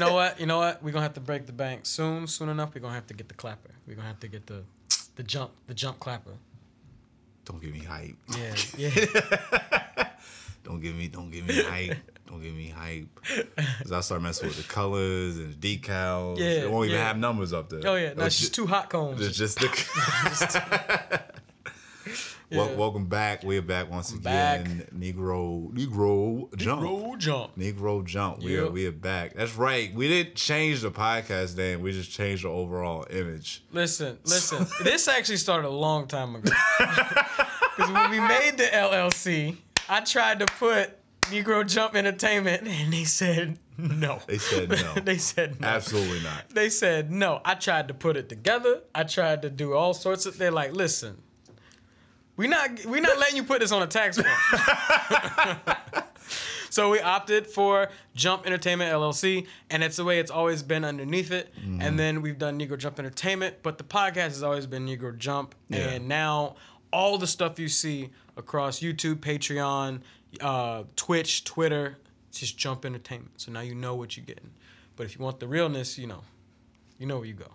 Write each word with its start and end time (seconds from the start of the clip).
you 0.00 0.06
know 0.06 0.14
what? 0.14 0.40
You 0.40 0.46
know 0.46 0.58
what? 0.58 0.82
We're 0.82 0.92
gonna 0.92 1.02
have 1.02 1.14
to 1.14 1.20
break 1.20 1.46
the 1.46 1.52
bank 1.52 1.86
soon. 1.86 2.26
Soon 2.26 2.48
enough, 2.48 2.74
we're 2.74 2.80
gonna 2.80 2.94
have 2.94 3.06
to 3.08 3.14
get 3.14 3.28
the 3.28 3.34
clapper. 3.34 3.70
We're 3.86 3.94
gonna 3.94 4.08
have 4.08 4.20
to 4.20 4.28
get 4.28 4.46
the 4.46 4.64
the 5.16 5.22
jump 5.22 5.52
the 5.66 5.74
jump 5.74 5.98
clapper. 6.00 6.36
Don't 7.44 7.62
give 7.62 7.72
me 7.72 7.80
hype. 7.80 8.16
Yeah, 8.36 8.54
yeah. 8.76 10.08
Don't 10.66 10.80
give 10.80 10.96
me 10.96 11.06
don't 11.06 11.30
give 11.30 11.46
me 11.46 11.62
hype. 11.62 11.96
Don't 12.26 12.42
give 12.42 12.52
me 12.52 12.68
hype. 12.70 13.06
Cause 13.82 13.92
I 13.92 14.00
start 14.00 14.20
messing 14.20 14.48
with 14.48 14.56
the 14.56 14.64
colors 14.64 15.38
and 15.38 15.54
the 15.54 15.78
decals. 15.78 16.38
Yeah, 16.38 16.64
it 16.64 16.70
won't 16.72 16.86
even 16.86 16.98
yeah. 16.98 17.06
have 17.06 17.18
numbers 17.18 17.52
up 17.52 17.70
there. 17.70 17.82
Oh 17.84 17.94
yeah. 17.94 18.14
No, 18.14 18.24
It's 18.24 18.34
it's 18.34 18.40
just 18.40 18.54
two 18.56 18.66
hot 18.66 18.90
cones. 18.90 19.20
It's 19.20 19.38
just 19.38 19.60
the. 19.60 21.22
Yeah. 22.48 22.74
welcome 22.76 23.06
back. 23.06 23.42
We're 23.42 23.60
back 23.60 23.90
once 23.90 24.12
Back. 24.12 24.60
again. 24.60 24.86
Negro, 24.96 25.72
Negro 25.72 26.54
jump. 26.56 26.82
Roll 26.82 27.16
jump. 27.16 27.56
Negro 27.58 28.04
jump. 28.04 28.38
We 28.38 28.56
are 28.56 28.70
we 28.70 28.86
are 28.86 28.92
back. 28.92 29.34
That's 29.34 29.56
right. 29.56 29.92
We 29.92 30.06
didn't 30.06 30.36
change 30.36 30.82
the 30.82 30.92
podcast 30.92 31.56
name. 31.56 31.82
We 31.82 31.90
just 31.90 32.12
changed 32.12 32.44
the 32.44 32.48
overall 32.48 33.04
image. 33.10 33.64
Listen, 33.72 34.18
listen. 34.24 34.66
this 34.84 35.08
actually 35.08 35.38
started 35.38 35.66
a 35.66 35.70
long 35.70 36.06
time 36.06 36.36
ago. 36.36 36.52
Because 37.76 37.92
when 37.92 38.10
we 38.10 38.20
made 38.20 38.56
the 38.56 38.64
LLC, 38.64 39.54
I 39.86 40.00
tried 40.00 40.38
to 40.38 40.46
put 40.46 40.96
Negro 41.24 41.66
Jump 41.68 41.94
Entertainment, 41.94 42.66
and 42.66 42.90
they 42.90 43.04
said 43.04 43.58
no. 43.76 44.20
They 44.26 44.38
said 44.38 44.70
no. 44.70 44.94
they 44.94 45.18
said 45.18 45.60
no. 45.60 45.68
Absolutely 45.68 46.20
not. 46.20 46.48
They 46.48 46.70
said 46.70 47.10
no. 47.10 47.42
I 47.44 47.54
tried 47.54 47.88
to 47.88 47.94
put 47.94 48.16
it 48.16 48.30
together. 48.30 48.80
I 48.94 49.02
tried 49.04 49.42
to 49.42 49.50
do 49.50 49.74
all 49.74 49.92
sorts 49.92 50.24
of. 50.24 50.38
They're 50.38 50.50
like, 50.50 50.72
listen, 50.72 51.20
we 52.36 52.46
not 52.46 52.84
we 52.84 53.00
not 53.00 53.18
letting 53.18 53.36
you 53.36 53.44
put 53.44 53.60
this 53.60 53.72
on 53.72 53.82
a 53.82 53.86
tax 53.86 54.18
form. 54.18 55.58
so 56.70 56.90
we 56.90 57.00
opted 57.00 57.46
for 57.46 57.88
Jump 58.14 58.46
Entertainment 58.46 58.92
LLC, 58.92 59.46
and 59.70 59.82
it's 59.82 59.96
the 59.96 60.04
way 60.04 60.18
it's 60.18 60.30
always 60.30 60.62
been 60.62 60.84
underneath 60.84 61.30
it. 61.30 61.54
Mm-hmm. 61.54 61.80
And 61.80 61.98
then 61.98 62.22
we've 62.22 62.38
done 62.38 62.58
Negro 62.58 62.78
Jump 62.78 62.98
Entertainment, 62.98 63.56
but 63.62 63.78
the 63.78 63.84
podcast 63.84 64.28
has 64.28 64.42
always 64.42 64.66
been 64.66 64.86
Negro 64.86 65.16
Jump. 65.16 65.54
Yeah. 65.68 65.78
And 65.78 66.08
now 66.08 66.56
all 66.92 67.18
the 67.18 67.26
stuff 67.26 67.58
you 67.58 67.68
see 67.68 68.10
across 68.36 68.80
YouTube, 68.80 69.16
Patreon, 69.16 70.00
uh, 70.40 70.84
Twitch, 70.94 71.44
Twitter, 71.44 71.98
it's 72.28 72.40
just 72.40 72.58
Jump 72.58 72.84
Entertainment. 72.84 73.40
So 73.40 73.52
now 73.52 73.60
you 73.60 73.74
know 73.74 73.94
what 73.94 74.16
you're 74.16 74.26
getting. 74.26 74.50
But 74.96 75.04
if 75.04 75.18
you 75.18 75.24
want 75.24 75.40
the 75.40 75.48
realness, 75.48 75.98
you 75.98 76.06
know, 76.06 76.22
you 76.98 77.06
know 77.06 77.18
where 77.18 77.26
you 77.26 77.34
go. 77.34 77.50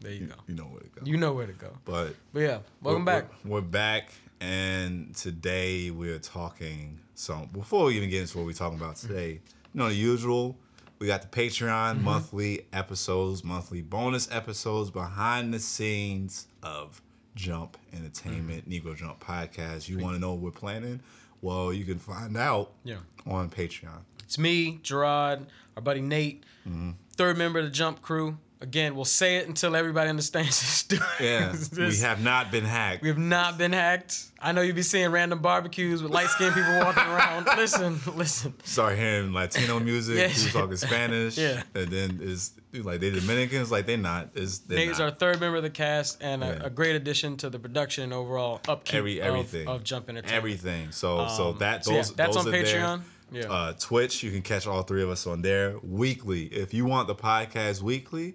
There 0.00 0.12
you 0.12 0.26
go. 0.26 0.34
You 0.46 0.54
know 0.54 0.64
where 0.64 0.80
to 0.80 0.88
go. 0.88 1.00
You 1.04 1.16
know 1.16 1.32
where 1.32 1.46
to 1.46 1.52
go. 1.52 1.70
but 1.84 2.14
But 2.32 2.40
yeah, 2.40 2.58
welcome 2.82 3.04
we're, 3.04 3.12
back. 3.12 3.30
We're, 3.44 3.50
we're 3.50 3.60
back, 3.62 4.10
and 4.40 5.14
today 5.16 5.90
we're 5.90 6.18
talking. 6.20 7.00
So 7.14 7.48
before 7.52 7.86
we 7.86 7.96
even 7.96 8.08
get 8.10 8.20
into 8.22 8.38
what 8.38 8.46
we're 8.46 8.52
talking 8.52 8.78
about 8.78 8.96
today, 8.96 9.32
you 9.72 9.78
know 9.78 9.88
the 9.88 9.94
usual. 9.94 10.56
We 11.00 11.06
got 11.06 11.22
the 11.22 11.28
Patreon 11.28 11.94
Mm-hmm. 11.96 12.04
monthly 12.04 12.66
episodes, 12.72 13.44
monthly 13.44 13.82
bonus 13.82 14.28
episodes, 14.32 14.90
behind 14.90 15.52
the 15.54 15.60
scenes 15.60 16.46
of 16.62 17.00
Jump 17.34 17.76
Entertainment, 17.92 18.68
Mm-hmm. 18.68 18.88
Negro 18.88 18.96
Jump 18.96 19.18
Podcast. 19.24 19.88
You 19.88 19.98
want 19.98 20.14
to 20.16 20.20
know 20.20 20.32
what 20.32 20.40
we're 20.42 20.50
planning? 20.50 21.00
Well, 21.40 21.72
you 21.72 21.84
can 21.84 21.98
find 21.98 22.36
out 22.36 22.72
Yeah. 22.84 22.96
on 23.26 23.48
Patreon. 23.50 24.00
It's 24.24 24.38
me, 24.38 24.80
Jarrod, 24.82 25.46
our 25.76 25.82
buddy 25.82 26.00
Nate, 26.00 26.42
Mm-hmm. 26.68 26.90
third 27.16 27.38
member 27.38 27.60
of 27.60 27.64
the 27.64 27.70
Jump 27.70 28.02
Crew. 28.02 28.38
Again, 28.60 28.96
we'll 28.96 29.04
say 29.04 29.36
it 29.36 29.46
until 29.46 29.76
everybody 29.76 30.10
understands 30.10 30.48
this 30.60 30.68
story. 30.68 31.00
Yeah, 31.20 31.54
we 31.76 31.96
have 31.98 32.20
not 32.22 32.50
been 32.50 32.64
hacked. 32.64 33.02
We 33.02 33.08
have 33.08 33.16
not 33.18 33.56
been 33.56 33.72
hacked. 33.72 34.24
I 34.40 34.50
know 34.50 34.62
you 34.62 34.72
be 34.72 34.82
seeing 34.82 35.10
random 35.10 35.40
barbecues 35.40 36.02
with 36.02 36.10
light 36.10 36.26
skinned 36.28 36.54
people 36.54 36.78
walking 36.80 37.02
around. 37.06 37.46
Listen, 37.56 38.00
listen. 38.16 38.54
Start 38.64 38.96
hearing 38.98 39.32
Latino 39.32 39.78
music. 39.78 40.16
Yeah. 40.18 40.28
People 40.34 40.60
talking 40.60 40.76
Spanish. 40.76 41.38
Yeah. 41.38 41.62
and 41.76 41.88
then 41.88 42.18
is 42.20 42.50
like 42.74 42.98
they 43.00 43.10
Dominicans. 43.10 43.70
Like 43.70 43.86
they're 43.86 43.96
not. 43.96 44.30
Is 44.34 44.68
Nate's 44.68 44.98
our 44.98 45.12
third 45.12 45.38
member 45.40 45.56
of 45.58 45.62
the 45.62 45.70
cast 45.70 46.20
and 46.20 46.42
a, 46.42 46.46
Yeah. 46.46 46.66
a 46.66 46.70
great 46.70 46.96
addition 46.96 47.36
to 47.38 47.50
the 47.50 47.60
production 47.60 48.04
and 48.04 48.12
overall 48.12 48.60
upkeep 48.68 48.94
Every- 48.96 49.18
of- 49.20 49.26
everything. 49.26 49.68
of, 49.68 49.84
Jump 49.84 50.08
Entertainment. 50.08 50.36
everything. 50.36 50.90
So 50.90 51.28
so 51.28 51.50
Um, 51.50 51.58
that 51.58 51.84
so 51.84 51.92
those 51.92 52.10
yeah, 52.10 52.14
that's 52.16 52.34
those 52.36 52.46
on 52.46 52.54
are 52.54 52.62
there. 52.62 52.64
Patreon. 52.64 53.02
Yeah. 53.30 53.42
Uh, 53.52 53.72
Twitch, 53.74 54.22
you 54.24 54.30
can 54.32 54.42
catch 54.42 54.66
all 54.66 54.82
three 54.82 55.02
of 55.02 55.10
us 55.10 55.26
on 55.28 55.42
there 55.42 55.76
weekly. 55.82 56.46
If 56.46 56.72
you 56.74 56.86
want 56.86 57.08
the 57.08 57.14
podcast 57.14 57.82
weekly, 57.82 58.34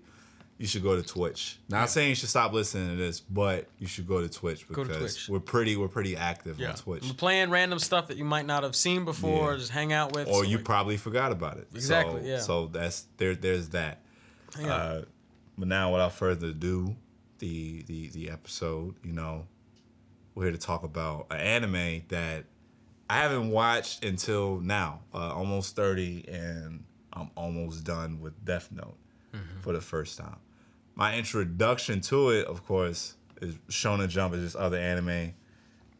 you 0.57 0.67
should 0.67 0.83
go 0.83 0.95
to 0.95 1.03
Twitch. 1.03 1.57
Not 1.67 1.89
saying 1.89 2.09
you 2.09 2.15
should 2.15 2.29
stop 2.29 2.53
listening 2.53 2.89
to 2.89 2.95
this, 2.95 3.19
but 3.19 3.67
you 3.79 3.87
should 3.87 4.07
go 4.07 4.21
to 4.21 4.29
Twitch 4.29 4.67
because 4.67 4.87
to 4.87 4.99
Twitch. 4.99 5.29
we're 5.29 5.39
pretty 5.39 5.75
we're 5.75 5.87
pretty 5.87 6.15
active 6.15 6.59
yeah. 6.59 6.69
on 6.69 6.75
Twitch. 6.75 7.03
We're 7.03 7.13
playing 7.13 7.49
random 7.49 7.79
stuff 7.79 8.07
that 8.07 8.17
you 8.17 8.25
might 8.25 8.45
not 8.45 8.63
have 8.63 8.75
seen 8.75 9.03
before 9.03 9.39
Yeah. 9.39 9.55
or 9.55 9.57
just 9.57 9.71
hang 9.71 9.93
out 9.93 10.13
with. 10.13 10.27
Or 10.27 10.43
so 10.43 10.49
you 10.49 10.57
like- 10.57 10.65
probably 10.65 10.97
forgot 10.97 11.31
about 11.31 11.57
it. 11.57 11.67
Exactly, 11.73 12.21
So, 12.21 12.27
yeah. 12.27 12.39
So 12.39 12.67
that's 12.67 13.07
there. 13.17 13.35
There's 13.35 13.69
that. 13.69 14.01
Yeah. 14.59 14.73
Uh, 14.73 15.01
but 15.57 15.67
now, 15.67 15.91
without 15.91 16.13
further 16.13 16.47
ado, 16.47 16.95
the 17.39 17.83
the 17.83 18.09
the 18.09 18.29
episode. 18.29 18.95
You 19.03 19.13
know, 19.13 19.47
we're 20.35 20.43
here 20.45 20.51
to 20.51 20.57
talk 20.57 20.83
about 20.83 21.27
an 21.31 21.39
anime 21.39 22.03
that 22.09 22.45
I 23.09 23.17
haven't 23.17 23.49
watched 23.49 24.05
until 24.05 24.59
now. 24.59 25.01
Uh, 25.13 25.33
almost 25.33 25.75
thirty, 25.75 26.25
and 26.27 26.83
I'm 27.11 27.31
almost 27.35 27.83
done 27.83 28.21
with 28.21 28.45
Death 28.45 28.69
Note 28.71 28.97
for 29.63 29.73
the 29.73 29.81
first 29.81 30.17
time. 30.17 30.37
My 30.93 31.17
introduction 31.17 32.01
to 32.01 32.29
it, 32.29 32.45
of 32.47 32.65
course, 32.65 33.15
is 33.41 33.55
Shonen 33.69 34.09
Jump. 34.09 34.35
Is 34.35 34.43
just 34.43 34.55
other 34.55 34.77
anime 34.77 35.33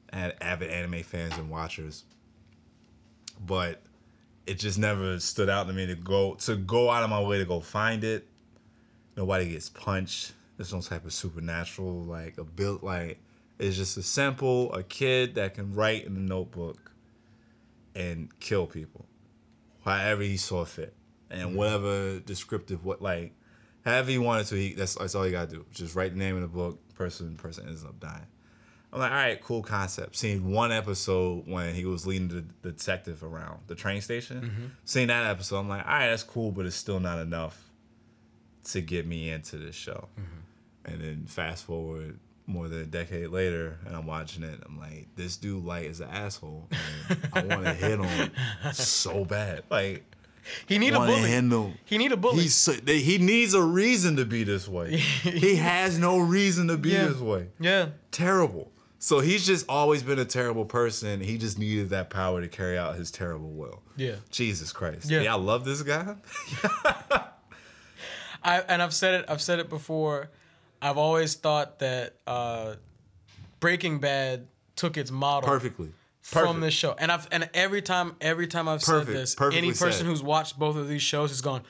and 0.10 0.34
avid 0.42 0.70
anime 0.70 1.02
fans 1.04 1.38
and 1.38 1.50
watchers. 1.50 2.04
But 3.44 3.82
it 4.46 4.60
just 4.60 4.78
never 4.78 5.20
stood 5.20 5.50
out 5.50 5.68
to 5.68 5.74
me 5.74 5.88
to 5.88 5.96
go 5.96 6.36
to 6.36 6.56
go 6.58 6.90
out 6.92 7.04
of 7.04 7.10
my 7.10 7.22
way 7.22 7.40
to 7.40 7.46
go 7.46 7.62
find 7.62 8.04
it. 8.04 8.28
Nobody 9.16 9.50
gets 9.50 9.70
punched. 9.70 10.34
There's 10.58 10.74
no 10.74 10.82
type 10.82 11.06
of 11.06 11.14
supernatural 11.14 12.04
like 12.04 12.38
a 12.38 12.44
built 12.44 12.84
like 12.84 13.20
it's 13.60 13.78
just 13.78 13.98
a 13.98 14.04
simple 14.04 14.74
a 14.74 14.84
kid 14.84 15.36
that 15.36 15.54
can 15.54 15.74
write 15.74 16.06
in 16.06 16.16
a 16.18 16.20
notebook 16.20 16.92
and 17.96 18.38
kill 18.40 18.68
people, 18.68 19.06
however 19.86 20.24
he 20.24 20.36
saw 20.36 20.66
fit, 20.66 20.94
and 21.30 21.50
mm-hmm. 21.50 21.58
whatever 21.58 22.20
descriptive 22.20 22.84
what 22.84 23.02
like 23.02 23.34
however 23.86 24.12
he 24.12 24.18
wanted 24.18 24.48
to. 24.48 24.56
He 24.56 24.74
that's 24.74 24.96
that's 24.96 25.16
all 25.16 25.26
you 25.26 25.32
gotta 25.32 25.52
do. 25.52 25.66
Just 25.72 25.96
write 25.96 26.14
the 26.14 26.20
name 26.20 26.36
in 26.36 26.42
the 26.42 26.48
book. 26.48 26.80
Person 26.96 27.36
person 27.36 27.68
ends 27.68 27.84
up 27.84 28.00
dying. 28.00 28.28
I'm 28.94 29.00
like, 29.00 29.12
all 29.12 29.18
right, 29.18 29.42
cool 29.42 29.64
concept. 29.64 30.16
Seeing 30.16 30.52
one 30.52 30.72
episode 30.72 31.48
when 31.48 31.74
he 31.74 31.84
was 31.84 32.06
leading 32.06 32.28
the, 32.28 32.46
the 32.62 32.72
detective 32.72 33.24
around 33.24 33.62
the 33.66 33.74
train 33.74 34.02
station. 34.02 34.42
Mm-hmm. 34.42 34.66
Seeing 34.86 35.08
that 35.08 35.26
episode, 35.26 35.58
I'm 35.58 35.70
like, 35.70 35.84
all 35.84 35.92
right, 35.94 36.10
that's 36.10 36.22
cool, 36.22 36.52
but 36.52 36.68
it's 36.68 36.76
still 36.76 37.00
not 37.00 37.18
enough 37.18 37.72
to 38.66 38.82
get 38.82 39.08
me 39.08 39.32
into 39.32 39.58
this 39.58 39.76
show. 39.76 40.10
Mm-hmm. 40.20 40.92
And 40.94 41.02
then 41.02 41.26
fast 41.26 41.66
forward 41.66 42.20
more 42.46 42.68
than 42.68 42.82
a 42.82 42.86
decade 42.86 43.30
later, 43.30 43.80
and 43.88 43.96
I'm 43.96 44.06
watching 44.06 44.44
it. 44.44 44.60
I'm 44.64 44.78
like, 44.78 45.08
this 45.16 45.38
dude 45.38 45.64
Light 45.64 45.86
is 45.86 46.00
an 46.00 46.10
asshole. 46.10 46.70
And 47.10 47.52
I 47.52 47.56
want 47.56 47.66
to 47.66 47.74
hit 47.74 48.00
him 48.00 48.32
so 48.74 49.26
bad. 49.26 49.64
Like, 49.72 50.06
he 50.68 50.78
need 50.78 50.94
a 50.94 51.00
bully. 51.00 51.30
him. 51.30 51.74
He 51.86 51.98
need 51.98 52.12
a 52.12 52.18
bully. 52.18 52.44
He's 52.44 52.56
so, 52.56 52.74
he 52.86 53.18
needs 53.18 53.54
a 53.54 53.62
reason 53.62 54.16
to 54.18 54.26
be 54.26 54.44
this 54.44 54.68
way. 54.68 54.98
he 54.98 55.56
has 55.56 55.98
no 55.98 56.18
reason 56.20 56.68
to 56.68 56.78
be 56.78 56.90
Yeah. 56.90 57.06
this 57.08 57.20
way 57.20 57.48
yeah. 57.60 57.90
terrible. 58.12 58.72
So 59.00 59.20
he's 59.20 59.46
just 59.46 59.66
always 59.68 60.02
been 60.02 60.20
a 60.20 60.24
terrible 60.26 60.64
person. 60.64 61.20
He 61.20 61.38
just 61.38 61.60
needed 61.60 61.90
that 61.90 62.10
power 62.10 62.40
to 62.40 62.48
carry 62.48 62.78
out 62.78 62.96
his 62.96 63.12
terrible 63.12 63.52
will. 63.52 63.82
Yeah. 63.98 64.16
Jesus 64.32 64.72
Christ. 64.72 65.10
Yeah. 65.10 65.22
Yeah, 65.22 65.34
I 65.34 65.38
love 65.38 65.66
this 65.66 65.82
guy. 65.82 66.16
I 68.44 68.60
and 68.62 68.82
I've 68.82 68.94
said 68.94 69.22
it. 69.22 69.26
I've 69.30 69.42
said 69.42 69.60
it 69.60 69.70
before. 69.70 70.30
I've 70.82 70.98
always 70.98 71.36
thought 71.36 71.80
that 71.80 72.16
uh, 72.28 72.76
Breaking 73.60 74.00
Bad 74.00 74.48
took 74.76 74.98
its 74.98 75.12
model 75.12 75.48
Perfectly. 75.50 75.92
From 76.24 76.62
this 76.62 76.74
show, 76.74 76.96
and 76.98 77.12
I've 77.12 77.28
and 77.32 77.50
every 77.54 77.82
time 77.82 78.16
every 78.22 78.48
time 78.48 78.68
I've 78.68 78.82
Perfect. 78.82 79.08
said 79.12 79.16
this, 79.16 79.36
Perfectly 79.36 79.58
any 79.60 79.68
person 79.70 79.92
said. 79.92 80.06
who's 80.08 80.24
watched 80.24 80.58
both 80.58 80.76
of 80.78 80.88
these 80.88 81.02
shows 81.04 81.30
has 81.30 81.42
gone, 81.42 81.62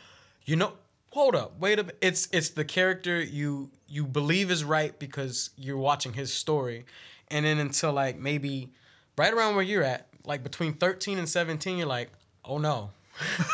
you 0.45 0.55
know, 0.55 0.73
hold 1.09 1.35
up, 1.35 1.59
wait 1.59 1.79
a 1.79 1.83
minute. 1.83 1.97
It's 2.01 2.27
it's 2.31 2.49
the 2.51 2.63
character 2.63 3.21
you 3.21 3.69
you 3.87 4.05
believe 4.05 4.49
is 4.51 4.63
right 4.63 4.97
because 4.97 5.49
you're 5.57 5.77
watching 5.77 6.13
his 6.13 6.31
story, 6.33 6.85
and 7.29 7.45
then 7.45 7.57
until 7.59 7.91
like 7.93 8.17
maybe 8.17 8.71
right 9.17 9.33
around 9.33 9.55
where 9.55 9.63
you're 9.65 9.83
at, 9.83 10.07
like 10.25 10.43
between 10.43 10.73
13 10.73 11.17
and 11.19 11.27
17, 11.27 11.77
you're 11.77 11.87
like, 11.87 12.11
oh 12.45 12.57
no. 12.57 12.91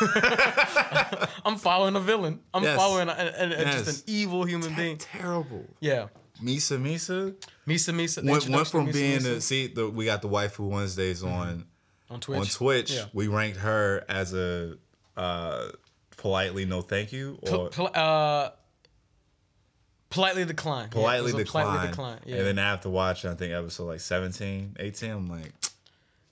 I'm 1.44 1.56
following 1.56 1.96
a 1.96 2.00
villain. 2.00 2.40
I'm 2.54 2.62
Yes. 2.62 2.76
following 2.76 3.08
a, 3.08 3.12
a- 3.12 3.44
a- 3.44 3.48
Yes. 3.48 3.84
just 3.86 4.08
an 4.08 4.14
evil 4.14 4.44
human 4.44 4.74
being. 4.74 4.96
Terrible. 4.98 5.64
Yeah. 5.80 6.08
Misa 6.42 6.80
Misa 6.80 7.34
Misa 7.66 7.94
Misa. 7.94 8.24
went, 8.24 8.48
went 8.48 8.66
from 8.68 8.88
Misa 8.88 8.92
being 8.92 9.18
Misa 9.20 9.36
a 9.36 9.40
see 9.40 9.66
the, 9.68 9.88
we 9.88 10.04
got 10.04 10.22
the 10.22 10.28
waifu 10.28 10.68
Wednesdays 10.68 11.22
on 11.22 11.66
on 12.10 12.20
Twitch. 12.20 12.38
on 12.40 12.46
Twitch. 12.46 12.92
Yeah. 12.92 13.04
We 13.12 13.28
ranked 13.28 13.58
her 13.58 14.04
as 14.08 14.34
a 14.34 14.76
uh, 15.16 15.68
politely 16.16 16.64
no 16.64 16.80
thank 16.82 17.12
you 17.12 17.38
or 17.42 17.68
Pol- 17.70 17.90
uh, 17.94 18.50
politely 20.10 20.44
decline. 20.44 20.88
Politely 20.88 21.32
a 21.32 21.36
decline. 21.36 21.66
Politely 21.66 21.88
decline. 21.88 22.18
Yeah. 22.26 22.36
And 22.36 22.46
then 22.46 22.58
after 22.58 22.90
watching, 22.90 23.30
I 23.30 23.34
think 23.34 23.52
episode 23.52 23.84
like 23.86 24.00
17, 24.00 24.76
18, 24.78 25.10
I'm 25.10 25.28
like, 25.28 25.52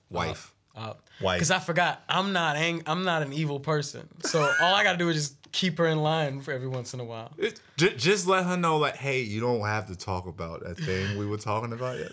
wife. 0.09 0.53
Uh, 0.75 0.93
Wife. 1.21 1.37
Because 1.37 1.51
I 1.51 1.59
forgot 1.59 2.01
I'm 2.07 2.31
not 2.31 2.55
ang- 2.55 2.83
I'm 2.85 3.03
not 3.03 3.21
an 3.21 3.33
evil 3.33 3.59
person. 3.59 4.07
So 4.23 4.39
all 4.61 4.73
I 4.75 4.83
gotta 4.83 4.97
do 4.97 5.09
is 5.09 5.15
just 5.17 5.38
keep 5.51 5.77
her 5.77 5.87
in 5.87 5.99
line 6.01 6.41
for 6.41 6.51
every 6.51 6.67
once 6.67 6.93
in 6.93 6.99
a 6.99 7.03
while. 7.03 7.31
It, 7.37 7.59
j- 7.77 7.95
just 7.95 8.27
let 8.27 8.45
her 8.45 8.57
know, 8.57 8.77
like, 8.77 8.95
hey, 8.95 9.21
you 9.21 9.39
don't 9.41 9.61
have 9.61 9.87
to 9.87 9.95
talk 9.95 10.27
about 10.27 10.63
that 10.63 10.77
thing 10.77 11.17
we 11.17 11.25
were 11.25 11.37
talking 11.37 11.73
about 11.73 11.97
yet. 11.99 12.11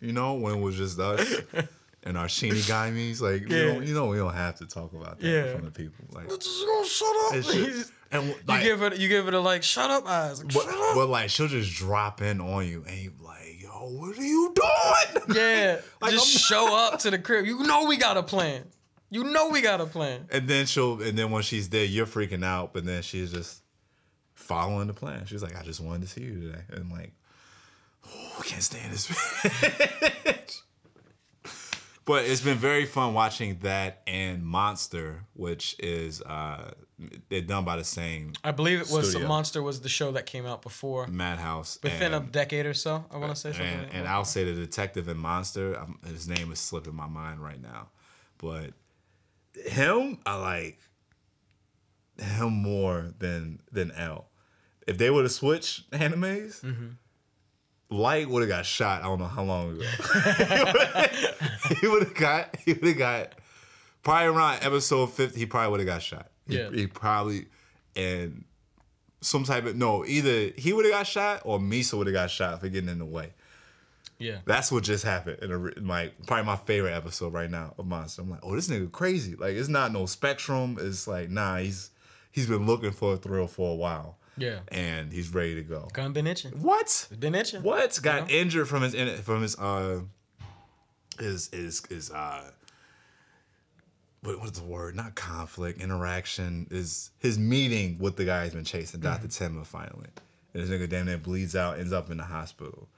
You 0.00 0.12
know, 0.12 0.34
when 0.34 0.54
it 0.56 0.60
was 0.60 0.76
just 0.76 0.98
us 0.98 1.32
and 2.02 2.18
our 2.18 2.26
Shinigami's. 2.26 3.22
Like, 3.22 3.48
you, 3.48 3.56
Yeah. 3.56 3.72
know, 3.74 3.80
you 3.80 3.94
know, 3.94 4.06
we 4.06 4.16
don't 4.16 4.34
have 4.34 4.56
to 4.56 4.66
talk 4.66 4.92
about 4.92 5.20
that 5.20 5.26
Yeah. 5.26 5.44
in 5.44 5.50
front 5.52 5.66
of 5.68 5.74
people. 5.74 6.04
Like, 6.12 6.28
Just 6.28 6.66
gonna 6.66 6.86
shut 6.86 7.16
up. 7.26 7.32
just, 7.34 7.92
and 8.12 8.26
you 8.28 8.60
give 8.62 8.80
her, 8.80 8.94
you 8.94 9.08
give 9.08 9.24
her 9.26 9.30
the 9.30 9.40
like, 9.40 9.62
shut 9.62 9.90
up 9.90 10.06
eyes. 10.06 10.42
Like, 10.42 10.52
but, 10.52 10.64
shut 10.64 10.74
up. 10.74 10.94
but 10.96 11.08
like, 11.08 11.30
she'll 11.30 11.48
just 11.48 11.72
drop 11.74 12.20
in 12.20 12.40
on 12.40 12.66
you, 12.66 12.84
and 12.88 12.98
you 12.98 13.12
like, 13.22 13.62
yo, 13.62 13.70
what 13.90 14.18
are 14.18 14.22
you 14.22 14.52
doing? 14.54 15.36
Yeah, 15.36 15.80
Like, 16.00 16.12
just 16.12 16.26
I'm- 16.52 16.66
show 16.66 16.76
up 16.76 16.98
to 17.00 17.10
the 17.10 17.18
crib. 17.18 17.46
You 17.46 17.62
know 17.62 17.86
we 17.86 17.96
got 17.96 18.16
a 18.16 18.22
plan. 18.22 18.64
You 19.12 19.24
know 19.24 19.50
we 19.50 19.60
got 19.60 19.82
a 19.82 19.84
plan. 19.84 20.26
And 20.30 20.48
then 20.48 20.64
she'll, 20.64 21.02
and 21.02 21.18
then 21.18 21.30
when 21.30 21.42
she's 21.42 21.68
there, 21.68 21.84
you're 21.84 22.06
freaking 22.06 22.42
out, 22.42 22.72
but 22.72 22.86
then 22.86 23.02
she's 23.02 23.30
just 23.30 23.62
following 24.32 24.86
the 24.86 24.94
plan. 24.94 25.26
She's 25.26 25.42
like, 25.42 25.54
I 25.54 25.62
just 25.62 25.80
wanted 25.82 26.00
to 26.02 26.08
see 26.08 26.22
you 26.22 26.40
today. 26.40 26.62
And 26.70 26.78
I'm 26.78 26.90
like, 26.90 27.12
oh, 28.06 28.36
I 28.40 28.42
can't 28.42 28.62
stand 28.62 28.90
this 28.90 29.06
bitch. 29.08 30.62
but 32.06 32.24
it's 32.24 32.40
been 32.40 32.56
very 32.56 32.86
fun 32.86 33.12
watching 33.12 33.58
that 33.58 34.00
and 34.06 34.42
Monster, 34.42 35.26
which 35.34 35.76
is, 35.78 36.22
uh, 36.22 36.70
they're 37.28 37.42
done 37.42 37.66
by 37.66 37.76
the 37.76 37.84
same 37.84 38.32
I 38.42 38.52
believe 38.52 38.80
it 38.80 38.88
was 38.90 39.10
Studio. 39.10 39.28
Monster 39.28 39.62
was 39.62 39.82
the 39.82 39.90
show 39.90 40.12
that 40.12 40.24
came 40.24 40.46
out 40.46 40.62
before, 40.62 41.06
Madhouse. 41.06 41.78
within 41.82 42.14
a 42.14 42.20
decade 42.20 42.64
or 42.64 42.72
so. 42.72 43.04
I 43.10 43.18
want 43.18 43.34
to 43.34 43.38
say 43.38 43.50
something. 43.52 43.66
and, 43.66 43.82
like 43.82 43.94
and. 43.94 44.08
I'll 44.08 44.24
say 44.24 44.44
the 44.44 44.54
detective 44.54 45.08
in 45.08 45.18
Monster, 45.18 45.78
um, 45.78 45.98
his 46.06 46.28
name 46.28 46.50
is 46.50 46.60
slipping 46.60 46.94
my 46.94 47.08
mind 47.08 47.42
right 47.42 47.60
now. 47.60 47.88
But 48.38 48.70
him, 49.66 50.18
I 50.26 50.36
like 50.36 50.78
him 52.18 52.52
more 52.52 53.12
than 53.18 53.60
than 53.70 53.90
L. 53.92 54.28
If 54.86 54.98
they 54.98 55.10
would 55.10 55.24
have 55.24 55.32
switched 55.32 55.90
animes, 55.90 56.60
mm-hmm. 56.62 56.88
Light 57.90 58.28
would 58.28 58.40
have 58.40 58.48
got 58.48 58.64
shot. 58.66 59.02
I 59.02 59.04
don't 59.04 59.18
know 59.18 59.26
how 59.26 59.44
long 59.44 59.72
ago. 59.72 59.84
he 61.80 61.86
would 61.88 62.04
have 62.04 62.14
got. 62.14 62.56
He 62.64 62.72
would 62.72 62.84
have 62.84 62.98
got 62.98 63.32
probably 64.02 64.26
around 64.28 64.62
episode 64.62 65.12
fifty. 65.12 65.40
He 65.40 65.46
probably 65.46 65.70
would 65.72 65.80
have 65.80 65.86
got 65.86 66.02
shot. 66.02 66.28
He- 66.48 66.56
Yeah. 66.58 66.70
he, 66.70 66.86
probably 66.86 67.46
and 67.94 68.44
some 69.20 69.44
type 69.44 69.66
of 69.66 69.76
no. 69.76 70.04
Either 70.06 70.52
he 70.56 70.72
would 70.72 70.84
have 70.86 70.92
got 70.94 71.06
shot 71.06 71.42
or 71.44 71.58
Misa 71.58 71.98
would 71.98 72.06
have 72.06 72.14
got 72.14 72.30
shot 72.30 72.60
for 72.60 72.68
getting 72.68 72.88
in 72.88 72.98
the 72.98 73.04
way. 73.04 73.34
Yeah, 74.18 74.38
That's 74.44 74.70
what 74.70 74.84
just 74.84 75.04
happened 75.04 75.38
in, 75.42 75.50
a, 75.50 75.64
in 75.66 75.84
my 75.84 76.12
probably 76.26 76.44
my 76.46 76.56
favorite 76.56 76.92
episode 76.92 77.32
right 77.32 77.50
now 77.50 77.74
of 77.76 77.86
Monster. 77.86 78.22
I'm 78.22 78.30
like, 78.30 78.40
oh, 78.44 78.54
this 78.54 78.68
nigga 78.68 78.90
crazy. 78.92 79.34
Like, 79.34 79.54
it's 79.56 79.68
not 79.68 79.92
no 79.92 80.06
spectrum. 80.06 80.78
It's 80.80 81.08
like, 81.08 81.28
nah, 81.28 81.56
he's 81.58 81.90
he's 82.30 82.46
been 82.46 82.64
looking 82.66 82.92
for 82.92 83.14
a 83.14 83.16
thrill 83.16 83.46
for 83.48 83.72
a 83.72 83.74
while, 83.74 84.18
yeah. 84.36 84.60
and 84.68 85.12
he's 85.12 85.34
ready 85.34 85.56
to 85.56 85.62
go. 85.62 85.88
Gun 85.92 86.12
been 86.12 86.26
itching. 86.28 86.52
What? 86.52 87.08
Been 87.18 87.34
itching. 87.34 87.62
What? 87.64 87.98
Got 88.02 88.30
You 88.30 88.36
know? 88.36 88.42
injured 88.42 88.68
from 88.68 88.82
his 88.82 89.20
from 89.20 89.42
his 89.42 89.58
uh 89.58 90.00
his 91.18 91.48
his 91.52 91.84
his 91.86 92.10
uh 92.10 92.50
what 94.22 94.40
what's 94.40 94.58
the 94.58 94.64
word? 94.64 94.94
Not 94.94 95.14
conflict, 95.14 95.80
interaction. 95.80 96.68
Is 96.70 97.10
his 97.18 97.38
meeting 97.38 97.98
with 97.98 98.16
the 98.16 98.24
guy 98.24 98.44
he's 98.44 98.54
been 98.54 98.64
chasing, 98.64 99.00
Dr. 99.00 99.26
Tenma, 99.28 99.66
finally. 99.66 100.08
And 100.54 100.62
this 100.62 100.70
nigga 100.70 100.88
damn 100.88 101.06
near 101.06 101.18
bleeds 101.18 101.56
out, 101.56 101.78
ends 101.78 101.92
up 101.92 102.10
in 102.10 102.18
the 102.18 102.24
hospital. 102.24 102.88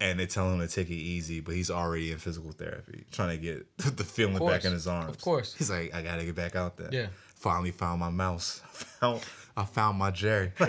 And 0.00 0.18
they 0.18 0.26
tell 0.26 0.50
him 0.50 0.60
to 0.60 0.66
take 0.68 0.88
it 0.88 0.94
easy, 0.94 1.40
but 1.40 1.54
he's 1.54 1.70
already 1.70 2.10
in 2.10 2.16
physical 2.18 2.52
therapy, 2.52 3.04
trying 3.12 3.36
to 3.36 3.42
get 3.42 3.76
the 3.96 4.04
feeling 4.04 4.38
course. 4.38 4.52
back 4.54 4.64
in 4.64 4.72
his 4.72 4.86
arms. 4.86 5.10
Of 5.10 5.20
course. 5.20 5.54
He's 5.54 5.70
like, 5.70 5.94
I 5.94 6.00
gotta 6.02 6.24
get 6.24 6.34
back 6.34 6.56
out 6.56 6.76
there. 6.78 6.88
Yeah. 6.90 7.06
Finally 7.34 7.70
found 7.72 8.00
my 8.00 8.08
mouse. 8.10 8.62
I 8.64 8.68
found 9.00 9.20
I 9.56 9.64
found 9.66 9.98
my 9.98 10.10
Jerry. 10.10 10.52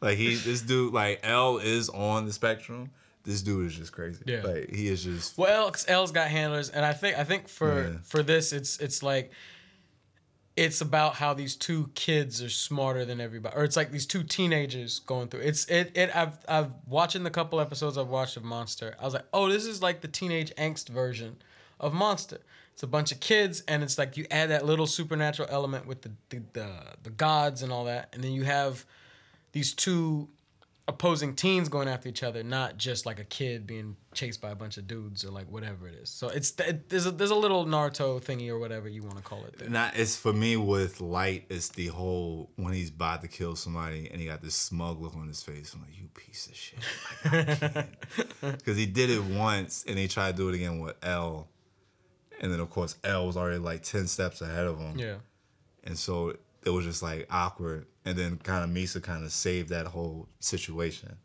Like 0.00 0.18
he, 0.18 0.34
this 0.34 0.60
dude, 0.60 0.92
like 0.92 1.20
L 1.22 1.56
is 1.56 1.88
on 1.88 2.26
the 2.26 2.32
spectrum. 2.32 2.90
This 3.22 3.40
dude 3.40 3.68
is 3.68 3.74
just 3.76 3.90
crazy. 3.92 4.22
Yeah. 4.26 4.42
Like 4.42 4.68
he 4.70 4.88
is 4.88 5.02
just. 5.02 5.38
Well, 5.38 5.68
L, 5.68 5.74
L's 5.88 6.12
got 6.12 6.28
handlers, 6.28 6.68
and 6.68 6.84
I 6.84 6.92
think 6.92 7.18
I 7.18 7.24
think 7.24 7.48
for 7.48 7.84
Yeah. 7.84 7.96
for 8.02 8.22
this, 8.22 8.52
it's 8.52 8.78
it's 8.80 9.02
like 9.02 9.32
it's 10.56 10.80
about 10.80 11.16
how 11.16 11.34
these 11.34 11.56
two 11.56 11.90
kids 11.94 12.42
are 12.42 12.48
smarter 12.48 13.04
than 13.04 13.20
everybody, 13.20 13.56
or 13.56 13.64
it's 13.64 13.76
like 13.76 13.90
these 13.90 14.06
two 14.06 14.22
teenagers 14.22 15.00
going 15.00 15.28
through. 15.28 15.40
It's 15.40 15.64
it 15.66 15.92
it. 15.94 16.14
I've 16.14 16.38
I've 16.48 16.70
watching 16.86 17.24
the 17.24 17.30
couple 17.30 17.60
episodes 17.60 17.98
I've 17.98 18.08
watched 18.08 18.36
of 18.36 18.44
Monster. 18.44 18.94
I 19.00 19.04
was 19.04 19.14
like, 19.14 19.26
oh, 19.32 19.48
this 19.48 19.66
is 19.66 19.82
like 19.82 20.00
the 20.00 20.08
teenage 20.08 20.54
angst 20.56 20.88
version 20.88 21.36
of 21.80 21.92
Monster. 21.92 22.40
It's 22.72 22.82
a 22.82 22.86
bunch 22.86 23.10
of 23.10 23.20
kids, 23.20 23.62
and 23.66 23.82
it's 23.82 23.98
like 23.98 24.16
you 24.16 24.26
add 24.30 24.50
that 24.50 24.64
little 24.64 24.86
supernatural 24.86 25.48
element 25.50 25.86
with 25.86 26.02
the 26.02 26.12
the 26.28 26.42
the, 26.52 26.70
the 27.02 27.10
gods 27.10 27.62
and 27.62 27.72
all 27.72 27.84
that, 27.86 28.10
and 28.12 28.22
then 28.22 28.32
you 28.32 28.44
have 28.44 28.84
these 29.52 29.74
two 29.74 30.28
opposing 30.86 31.34
teens 31.34 31.68
going 31.68 31.88
after 31.88 32.08
each 32.08 32.22
other, 32.22 32.42
not 32.42 32.76
just 32.76 33.06
like 33.06 33.18
a 33.18 33.24
kid 33.24 33.66
being 33.66 33.96
chased 34.12 34.40
by 34.40 34.50
a 34.50 34.54
bunch 34.54 34.76
of 34.76 34.86
dudes 34.86 35.24
or 35.24 35.30
like 35.30 35.50
whatever 35.50 35.88
it 35.88 35.94
is. 35.94 36.10
So 36.10 36.28
it's 36.28 36.52
it, 36.60 36.90
there's 36.90 37.06
a 37.06 37.10
there's 37.10 37.30
a 37.30 37.34
little 37.34 37.64
Naruto 37.64 38.22
thingy 38.22 38.50
or 38.50 38.58
whatever 38.58 38.88
you 38.88 39.02
want 39.02 39.16
to 39.16 39.22
call 39.22 39.44
it. 39.44 39.58
There. 39.58 39.68
Not 39.68 39.96
it's 39.96 40.16
for 40.16 40.32
me 40.32 40.56
with 40.56 41.00
light. 41.00 41.46
It's 41.48 41.68
the 41.68 41.86
whole 41.86 42.50
when 42.56 42.74
he's 42.74 42.90
about 42.90 43.22
to 43.22 43.28
kill 43.28 43.56
somebody 43.56 44.08
and 44.10 44.20
he 44.20 44.26
got 44.26 44.42
this 44.42 44.54
smug 44.54 45.00
look 45.00 45.14
on 45.16 45.26
his 45.26 45.42
face. 45.42 45.74
I'm 45.74 45.80
like, 45.80 45.98
you 45.98 46.08
piece 46.14 46.46
of 46.48 46.54
shit. 46.54 47.86
Because 48.40 48.76
he 48.76 48.86
did 48.86 49.08
it 49.08 49.22
once 49.22 49.84
and 49.88 49.98
he 49.98 50.06
tried 50.06 50.32
to 50.32 50.36
do 50.36 50.48
it 50.50 50.54
again 50.54 50.80
with 50.80 50.96
L, 51.02 51.48
and 52.40 52.52
then 52.52 52.60
of 52.60 52.68
course 52.68 52.96
L 53.04 53.26
was 53.26 53.36
already 53.36 53.58
like 53.58 53.82
ten 53.82 54.06
steps 54.06 54.42
ahead 54.42 54.66
of 54.66 54.78
him. 54.78 54.98
Yeah, 54.98 55.16
And 55.82 55.98
so 55.98 56.36
it 56.64 56.70
was 56.70 56.84
just 56.84 57.02
like 57.02 57.26
awkward. 57.30 57.86
And 58.04 58.16
then 58.18 58.36
kind 58.38 58.62
of 58.64 58.70
Misa 58.70 59.02
kind 59.02 59.24
of 59.24 59.32
saved 59.32 59.70
that 59.70 59.86
whole 59.86 60.28
situation. 60.40 61.16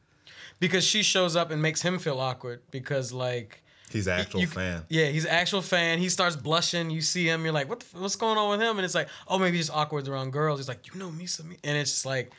because 0.59 0.83
she 0.85 1.03
shows 1.03 1.35
up 1.35 1.51
and 1.51 1.61
makes 1.61 1.81
him 1.81 1.99
feel 1.99 2.19
awkward 2.19 2.61
because 2.71 3.11
like. 3.13 3.63
He's 3.91 4.05
an 4.07 4.19
actual 4.19 4.41
you- 4.41 4.47
fan. 4.47 4.85
Yeah, 4.87 5.07
he's 5.07 5.25
an 5.25 5.31
actual 5.31 5.61
fan. 5.63 5.97
He 5.99 6.09
starts 6.09 6.35
blushing. 6.35 6.89
You 6.91 7.01
see 7.01 7.25
him. 7.27 7.43
You're 7.43 7.51
like, 7.53 7.67
what? 7.67 7.79
The, 7.79 7.99
what's 7.99 8.15
going 8.15 8.37
on 8.37 8.51
with 8.51 8.61
him? 8.61 8.77
And 8.77 8.85
it's 8.85 8.93
like, 8.95 9.09
oh, 9.27 9.39
maybe 9.39 9.57
he's 9.57 9.69
awkward 9.71 10.07
around 10.07 10.31
girls. 10.31 10.59
He's 10.59 10.67
like, 10.67 10.93
you 10.93 10.99
know, 10.99 11.09
Misa, 11.09 11.43
me. 11.43 11.57
And 11.63 11.75
it's 11.75 11.91
just 11.91 12.05
like, 12.05 12.31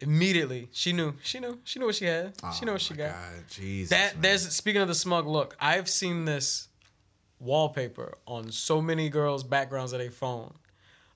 immediately 0.00 0.68
she 0.72 0.92
knew. 0.92 1.14
She 1.22 1.38
knew. 1.38 1.58
She 1.64 1.78
knew 1.78 1.86
what 1.86 1.94
she 1.94 2.06
had. 2.06 2.34
she 2.58 2.64
knew 2.64 2.72
what 2.72 2.80
oh 2.82 2.84
she 2.84 2.94
Oh 2.94 2.96
my 2.98 3.04
got. 3.04 3.12
God, 3.14 3.44
Jesus. 3.50 3.90
That 3.90 4.14
man. 4.14 4.22
there's 4.22 4.48
speaking 4.54 4.82
of 4.82 4.88
the 4.88 4.94
smug 4.94 5.26
look. 5.26 5.56
I've 5.60 5.88
seen 5.88 6.24
this 6.24 6.68
wallpaper 7.38 8.14
on 8.26 8.50
so 8.52 8.80
many 8.82 9.08
girls' 9.08 9.42
backgrounds 9.44 9.92
of 9.92 10.00
their 10.00 10.10
phone. 10.10 10.54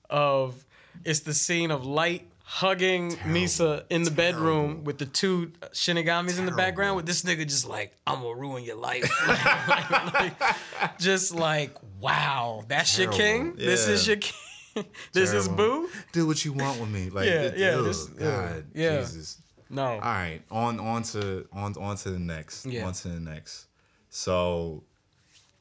Of 0.09 0.65
it's 1.05 1.21
the 1.21 1.33
scene 1.33 1.71
of 1.71 1.85
light 1.85 2.27
hugging 2.43 3.11
Misa 3.17 3.83
in 3.89 4.03
the 4.03 4.11
bedroom 4.11 4.85
with 4.85 4.97
the 4.97 5.05
two 5.05 5.51
Shinigamis 5.73 6.39
in 6.39 6.45
the 6.45 6.53
background 6.53 6.95
with 6.95 7.05
this 7.05 7.23
nigga 7.23 7.45
just 7.45 7.67
like 7.67 7.93
I'm 8.07 8.21
gonna 8.21 8.35
ruin 8.39 8.63
your 8.63 8.77
life, 8.77 9.03
Like, 9.67 10.13
like- 10.13 10.97
just 10.99 11.33
like 11.33 11.75
wow, 11.99 12.63
that's 12.67 12.97
your 12.97 13.11
king. 13.11 13.43
Terrible. 13.57 13.65
This 13.65 13.87
is 13.87 14.07
your 14.07 14.17
king. 14.17 14.85
this 15.11 15.33
is 15.33 15.47
boo. 15.59 15.89
do 16.13 16.25
what 16.27 16.45
you 16.45 16.53
want 16.53 16.79
with 16.79 16.89
me. 16.89 17.09
Like, 17.09 17.25
Yeah, 17.25 17.41
it- 17.41 17.57
yeah, 17.57 17.67
ugh, 17.75 17.85
this- 17.85 18.05
God, 18.05 18.65
yeah. 18.73 18.99
Jesus. 18.99 19.41
No, 19.69 19.83
All 19.83 19.99
right, 19.99 20.39
on 20.49 20.79
on 20.79 21.03
to 21.03 21.45
on 21.51 21.75
on 21.77 21.97
to 21.97 22.11
the 22.11 22.19
next. 22.19 22.65
Yeah. 22.65 22.85
On 22.87 22.93
to 22.93 23.07
the 23.09 23.19
next. 23.19 23.65
So, 24.09 24.83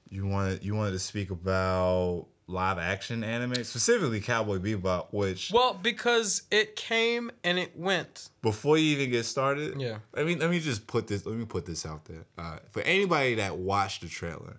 you 0.09 0.25
wanted 0.29 0.63
you 0.63 0.77
wanted 0.77 0.93
to 0.93 1.01
speak 1.01 1.31
about 1.31 2.27
live 2.49 2.79
action 2.79 3.25
anime, 3.25 3.65
specifically 3.65 4.21
Cowboy 4.21 4.59
Bebop, 4.59 5.09
which 5.13 5.51
well 5.53 5.75
because 5.75 6.43
it 6.51 6.77
came 6.77 7.31
and 7.43 7.59
it 7.59 7.77
went. 7.77 8.31
before 8.43 8.79
you 8.79 8.97
even 8.97 9.11
get 9.11 9.25
started, 9.25 9.81
Yeah. 9.81 9.99
I 10.17 10.23
mean, 10.25 10.39
let 10.39 10.51
me 10.51 10.61
just 10.61 10.87
put 10.87 11.07
this. 11.09 11.27
Let 11.27 11.35
me 11.37 11.45
put 11.45 11.67
this 11.67 11.85
out 11.85 12.05
there 12.05 12.25
uh, 12.39 12.59
for 12.71 12.83
anybody 12.83 13.35
that 13.37 13.57
watched 13.57 14.03
the 14.03 14.09
trailer 14.09 14.59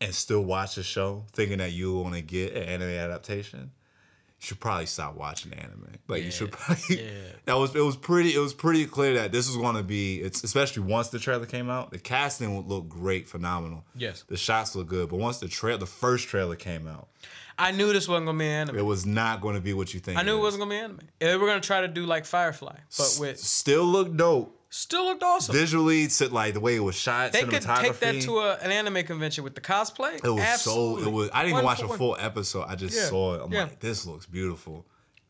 and 0.00 0.14
still 0.14 0.42
watch 0.42 0.74
the 0.74 0.82
show, 0.82 1.24
thinking 1.32 1.58
that 1.58 1.72
you 1.72 1.94
want 1.98 2.14
to 2.14 2.20
get 2.22 2.52
an 2.54 2.62
anime 2.64 2.88
adaptation. 2.88 3.70
You 4.44 4.48
should 4.48 4.60
probably 4.60 4.84
stop 4.84 5.16
watching 5.16 5.54
anime. 5.54 5.88
Like 6.06 6.22
you 6.22 6.30
should 6.30 6.52
probably. 6.52 7.02
yeah. 7.02 7.10
That 7.46 7.54
was 7.54 7.74
it. 7.74 7.80
Was 7.80 7.96
pretty. 7.96 8.34
It 8.34 8.38
was 8.38 8.52
pretty 8.52 8.84
clear 8.84 9.14
that 9.14 9.32
this 9.32 9.46
was 9.48 9.56
going 9.56 9.76
to 9.76 9.82
be. 9.82 10.20
It's 10.20 10.44
especially 10.44 10.82
once 10.82 11.08
the 11.08 11.18
trailer 11.18 11.46
came 11.46 11.70
out. 11.70 11.92
The 11.92 11.98
casting 11.98 12.54
would 12.54 12.66
look 12.66 12.86
great, 12.86 13.26
phenomenal. 13.26 13.84
Yes. 13.94 14.22
The 14.28 14.36
shots 14.36 14.76
look 14.76 14.86
good, 14.88 15.08
but 15.08 15.16
once 15.16 15.38
the 15.38 15.48
trail, 15.48 15.78
the 15.78 15.86
first 15.86 16.28
trailer 16.28 16.56
came 16.56 16.86
out, 16.86 17.08
I 17.58 17.70
knew 17.70 17.90
this 17.92 18.06
wasn't 18.06 18.26
gonna 18.26 18.38
be 18.38 18.44
anime. 18.46 18.76
it 18.78 18.84
was 18.84 19.06
not 19.06 19.40
going 19.40 19.54
to 19.54 19.60
be 19.62 19.72
what 19.72 19.94
you 19.94 20.00
think. 20.00 20.18
I 20.18 20.22
knew 20.22 20.36
it 20.36 20.40
wasn't 20.42 20.60
gonna 20.62 20.70
be 20.74 20.76
anime. 20.76 21.00
They 21.20 21.34
were 21.38 21.46
gonna 21.46 21.60
try 21.62 21.80
to 21.80 21.88
do 21.88 22.04
like 22.04 22.26
Firefly, 22.26 22.76
but 22.98 23.16
with 23.18 23.38
Still 23.38 23.84
look 23.84 24.14
dope. 24.14 24.60
Still 24.76 25.04
looked 25.04 25.22
awesome. 25.22 25.54
visually, 25.54 26.08
sit 26.08 26.32
like 26.32 26.54
the 26.54 26.60
way 26.60 26.74
it 26.76 26.80
was 26.80 26.94
shot, 26.96 27.32
they 27.32 27.44
could 27.44 27.62
take 27.62 27.98
that 28.00 28.20
to 28.22 28.38
a, 28.38 28.54
an 28.56 28.70
anime 28.72 29.04
convention 29.04 29.44
with 29.44 29.54
the 29.54 29.60
cosplay. 29.60 30.14
it 30.16 30.28
was 30.28 30.40
Absolutely. 30.42 31.02
so. 31.04 31.08
It 31.08 31.12
was. 31.12 31.30
I 31.32 31.42
didn't 31.42 31.54
even 31.54 31.64
watch 31.64 31.82
a 31.82 31.86
one. 31.86 31.98
full 31.98 32.16
episode. 32.18 32.64
I 32.68 32.74
just 32.74 32.96
Yeah, 32.96 33.04
saw 33.08 33.34
it. 33.34 33.42
I'm 33.44 33.52
yeah. 33.52 33.62
like, 33.64 33.80
this 33.80 34.06
looks 34.06 34.26
beautiful. 34.26 34.84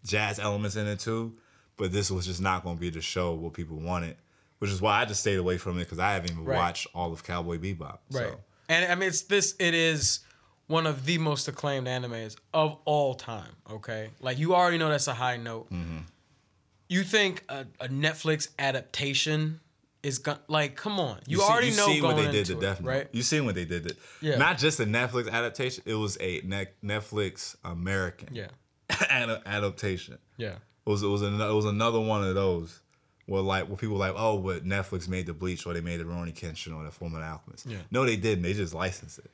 Jazz 0.05 0.39
elements 0.39 0.77
in 0.77 0.87
it 0.87 0.99
too, 1.01 1.37
but 1.77 1.93
this 1.93 2.11
was 2.11 2.27
just 2.27 2.41
not 2.41 2.63
going 2.65 2.77
to 2.77 2.81
be 2.81 2.91
the 2.91 3.01
show 3.01 3.33
what 3.35 3.53
people 3.55 3.79
wanted, 3.79 4.17
which 4.59 4.71
is 4.71 4.81
why 4.83 5.01
I 5.01 5.05
just 5.05 5.21
stayed 5.21 5.39
away 5.39 5.57
from 5.59 5.77
it 5.79 5.85
because 5.85 5.99
I 5.99 6.13
haven't 6.15 6.31
even 6.33 6.45
Right. 6.45 6.57
watched 6.57 6.87
all 6.95 7.13
of 7.13 7.23
Cowboy 7.25 7.59
Bebop. 7.59 7.99
Right. 8.11 8.29
So. 8.29 8.41
And 8.69 8.91
I 8.91 8.95
mean, 8.95 9.09
it's 9.09 9.23
this. 9.23 9.55
It 9.59 9.75
is 9.75 10.21
one 10.67 10.87
of 10.87 11.05
the 11.05 11.19
most 11.19 11.49
acclaimed 11.49 11.87
animes 11.87 12.37
of 12.55 12.79
all 12.87 13.15
time. 13.15 13.51
Okay, 13.71 14.09
like 14.21 14.39
you 14.39 14.55
already 14.55 14.79
know 14.79 14.89
that's 14.89 15.07
a 15.09 15.15
high 15.15 15.37
note. 15.37 15.71
Mm-hmm. 15.71 15.99
You 16.89 17.03
think 17.03 17.45
a, 17.49 17.67
a 17.81 17.89
Netflix 17.89 18.49
adaptation 18.59 19.61
is 20.03 20.19
going 20.19 20.39
like, 20.49 20.77
come 20.77 21.01
on, 21.01 21.19
you, 21.27 21.39
see- 21.39 21.45
already 21.45 21.71
know 21.71 21.87
seen 21.87 22.03
going 22.03 22.17
what 22.17 22.27
they 22.27 22.31
did 22.33 22.47
to 22.47 22.55
Death 22.57 22.81
Note. 22.81 22.89
right? 22.89 23.09
You 23.13 23.23
seen 23.23 23.47
what 23.47 23.55
they 23.55 23.65
did 23.65 23.89
to 23.89 23.97
Yeah. 24.21 24.37
not 24.37 24.59
just 24.59 24.79
a 24.81 24.85
Netflix 24.85 25.31
adaptation. 25.31 25.83
It 25.87 25.95
was 25.95 26.19
a 26.21 26.43
ne- 26.45 26.67
Netflix 26.85 27.57
American 27.65 28.35
Yeah, 28.35 28.49
ad- 29.09 29.43
adaptation. 29.47 30.19
yeah, 30.37 30.57
It 30.87 30.91
was 30.91 31.03
it 31.03 31.07
was 31.07 31.23
an, 31.23 31.41
it 31.41 31.53
was 31.55 31.65
another 31.65 32.01
one 32.01 32.23
of 32.23 32.35
those 32.35 32.81
where 33.27 33.41
like 33.41 33.67
where 33.69 33.77
people 33.79 33.95
were 33.95 34.01
like 34.07 34.15
oh 34.19 34.37
but 34.39 34.67
Netflix 34.67 35.09
made 35.09 35.25
the 35.25 35.33
Bleach 35.33 35.65
or 35.67 35.73
they 35.73 35.81
made 35.81 35.99
the 36.01 36.05
Rurouni 36.05 36.35
Kenshin 36.35 36.77
or 36.77 36.85
the 36.85 36.91
Full 36.91 37.09
Metal 37.09 37.27
Alchemist. 37.27 37.65
Yeah. 37.65 37.79
No, 37.91 38.05
they 38.05 38.17
didn't. 38.17 38.43
They 38.43 38.53
just 38.53 38.75
licensed 38.75 39.19
it. 39.21 39.31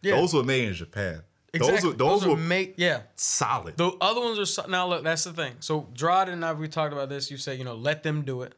yeah. 0.00 0.16
Those 0.16 0.32
were 0.32 0.42
made 0.44 0.66
in 0.66 0.72
Japan. 0.72 1.20
Exactly. 1.52 1.92
Those 1.92 1.92
were 1.92 1.96
those, 1.96 2.26
were 2.26 2.36
made. 2.36 2.74
Yeah, 2.76 3.02
solid. 3.14 3.76
The 3.76 3.90
other 4.00 4.20
ones 4.20 4.38
are 4.38 4.46
so- 4.46 4.66
now 4.68 4.86
look. 4.88 5.04
That's 5.04 5.24
the 5.24 5.32
thing. 5.32 5.54
So 5.60 5.88
Drod 5.94 6.28
and 6.28 6.44
I 6.44 6.52
we 6.52 6.68
talked 6.68 6.92
about 6.92 7.08
this. 7.08 7.30
You 7.30 7.36
say 7.36 7.54
you 7.54 7.64
know 7.64 7.74
let 7.74 8.02
them 8.02 8.22
do 8.22 8.42
it. 8.42 8.54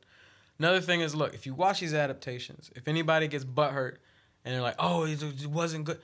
Another 0.59 0.81
thing 0.81 1.01
is 1.01 1.15
look 1.15 1.35
if 1.35 1.47
you 1.47 1.55
watch 1.55 1.81
these 1.81 1.95
adaptations, 1.95 2.71
if 2.75 2.89
anybody 2.89 3.29
gets 3.29 3.45
butthurt 3.45 3.97
and 4.45 4.55
they're 4.55 4.63
like 4.63 4.77
oh 4.79 5.05
it, 5.05 5.23
it 5.23 5.47
wasn't 5.47 5.85
good, 5.85 5.99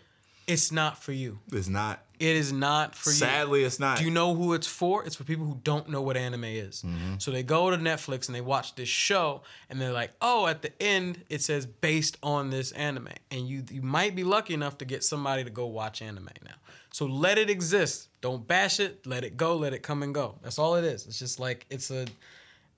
it's 0.46 0.70
not 0.70 1.02
for 1.02 1.12
you. 1.12 1.38
it's 1.52 1.68
not. 1.68 2.03
It 2.18 2.36
is 2.36 2.52
not 2.52 2.94
for 2.94 3.10
you. 3.10 3.16
Sadly, 3.16 3.64
it's 3.64 3.80
not. 3.80 3.98
Do 3.98 4.04
you 4.04 4.10
know 4.10 4.34
who 4.34 4.54
it's 4.54 4.66
for? 4.66 5.04
It's 5.04 5.16
for 5.16 5.24
people 5.24 5.46
who 5.46 5.58
don't 5.64 5.88
know 5.88 6.00
what 6.00 6.16
anime 6.16 6.44
is. 6.44 6.82
Mm-hmm. 6.82 7.14
So 7.18 7.30
they 7.30 7.42
go 7.42 7.70
to 7.70 7.76
Netflix 7.76 8.28
and 8.28 8.34
they 8.34 8.40
watch 8.40 8.76
this 8.76 8.88
show 8.88 9.42
and 9.68 9.80
they're 9.80 9.92
like, 9.92 10.12
"Oh, 10.20 10.46
at 10.46 10.62
the 10.62 10.70
end 10.80 11.24
it 11.28 11.42
says 11.42 11.66
based 11.66 12.16
on 12.22 12.50
this 12.50 12.72
anime." 12.72 13.08
And 13.30 13.48
you 13.48 13.64
you 13.70 13.82
might 13.82 14.14
be 14.14 14.22
lucky 14.22 14.54
enough 14.54 14.78
to 14.78 14.84
get 14.84 15.02
somebody 15.02 15.44
to 15.44 15.50
go 15.50 15.66
watch 15.66 16.02
anime 16.02 16.28
now. 16.44 16.54
So 16.92 17.06
let 17.06 17.38
it 17.38 17.50
exist. 17.50 18.08
Don't 18.20 18.46
bash 18.46 18.78
it. 18.78 19.04
Let 19.04 19.24
it 19.24 19.36
go. 19.36 19.56
Let 19.56 19.72
it 19.72 19.82
come 19.82 20.04
and 20.04 20.14
go. 20.14 20.36
That's 20.42 20.58
all 20.58 20.76
it 20.76 20.84
is. 20.84 21.06
It's 21.06 21.18
just 21.18 21.40
like 21.40 21.66
it's 21.68 21.90
a 21.90 22.06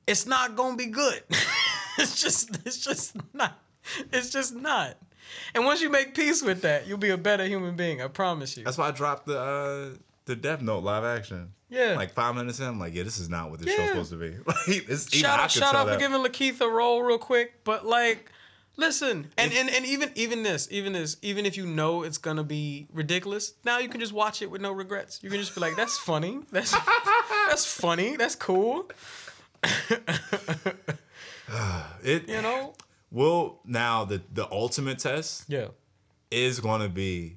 it's 0.06 0.26
not 0.26 0.56
going 0.56 0.78
to 0.78 0.84
be 0.84 0.90
good. 0.90 1.22
it's 1.98 2.20
just 2.20 2.56
it's 2.66 2.78
just 2.78 3.16
not. 3.34 3.60
It's 4.12 4.30
just 4.30 4.54
not. 4.54 4.96
And 5.54 5.64
once 5.64 5.80
you 5.82 5.90
make 5.90 6.14
peace 6.14 6.42
with 6.42 6.62
that, 6.62 6.86
you'll 6.86 6.98
be 6.98 7.10
a 7.10 7.18
better 7.18 7.44
human 7.46 7.74
being. 7.76 8.00
I 8.02 8.08
promise 8.08 8.56
you. 8.56 8.64
That's 8.64 8.78
why 8.78 8.88
I 8.88 8.90
dropped 8.92 9.26
the 9.26 9.40
uh, 9.40 9.88
the 10.26 10.36
Death 10.36 10.60
Note 10.62 10.82
live 10.84 11.04
action. 11.04 11.52
Yeah. 11.68 11.94
Like 11.96 12.12
five 12.12 12.36
minutes 12.36 12.60
in, 12.60 12.66
I'm 12.66 12.78
like, 12.78 12.94
yeah, 12.94 13.02
this 13.02 13.18
is 13.18 13.28
not 13.28 13.50
what 13.50 13.58
this 13.60 13.70
Yeah. 13.70 13.86
show's 13.86 14.08
supposed 14.08 14.10
to 14.10 14.16
be. 14.18 14.36
Like, 14.46 14.88
it's, 14.88 15.12
shout 15.12 15.40
out, 15.40 15.50
shout 15.50 15.74
out 15.74 15.88
for 15.88 15.96
giving 15.96 16.20
LaKeith 16.20 16.60
a 16.60 16.68
role 16.68 17.02
real 17.02 17.18
quick, 17.18 17.64
but 17.64 17.84
like, 17.84 18.30
listen, 18.76 19.32
and, 19.36 19.52
and 19.52 19.68
and 19.70 19.84
even 19.84 20.10
even 20.14 20.42
this, 20.44 20.68
even 20.70 20.92
this, 20.92 21.16
even 21.22 21.44
if 21.46 21.56
you 21.56 21.66
know 21.66 22.02
it's 22.04 22.18
gonna 22.18 22.44
be 22.44 22.86
ridiculous, 22.92 23.54
now 23.64 23.78
you 23.78 23.88
can 23.88 23.98
just 24.00 24.12
watch 24.12 24.42
it 24.42 24.50
with 24.50 24.60
no 24.60 24.70
regrets. 24.72 25.18
You 25.24 25.30
can 25.30 25.40
just 25.40 25.54
be 25.56 25.60
like, 25.60 25.74
that's 25.76 25.98
funny, 25.98 26.38
that's 26.52 26.70
that's 27.48 27.64
funny, 27.66 28.14
that's 28.16 28.36
cool, 28.36 28.88
It, 32.04 32.28
you 32.28 32.42
know? 32.42 32.74
Well, 33.10 33.60
now 33.64 34.04
the 34.04 34.20
the 34.32 34.50
ultimate 34.50 34.98
test 34.98 35.44
Yeah, 35.48 35.68
is 36.30 36.60
going 36.60 36.80
to 36.82 36.88
be 36.88 37.36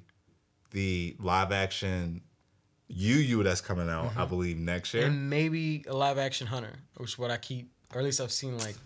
the 0.72 1.16
live 1.18 1.52
action 1.52 2.22
Yu 2.88 3.16
Yu 3.16 3.42
that's 3.44 3.60
coming 3.60 3.88
out, 3.88 4.10
Mm-hmm. 4.10 4.20
I 4.20 4.24
believe, 4.24 4.58
next 4.58 4.94
year. 4.94 5.06
and 5.06 5.30
maybe 5.30 5.84
a 5.88 5.94
live 5.94 6.18
action 6.18 6.46
Hunter, 6.48 6.72
which 6.96 7.10
is 7.12 7.18
what 7.18 7.30
I 7.30 7.36
keep, 7.36 7.70
or 7.94 8.00
at 8.00 8.04
least 8.04 8.20
I've 8.20 8.32
seen 8.32 8.58
like 8.58 8.76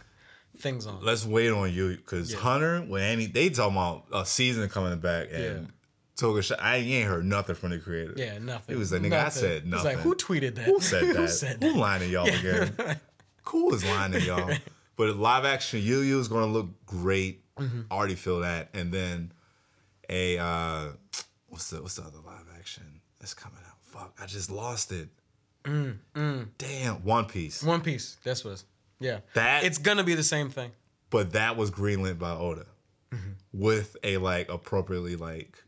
things 0.59 0.87
on. 0.87 1.03
Let's 1.03 1.25
wait 1.27 1.51
on 1.51 1.73
you 1.73 1.97
because 1.97 2.33
Yeah. 2.33 2.39
Hunter, 2.39 2.81
when 2.83 3.03
any 3.03 3.27
they 3.27 3.49
talking 3.49 3.77
about 3.77 4.05
a 4.13 4.27
season 4.27 4.69
coming 4.69 4.99
back, 4.99 5.29
and 5.33 5.43
Yeah. 5.43 5.71
Toga, 6.17 6.43
Sh- 6.43 6.53
I 6.61 6.77
ain't 6.77 7.09
heard 7.09 7.25
nothing 7.25 7.57
from 7.57 7.71
the 7.71 7.79
creator. 7.79 8.13
yeah, 8.17 8.39
nothing. 8.39 8.77
It 8.77 8.79
was 8.79 8.93
like, 8.93 9.03
nigga, 9.03 9.25
I 9.25 9.29
said 9.31 9.63
It's 9.63 9.67
nothing. 9.67 9.97
like, 9.97 10.05
who 10.05 10.15
tweeted 10.15 10.55
that? 10.57 10.65
Who 10.67 10.81
said 10.81 11.03
that? 11.09 11.17
who 11.17 11.27
said 11.29 11.63
Who 11.63 11.73
lying 11.75 12.03
to 12.03 12.07
y'all 12.09 12.29
again? 12.29 13.01
Cool 13.45 13.75
is 13.75 13.85
lying 13.85 14.13
to 14.13 14.21
y'all. 14.21 14.53
But 14.97 15.17
live 15.17 15.45
action 15.45 15.81
Yu 15.83 16.01
Yu 16.01 16.19
is 16.21 16.29
going 16.29 16.47
to 16.47 16.53
look 16.53 16.69
great. 16.87 17.43
Mm-hmm. 17.57 17.83
Already 17.91 18.15
feel 18.15 18.41
that. 18.41 18.69
And 18.75 18.93
then 18.93 19.33
a 20.09 20.39
uh 20.39 20.87
what's 21.49 21.71
the 21.71 21.81
what's 21.83 21.97
the 21.97 22.03
other 22.03 22.19
live 22.25 22.47
action 22.59 23.01
that's 23.19 23.35
coming 23.35 23.59
out? 23.67 23.77
Fuck, 23.83 24.15
I 24.21 24.27
just 24.27 24.51
lost 24.51 24.93
it. 24.93 25.09
Damn, 25.65 27.05
One 27.05 27.25
Piece. 27.27 27.63
One 27.63 27.81
Piece. 27.81 28.17
That's 28.25 28.45
what. 28.45 28.53
It's, 28.53 28.65
yeah. 29.01 29.21
That- 29.35 29.65
it's 29.65 29.79
gonna 29.79 30.05
be 30.05 30.15
the 30.15 30.23
same 30.25 30.51
thing. 30.51 30.73
But 31.11 31.33
that 31.33 31.57
was 31.57 31.71
greenlit 31.71 32.19
by 32.19 32.33
Oda 32.33 32.67
Mm-hmm. 33.13 33.31
with 33.53 33.97
a 34.03 34.17
like 34.17 34.49
appropriately 34.49 35.15
like 35.15 35.63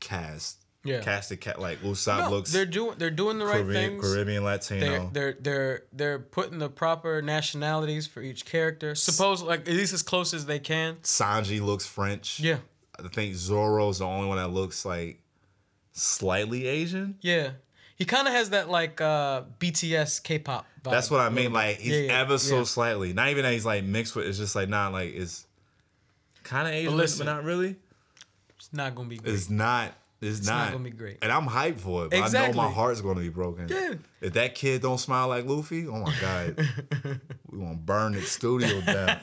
cast. 0.00 0.61
Yeah. 0.84 1.00
Casted 1.00 1.40
cat 1.40 1.60
like 1.60 1.80
Usopp 1.82 2.24
No, 2.24 2.30
looks 2.30 2.52
they're 2.52 2.66
doing 2.66 2.94
they're 2.98 3.10
doing 3.10 3.38
the 3.38 3.44
right 3.46 3.62
Caribbean, 3.62 3.90
things. 4.00 4.04
Caribbean 4.04 4.42
They're, 4.42 4.52
Latino. 4.52 5.10
they're 5.12 5.32
they're 5.40 5.82
they're 5.92 6.18
putting 6.18 6.58
the 6.58 6.68
proper 6.68 7.22
nationalities 7.22 8.08
for 8.08 8.20
each 8.20 8.44
character. 8.44 8.94
Suppose 8.96 9.42
like 9.42 9.60
at 9.60 9.74
least 9.74 9.92
as 9.92 10.02
close 10.02 10.34
as 10.34 10.46
they 10.46 10.58
can. 10.58 10.96
Sanji 10.96 11.60
looks 11.64 11.86
French. 11.86 12.40
Yeah, 12.40 12.58
I 12.98 13.06
think 13.08 13.34
Zoro's 13.36 14.00
the 14.00 14.06
only 14.06 14.26
one 14.26 14.38
that 14.38 14.48
looks 14.48 14.84
like 14.84 15.20
slightly 15.92 16.66
Asian. 16.66 17.16
yeah. 17.20 17.50
He 17.94 18.04
kind 18.06 18.26
of 18.26 18.34
has 18.34 18.50
that 18.50 18.68
like 18.68 19.00
uh 19.00 19.42
BTS 19.60 20.24
K-pop. 20.24 20.66
Vibe 20.82 20.90
That's 20.90 21.08
what 21.08 21.20
I 21.20 21.28
mean. 21.28 21.52
Like 21.52 21.76
he's 21.78 21.92
Yeah, 21.92 21.98
yeah, 22.00 22.20
ever 22.22 22.36
so 22.38 22.58
yeah. 22.58 22.64
slightly. 22.64 23.12
Not 23.12 23.28
even 23.28 23.44
that 23.44 23.52
he's 23.52 23.66
like 23.66 23.84
mixed 23.84 24.16
with. 24.16 24.26
It's 24.26 24.38
just 24.38 24.56
like 24.56 24.68
not 24.68 24.92
like 24.92 25.14
it's 25.14 25.46
kind 26.42 26.66
of 26.66 26.74
Asian, 26.74 26.90
but, 26.90 26.96
listen, 26.96 27.26
not 27.26 27.44
really. 27.44 27.76
It's 28.56 28.72
not 28.72 28.96
gonna 28.96 29.08
be 29.08 29.18
great. 29.18 29.32
It's 29.32 29.48
not. 29.48 29.92
It's, 30.22 30.46
not 30.46 30.66
not, 30.66 30.72
gonna 30.72 30.84
be 30.84 30.90
great. 30.90 31.18
And 31.20 31.32
I'm 31.32 31.46
hyped 31.48 31.80
for 31.80 32.04
it. 32.04 32.10
But 32.12 32.22
I 32.34 32.46
know 32.48 32.52
my 32.52 32.70
heart's 32.70 33.00
gonna 33.00 33.20
be 33.20 33.28
broken. 33.28 33.68
Yeah. 33.68 33.94
If 34.20 34.34
that 34.34 34.54
kid 34.54 34.80
don't 34.82 34.98
smile 34.98 35.28
like 35.28 35.44
Luffy, 35.46 35.86
oh 35.88 35.98
my 35.98 36.14
god, 36.20 36.58
we 37.50 37.58
gonna 37.58 37.74
burn 37.74 38.12
the 38.12 38.22
studio 38.22 38.80
down. 38.82 39.18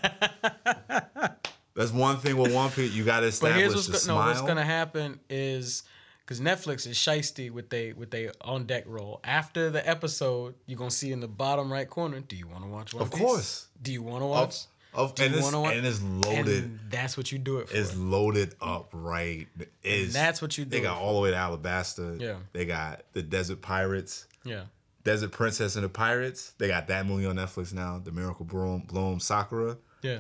That's 1.76 1.92
one 1.92 2.18
thing 2.18 2.36
with 2.38 2.54
One 2.54 2.70
Piece. 2.72 2.92
You 2.94 3.06
gotta 3.06 3.28
But 3.28 3.30
establish 3.30 3.58
here's 3.58 3.76
what's 3.76 3.86
the 3.88 3.92
go- 3.94 3.98
smile. 4.00 4.20
no, 4.20 4.28
what's 4.28 4.42
gonna 4.42 4.66
happen 4.66 5.20
is 5.30 5.84
because 6.26 6.42
Netflix 6.42 6.86
is 6.86 6.98
shisty 6.98 7.50
with 7.50 7.70
they 7.70 7.94
with 7.94 8.12
they 8.12 8.30
on 8.42 8.66
deck 8.66 8.84
roll. 8.86 9.22
After 9.24 9.70
the 9.70 9.88
episode, 9.88 10.56
you're 10.66 10.78
gonna 10.78 10.92
see 10.92 11.12
in 11.14 11.22
the 11.22 11.28
bottom 11.30 11.72
right 11.72 11.90
corner. 11.90 12.20
Do 12.20 12.36
you 12.36 12.48
want 12.48 12.64
to 12.64 12.70
watch 12.70 12.94
One 12.94 13.04
Of 13.04 13.12
Piece? 13.12 13.20
course. 13.22 13.68
Do 13.82 13.94
you 13.94 14.02
want 14.04 14.22
to 14.24 14.26
watch? 14.28 14.56
of, 14.56 14.68
Do 14.96 15.02
and, 15.24 15.34
you 15.34 15.40
it's, 15.40 15.52
wanna 15.52 15.70
and 15.70 15.86
it's 15.86 16.02
loaded. 16.02 16.64
And 16.64 16.80
that's 16.90 17.16
what 17.16 17.32
you 17.32 17.38
do 17.38 17.60
it 17.60 17.70
for. 17.70 17.76
It's 17.78 17.96
loaded 17.96 18.56
up 18.62 18.90
right. 18.92 19.48
It's, 19.84 20.14
that's 20.14 20.42
what 20.42 20.58
you 20.58 20.66
do. 20.66 20.72
They 20.72 20.82
got 20.82 20.98
all 20.98 21.16
the 21.16 21.22
way 21.22 21.32
to 21.32 21.38
Alabasta. 21.38 22.20
Yeah. 22.20 22.38
They 22.54 22.66
got 22.66 23.04
the 23.14 23.22
Desert 23.22 23.62
Pirates, 23.62 24.26
yeah. 24.44 24.64
Desert 25.04 25.32
Princess 25.32 25.76
and 25.76 25.86
the 25.86 25.90
Pirates. 25.90 26.54
They 26.58 26.68
got 26.68 26.88
that 26.88 27.06
movie 27.06 27.26
on 27.26 27.36
Netflix 27.36 27.74
now. 27.74 28.02
The 28.04 28.12
Miracle 28.12 28.46
Bloom, 28.46 28.82
Bloom 28.88 29.20
Sakura. 29.20 29.78
Yeah. 30.02 30.20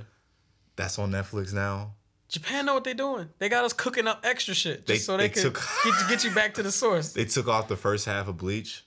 That's 0.75 0.97
on 0.99 1.11
Netflix 1.11 1.51
now. 1.53 1.93
Japan 2.29 2.65
know 2.67 2.75
what 2.75 2.83
they're 2.83 2.93
doing. 2.93 3.27
They 3.39 3.49
got 3.49 3.65
us 3.65 3.73
cooking 3.73 4.07
up 4.07 4.21
extra 4.23 4.53
shit 4.53 4.85
just 4.85 4.87
They- 4.87 4.97
so 4.97 5.17
they, 5.17 5.23
they 5.23 5.29
can 5.33 5.41
took- 5.43 5.55
get, 5.83 5.93
you, 6.01 6.07
get 6.09 6.23
you 6.23 6.31
back 6.31 6.53
to 6.53 6.63
the 6.63 6.71
source. 6.71 7.13
They 7.13 7.25
took 7.25 7.47
off 7.47 7.67
the 7.67 7.75
first 7.75 8.05
half 8.05 8.27
of 8.27 8.37
Bleach 8.37 8.85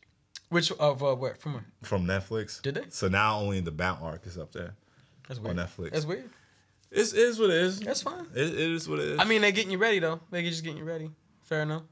Which 0.48 0.70
of 0.72 1.02
uh, 1.02 1.16
where 1.16 1.34
from 1.34 1.54
where? 1.54 1.66
from 1.82 2.06
Netflix. 2.06 2.62
Did 2.62 2.76
they? 2.76 2.84
So 2.90 3.08
now 3.08 3.40
only 3.40 3.60
the 3.60 3.72
Bount 3.72 4.00
arc 4.00 4.26
is 4.26 4.38
up 4.38 4.52
there. 4.52 4.74
That's 5.28 5.40
weird. 5.40 5.56
Netflix. 5.56 5.90
That's 5.92 6.06
weird. 6.06 6.30
It's, 6.90 7.12
it 7.12 7.18
is 7.20 7.38
what 7.38 7.50
it 7.50 7.56
is. 7.56 7.80
That's 7.80 8.02
fine. 8.02 8.26
It, 8.34 8.48
it 8.48 8.58
is 8.58 8.88
what 8.88 8.98
it 8.98 9.06
is. 9.12 9.18
I 9.18 9.24
mean, 9.24 9.40
they're 9.40 9.50
getting 9.52 9.70
you 9.70 9.78
ready 9.78 9.98
though. 9.98 10.20
They're 10.30 10.42
just 10.42 10.62
getting 10.62 10.78
you 10.78 10.84
ready. 10.84 11.10
Fair 11.42 11.62
enough. 11.62 11.82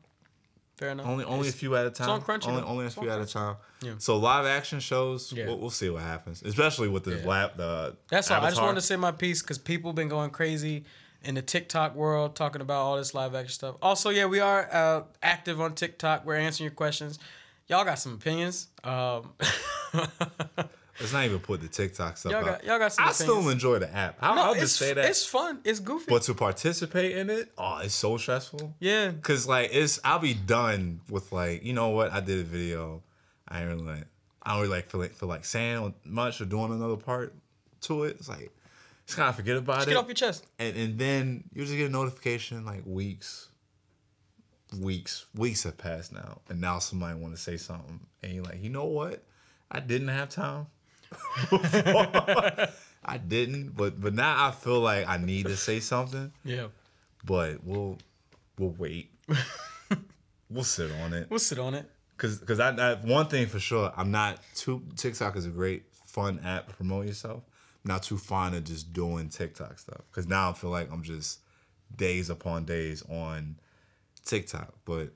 Fair 0.76 0.90
enough. 0.90 1.06
Only 1.06 1.24
only 1.24 1.48
a 1.48 1.52
few 1.52 1.74
at 1.76 1.86
a 1.86 1.90
time. 1.90 2.08
It's 2.20 2.28
on 2.28 2.40
Crunchyroll. 2.40 2.48
Only 2.48 2.62
only 2.62 2.84
a 2.84 2.86
It's 2.88 2.96
on 2.98 3.04
few 3.04 3.12
at 3.12 3.20
a 3.20 3.26
time. 3.26 3.56
Yeah. 3.82 3.92
So 3.98 4.16
live 4.16 4.46
action 4.46 4.80
shows, 4.80 5.32
Yeah. 5.32 5.46
we'll, 5.46 5.58
we'll 5.58 5.70
see 5.70 5.88
what 5.90 6.02
happens. 6.02 6.42
Especially 6.42 6.88
with 6.88 7.04
the 7.04 7.16
Yeah. 7.16 7.26
lab, 7.26 7.56
the 7.56 7.96
That's 8.08 8.30
all. 8.30 8.42
I 8.42 8.50
just 8.50 8.60
wanted 8.60 8.76
to 8.76 8.80
say 8.82 8.96
my 8.96 9.12
piece 9.12 9.40
because 9.42 9.58
people 9.58 9.92
been 9.92 10.08
going 10.08 10.30
crazy 10.30 10.84
in 11.22 11.34
the 11.34 11.42
TikTok 11.42 11.94
world 11.94 12.34
talking 12.34 12.62
about 12.62 12.80
all 12.80 12.96
this 12.96 13.12
live 13.14 13.34
action 13.34 13.52
stuff. 13.52 13.76
Also, 13.82 14.08
yeah, 14.10 14.24
we 14.26 14.40
are 14.40 14.68
uh, 14.72 15.02
active 15.22 15.60
on 15.60 15.74
TikTok. 15.74 16.24
We're 16.24 16.36
answering 16.36 16.64
your 16.66 16.74
questions. 16.74 17.18
Y'all 17.68 17.84
got 17.84 17.98
some 17.98 18.14
opinions. 18.14 18.68
Um, 18.84 19.32
Let's 20.98 21.12
not 21.12 21.24
even 21.24 21.38
put 21.40 21.60
the 21.60 21.68
TikTok 21.68 22.16
stuff 22.16 22.32
y'all 22.32 22.48
out. 22.48 22.64
y'all 22.64 22.78
got 22.78 22.92
some 22.92 23.04
I 23.04 23.10
opinions. 23.10 23.38
still 23.38 23.48
enjoy 23.50 23.78
the 23.78 23.94
app. 23.94 24.16
I'll, 24.20 24.34
no, 24.34 24.42
I'll 24.42 24.54
just 24.54 24.76
say 24.76 24.92
that. 24.94 25.04
it's 25.04 25.24
fun. 25.24 25.60
It's 25.64 25.80
goofy. 25.80 26.06
but 26.08 26.22
to 26.22 26.34
participate 26.34 27.16
in 27.16 27.30
it, 27.30 27.52
oh, 27.56 27.78
it's 27.78 27.94
so 27.94 28.16
stressful. 28.16 28.74
yeah, 28.80 29.12
Cause 29.22 29.46
like 29.46 29.70
it's, 29.72 29.98
I'll 30.04 30.18
be 30.18 30.34
done 30.34 31.00
with 31.08 31.32
like, 31.32 31.62
you 31.64 31.72
know 31.72 31.90
what? 31.90 32.12
I 32.12 32.20
did 32.20 32.40
a 32.40 32.44
video. 32.44 33.02
I 33.48 33.60
ain't 33.60 33.68
really 33.70 33.82
like, 33.82 34.04
I 34.42 34.52
don't 34.52 34.62
really 34.62 34.74
like 34.74 34.90
feel 34.90 35.00
like, 35.00 35.14
feel 35.14 35.28
like 35.28 35.44
saying 35.44 35.94
much 36.04 36.40
or 36.40 36.44
doing 36.44 36.72
another 36.72 36.96
part 36.96 37.34
to 37.82 38.04
it. 38.04 38.16
It's 38.18 38.28
like, 38.28 38.50
just 39.06 39.16
kind 39.16 39.28
of 39.28 39.36
forget 39.36 39.56
about 39.56 39.76
just 39.76 39.88
it. 39.88 39.90
get 39.92 39.96
off 39.98 40.06
your 40.06 40.14
chest. 40.14 40.46
and 40.60 40.76
and 40.76 40.98
then 40.98 41.44
you 41.52 41.64
just 41.64 41.76
get 41.76 41.86
a 41.86 41.92
notification 41.92 42.64
like 42.64 42.82
weeks 42.86 43.48
weeks 44.78 45.26
weeks 45.34 45.64
have 45.64 45.76
passed 45.76 46.12
now 46.12 46.38
and 46.48 46.60
now 46.60 46.78
somebody 46.78 47.18
want 47.18 47.34
to 47.34 47.40
say 47.40 47.56
something 47.56 47.98
and 48.22 48.32
you're 48.32 48.44
like 48.44 48.62
you 48.62 48.70
know 48.70 48.84
what 48.84 49.24
i 49.68 49.80
didn't 49.80 50.06
have 50.06 50.28
time 50.28 50.66
i 53.04 53.18
didn't 53.26 53.76
but 53.76 54.00
but 54.00 54.14
now 54.14 54.46
i 54.46 54.50
feel 54.50 54.80
like 54.80 55.08
i 55.08 55.16
need 55.16 55.46
to 55.46 55.56
say 55.56 55.80
something 55.80 56.32
Yeah. 56.44 56.66
but 57.24 57.64
we'll 57.64 57.98
we'll 58.58 58.74
wait 58.78 59.10
we'll 60.50 60.64
sit 60.64 60.90
on 61.02 61.12
it. 61.14 61.28
We'll 61.30 61.38
sit 61.38 61.58
on 61.60 61.74
it. 61.74 61.88
Cause, 62.16 62.38
cause 62.40 62.58
I, 62.60 62.70
I 62.74 62.94
one 62.96 63.26
thing 63.26 63.46
for 63.46 63.60
sure, 63.60 63.92
I'm 63.96 64.10
not 64.10 64.40
too 64.54 64.82
TikTok 64.96 65.36
is 65.36 65.46
a 65.46 65.50
great 65.50 65.84
fun 65.94 66.40
app 66.44 66.68
to 66.68 66.74
promote 66.74 67.06
yourself. 67.06 67.44
I'm 67.84 67.88
not 67.88 68.02
too 68.02 68.18
fond 68.18 68.54
of 68.56 68.64
just 68.64 68.92
doing 68.92 69.28
TikTok 69.28 69.78
stuff. 69.78 70.00
Cause 70.12 70.26
now 70.26 70.50
I 70.50 70.52
feel 70.52 70.70
like 70.70 70.90
I'm 70.92 71.02
just 71.02 71.38
days 71.96 72.28
upon 72.28 72.64
days 72.64 73.02
on 73.08 73.56
TikTok. 74.26 74.74
But 74.84 75.12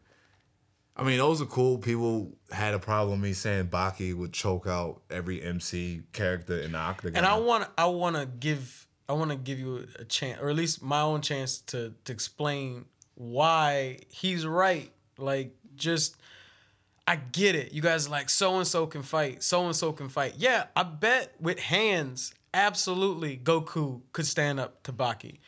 I 0.97 1.03
mean, 1.03 1.19
those 1.19 1.43
are 1.43 1.47
cool. 1.47 1.79
People 1.79 2.37
had 2.53 2.73
a 2.75 2.79
problem 2.79 3.21
with 3.21 3.29
me 3.29 3.33
saying 3.33 3.67
Baki 3.67 4.15
would 4.15 4.33
choke 4.33 4.67
out 4.67 5.03
every 5.11 5.43
MC 5.43 6.03
character 6.13 6.59
in 6.59 6.73
the 6.73 6.79
octagon. 6.79 7.17
And 7.17 7.27
I 7.27 7.39
want 7.39 7.69
I 7.77 7.87
want 7.87 8.17
to 8.17 8.27
give 8.27 8.87
I 9.09 9.15
want 9.15 9.31
to 9.31 9.37
give 9.37 9.59
you 9.59 9.87
a 9.99 10.05
chance, 10.05 10.41
or 10.41 10.51
at 10.51 10.57
least 10.57 10.83
my 10.83 11.01
own 11.01 11.21
chance 11.21 11.59
to 11.63 11.95
to 12.05 12.13
explain 12.13 12.85
why 13.17 13.99
he's 14.09 14.47
right. 14.47 14.91
Like 15.19 15.55
just. 15.77 16.17
I 17.07 17.17
get 17.17 17.55
it. 17.55 17.75
You 17.75 17.83
guys 17.83 18.09
like 18.09 18.31
so 18.31 18.57
and 18.57 18.67
so 18.67 18.87
can 18.87 19.03
fight. 19.03 19.43
So 19.43 19.67
and 19.67 19.77
so 19.77 19.93
can 19.93 20.09
fight. 20.09 20.37
Yeah, 20.39 20.69
I 20.75 20.85
bet 20.85 21.35
with 21.39 21.59
hands, 21.59 22.33
absolutely 22.55 23.37
Goku 23.37 24.01
could 24.13 24.27
stand 24.27 24.59
up 24.59 24.83
to 24.85 24.93
Baki. 24.95 25.41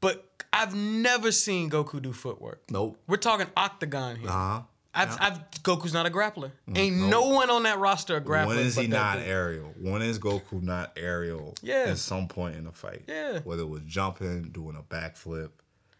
But 0.00 0.24
I've 0.52 0.74
never 0.74 1.32
seen 1.32 1.70
Goku 1.70 2.00
do 2.00 2.12
footwork. 2.12 2.62
Nope. 2.70 2.98
We're 3.06 3.16
talking 3.16 3.46
octagon 3.56 4.16
here. 4.16 4.28
Uh 4.28 4.32
huh. 4.32 4.62
I've, 4.94 5.16
I've 5.20 5.50
Goku's 5.62 5.92
not 5.92 6.06
a 6.06 6.10
grappler. 6.10 6.50
Ain't 6.74 6.96
no 6.96 7.28
one 7.28 7.50
on 7.50 7.62
that 7.64 7.78
roster 7.78 8.16
a 8.16 8.20
grappler. 8.20 8.48
When 8.48 8.58
is 8.58 8.76
he 8.76 8.88
not 8.88 9.18
aerial? 9.18 9.72
When 9.80 10.02
is 10.02 10.18
Goku 10.18 10.60
not 10.62 10.92
aerial? 10.96 11.54
Yeah. 11.62 11.86
At 11.88 11.98
some 11.98 12.26
point 12.26 12.56
in 12.56 12.64
the 12.64 12.72
fight. 12.72 13.04
Yeah. 13.06 13.40
Whether 13.40 13.62
it 13.62 13.68
was 13.68 13.82
jumping, 13.82 14.50
doing 14.50 14.76
a 14.76 14.82
backflip, 14.82 15.50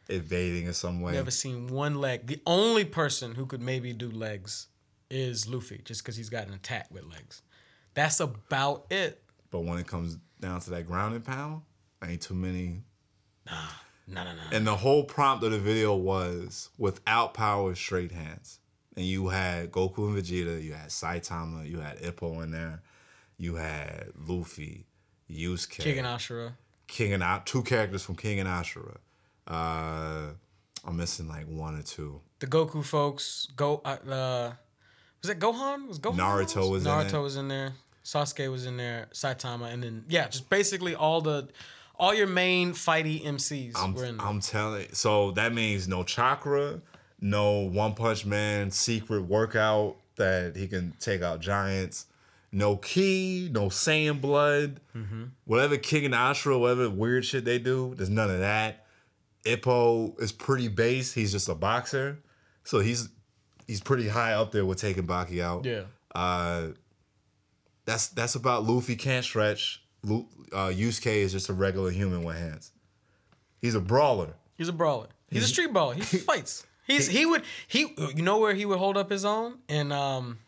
evading 0.09 0.67
in 0.67 0.73
some 0.73 1.01
way. 1.01 1.13
Never 1.13 1.31
seen 1.31 1.69
one 1.69 2.01
leg. 2.01 2.27
The 2.27 2.41
only 2.47 2.85
person 2.85 3.35
who 3.35 3.47
could 3.47 3.63
maybe 3.63 3.93
do 3.93 4.11
legs 4.11 4.67
is 5.11 5.49
Luffy, 5.49 5.81
just 5.85 6.03
because 6.03 6.17
he's 6.17 6.31
got 6.31 6.49
an 6.49 6.55
attack 6.55 6.89
with 6.91 7.05
legs. 7.05 7.43
That's 7.95 8.21
about 8.21 8.87
it. 8.91 9.23
But 9.51 9.61
when 9.61 9.79
it 9.79 9.87
comes 9.87 10.19
down 10.41 10.61
to 10.61 10.71
that 10.71 10.87
ground 10.87 11.15
and 11.15 11.25
pound, 11.25 11.63
ain't 12.05 12.23
too 12.23 12.35
many. 12.35 12.83
No, 14.09 14.25
no, 14.25 14.33
no. 14.33 14.41
And 14.53 14.67
the 14.67 14.77
whole 14.77 15.05
prompt 15.05 15.45
of 15.45 15.53
the 15.53 15.59
video 15.59 15.95
was 15.95 16.71
without 16.79 17.35
power, 17.35 17.75
straight 17.75 18.13
hands. 18.13 18.59
And 18.97 19.05
you 19.05 19.29
had 19.29 19.71
Goku 19.71 19.99
and 20.09 20.17
Vegeta, 20.17 20.63
you 20.63 20.73
had 20.73 20.89
Saitama, 20.89 21.69
you 21.69 21.81
had 21.81 21.99
Ippo 22.01 22.43
in 22.43 22.51
there, 22.51 22.83
you 23.37 23.55
had 23.57 24.09
Luffy, 24.27 24.87
Yusuke, 25.31 25.83
Kengan 25.83 26.05
Ashura. 26.05 26.53
King 26.89 27.13
and 27.13 27.47
two 27.47 27.63
characters 27.63 28.03
from 28.03 28.17
Kengan 28.17 28.47
Ashura. 28.47 28.97
Uh, 29.47 30.33
I'm 30.85 30.97
missing 30.97 31.29
like 31.29 31.47
one 31.47 31.79
or 31.79 31.83
two. 31.83 32.21
The 32.41 32.47
Goku 32.47 32.85
folks. 32.85 33.47
Go. 33.55 33.81
Uh, 33.85 33.97
uh, 34.11 34.53
was 35.23 35.31
it 35.31 35.39
Gohan? 35.39 35.87
Was 35.87 35.99
Gohan? 35.99 36.17
Naruto 36.17 36.71
was 36.71 36.87
in 36.87 36.93
Naruto 36.93 37.15
it. 37.15 37.21
was 37.21 37.37
in 37.37 37.49
there. 37.49 37.75
Sasuke 38.05 38.51
was 38.51 38.65
in 38.65 38.77
there. 38.79 39.09
Saitama, 39.13 39.73
and 39.73 39.83
then 39.83 40.05
yeah, 40.09 40.29
just 40.29 40.49
basically 40.49 40.95
all 40.95 41.21
the, 41.21 41.49
all 41.99 42.15
your 42.15 42.27
main 42.27 42.73
fighty 42.73 43.25
MCs 43.25 43.73
I'm, 43.77 43.95
were 43.95 44.05
in 44.05 44.17
there. 44.17 44.27
I'm 44.27 44.41
telling. 44.41 44.93
So 44.93 45.33
that 45.33 45.53
means 45.53 45.89
no 45.89 46.05
chakra, 46.05 46.81
no 47.21 47.61
One 47.61 47.95
Punch 47.95 48.25
Man 48.25 48.71
secret 48.71 49.23
workout 49.23 49.97
that 50.17 50.57
he 50.57 50.69
can 50.69 50.95
take 51.01 51.23
out 51.23 51.41
giants. 51.41 52.07
No 52.51 52.77
ki, 52.77 53.51
no 53.53 53.67
Saiyan 53.67 54.21
blood. 54.21 54.81
Mm-hmm. 54.97 55.25
Whatever 55.45 55.77
Kengan 55.77 56.15
Ashura, 56.15 56.59
whatever 56.59 56.89
weird 56.89 57.25
shit 57.25 57.45
they 57.45 57.59
do, 57.59 57.95
there's 57.95 58.09
none 58.09 58.31
of 58.31 58.41
that. 58.41 58.87
Ippo 59.45 60.21
is 60.21 60.33
pretty 60.33 60.69
base. 60.69 61.13
He's 61.13 61.33
just 61.33 61.49
a 61.49 61.55
boxer, 61.55 62.19
so 62.65 62.81
he's 62.81 63.09
he's 63.67 63.81
pretty 63.81 64.09
high 64.09 64.33
up 64.33 64.53
there 64.53 64.65
with 64.65 64.81
taking 64.81 65.07
Baki 65.07 65.43
out. 65.43 65.65
yeah. 65.65 65.83
Uh, 66.15 66.69
that's 67.85 68.09
that's 68.09 68.35
about 68.35 68.65
Luffy 68.65 68.97
can't 68.97 69.25
stretch. 69.25 69.83
Uh, 70.05 70.71
Yusuke 70.71 71.07
is 71.13 71.33
just 71.33 71.49
a 71.49 71.53
regular 71.53 71.91
human 71.91 72.23
with 72.23 72.37
hands. 72.37 72.73
He's 73.61 73.75
a 73.75 73.81
brawler. 73.81 74.35
He's 74.57 74.69
a 74.69 74.73
brawler. 74.73 75.09
He's 75.31 75.45
a 75.45 75.49
street 75.49 75.73
brawler. 75.73 75.95
He 75.97 76.19
fights. 76.19 76.65
He's 76.87 77.07
he 77.07 77.27
would 77.27 77.43
he 77.67 77.95
you 78.17 78.23
know 78.23 78.39
where 78.39 78.55
he 78.55 78.65
would 78.65 78.79
hold 78.79 78.97
up 78.97 79.11
his 79.11 79.25
own 79.27 79.59
in 79.69 79.93
um 79.93 80.39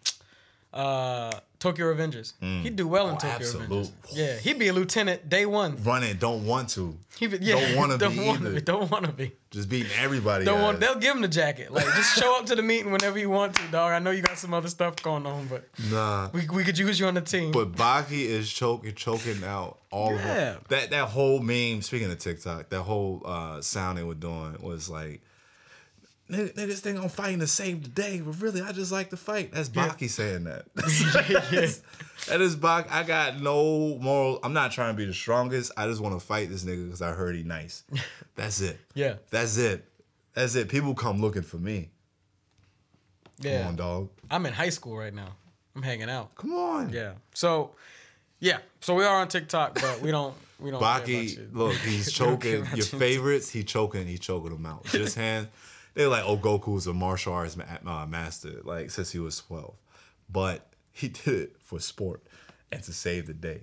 uh 0.73 1.33
Tokyo 1.59 1.93
Revengers. 1.95 2.33
He'd 2.63 2.75
do 2.77 2.89
well 2.89 3.09
in 3.11 3.17
Oh, 3.17 3.19
Tokyo 3.19 3.35
absolute. 3.37 3.69
Revengers. 3.69 3.91
Yeah, 4.13 4.37
he'd 4.39 4.59
be 4.59 4.69
a 4.69 4.73
lieutenant 4.73 5.29
day 5.29 5.45
one. 5.45 5.77
Running, 5.83 6.17
don't 6.17 6.47
want 6.47 6.71
to. 6.71 6.97
He 7.19 7.27
would, 7.29 7.43
yeah, 7.45 7.61
Don't 7.61 7.77
wanna 7.77 7.99
don't 7.99 8.17
be 8.17 8.27
either. 8.31 8.51
be. 8.55 8.61
Don't 8.63 8.91
want 8.91 9.05
to 9.05 9.13
be. 9.13 9.33
Just 9.51 9.69
beating 9.69 9.93
everybody. 10.01 10.47
Don't 10.47 10.63
want. 10.63 10.81
They'll 10.81 10.95
give 10.95 11.15
him 11.15 11.21
the 11.21 11.29
jacket. 11.29 11.71
Like 11.71 11.85
just 11.85 12.17
show 12.19 12.39
up 12.39 12.47
to 12.47 12.55
the 12.55 12.63
meeting 12.73 12.93
whenever 12.93 13.19
you 13.19 13.29
want 13.29 13.57
to, 13.57 13.63
dog. 13.71 13.93
I 13.93 13.99
know 13.99 14.11
you 14.11 14.23
got 14.23 14.39
some 14.39 14.55
other 14.55 14.69
stuff 14.69 14.97
going 15.03 15.27
on, 15.27 15.49
but 15.49 15.69
Nah. 15.91 16.31
we, 16.33 16.49
we 16.49 16.65
could 16.65 16.79
use 16.79 16.99
you 16.99 17.07
on 17.07 17.13
the 17.15 17.21
team. 17.21 17.51
But 17.53 17.73
Baki 17.73 18.23
is 18.25 18.51
choking, 18.51 18.95
choking 18.95 19.45
out 19.45 19.81
all 19.91 20.15
of 20.15 20.23
them. 20.23 20.63
That 20.71 20.89
that 20.91 21.09
whole 21.09 21.41
meme. 21.41 21.83
Speaking 21.83 22.11
of 22.11 22.19
TikTok, 22.19 22.71
that 22.71 22.83
whole 22.83 23.21
uh, 23.27 23.61
sound 23.61 23.99
they 23.99 24.03
were 24.03 24.15
doing 24.15 24.57
was 24.63 24.89
like, 24.89 25.21
"Nigga, 26.31 26.55
niggas 26.55 26.79
think 26.79 26.99
I'm 26.99 27.09
fighting 27.09 27.41
to 27.41 27.47
save 27.47 27.83
the 27.83 27.89
day, 27.89 28.21
but 28.21 28.41
really 28.41 28.63
I 28.63 28.73
just 28.73 28.93
like 28.93 29.11
to 29.11 29.17
fight." 29.17 29.53
That's 29.53 29.69
Baki 29.69 30.09
saying 30.09 30.45
that. 30.45 30.65
that 30.75 32.41
is 32.41 32.57
Baki. 32.57 32.91
I 32.91 33.03
got 33.03 33.41
no 33.41 33.99
moral. 33.99 34.39
I'm 34.43 34.53
not 34.53 34.73
trying 34.73 34.95
to 34.95 34.97
be 34.97 35.05
the 35.05 35.15
strongest. 35.15 35.73
I 35.77 35.87
just 35.87 36.01
want 36.01 36.19
to 36.19 36.25
fight 36.25 36.49
this 36.49 36.65
nigga 36.65 36.85
because 36.85 37.03
I 37.03 37.13
heard 37.13 37.37
he 37.37 37.43
nice. 37.43 37.85
That's 38.37 38.61
it. 38.61 38.79
yeah, 38.95 39.15
That's 39.31 39.57
it. 39.57 39.85
That's 40.35 40.55
it. 40.55 40.69
People 40.69 40.95
come 40.95 41.21
looking 41.21 41.43
for 41.43 41.59
me. 41.59 41.91
Come 43.43 43.53
yeah. 43.53 43.69
on, 43.69 43.77
dog. 43.77 44.11
I'm 44.31 44.47
in 44.47 44.53
high 44.53 44.69
school 44.69 44.97
right 44.97 45.15
now. 45.15 45.29
I'm 45.75 45.83
hanging 45.83 46.11
out. 46.11 46.35
Come 46.35 46.53
on. 46.53 46.91
Yeah. 46.91 47.13
So, 47.35 47.73
yeah. 48.39 48.59
So 48.81 48.95
we 48.95 49.05
are 49.05 49.21
on 49.21 49.29
TikTok, 49.29 49.81
but 49.81 50.01
we 50.01 50.11
don't. 50.11 50.35
We 50.59 50.71
don't. 50.71 50.83
Baki, 50.83 51.55
look, 51.55 51.75
he's 51.75 52.19
We 52.19 52.27
don't 52.27 52.41
care 52.41 52.61
choking 52.61 52.77
your 52.77 52.87
favorites. 52.87 53.51
He 53.51 53.65
choking. 53.65 54.07
He 54.07 54.19
choking 54.19 54.51
them 54.51 54.67
out. 54.67 54.85
Just 54.85 55.17
They're 55.95 56.09
like, 56.09 56.25
oh, 56.25 56.37
Goku's 56.37 56.87
a 56.87 56.93
martial 56.95 57.33
arts 57.33 57.57
ma- 57.57 57.65
uh, 58.03 58.07
master, 58.07 58.61
like 58.65 58.91
since 58.91 59.11
he 59.13 59.19
was 59.19 59.39
twelve, 59.39 59.77
but 60.29 60.67
he 60.93 61.09
did 61.09 61.27
it 61.35 61.57
for 61.61 61.79
sport 61.81 62.23
and 62.73 62.83
to 62.85 62.93
save 62.93 63.27
the 63.27 63.35
day. 63.35 63.63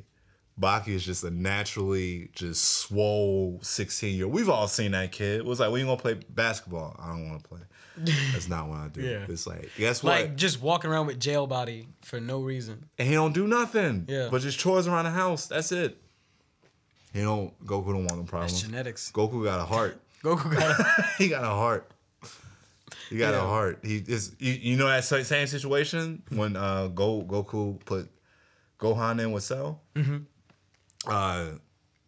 Baki 0.60 0.88
is 0.90 1.06
just 1.06 1.24
a 1.24 1.30
naturally 1.30 2.30
just 2.34 2.64
swole 2.64 3.60
sixteen 3.62 4.16
year. 4.16 4.26
old. 4.26 4.34
We've 4.34 4.50
all 4.50 4.68
seen 4.68 4.92
that 4.92 5.12
kid. 5.12 5.40
It 5.40 5.46
was 5.46 5.60
like, 5.60 5.72
when 5.72 5.80
you 5.82 5.86
gonna 5.86 6.02
play 6.02 6.16
basketball? 6.30 6.96
I 7.00 7.10
don't 7.10 7.30
want 7.30 7.44
to 7.44 7.48
play. 7.50 7.60
That's 8.34 8.48
not 8.50 8.68
what 8.68 8.78
I 8.80 8.88
do. 8.90 9.02
Yeah. 9.02 9.26
It's 9.28 9.48
like, 9.48 9.70
guess 9.78 10.04
what? 10.04 10.20
Like 10.22 10.36
just 10.36 10.62
walking 10.62 10.90
around 10.92 11.08
with 11.08 11.20
jail 11.20 11.48
body 11.48 11.88
for 12.02 12.20
no 12.20 12.42
reason. 12.42 12.90
and 13.00 13.08
he 13.08 13.14
don't 13.16 13.34
do 13.34 13.48
nothing. 13.48 14.06
Yeah. 14.08 14.30
But 14.32 14.42
just 14.42 14.60
chores 14.60 14.88
around 14.88 15.06
the 15.06 15.12
house. 15.12 15.48
That's 15.48 15.72
it. 15.72 15.98
He 17.14 17.22
don't. 17.22 17.54
Goku 17.66 17.86
don't 17.88 18.06
want 18.06 18.18
no 18.18 18.24
problems. 18.24 18.62
Genetics. 18.62 19.12
Goku 19.12 19.44
got 19.44 19.60
a 19.60 19.66
heart. 19.66 20.00
Goku 20.24 20.54
got. 20.54 20.80
A 20.80 21.04
he 21.18 21.30
got 21.30 21.44
a 21.44 21.48
heart. 21.48 21.88
He 23.10 23.18
got 23.18 23.34
Yeah. 23.34 23.44
a 23.44 23.48
heart. 23.48 23.80
He 23.84 23.98
is. 23.98 24.36
You, 24.40 24.54
you 24.54 24.78
know 24.78 24.88
that 24.88 25.04
same 25.06 25.48
situation 25.48 26.24
when 26.30 26.56
uh 26.56 26.88
Go 26.88 27.22
Goku 27.24 27.84
put 27.86 28.10
Gohan 28.80 29.20
in 29.22 29.32
with 29.32 29.44
Cell. 29.44 29.82
Mm-hmm. 29.96 30.18
Uh, 31.10 31.46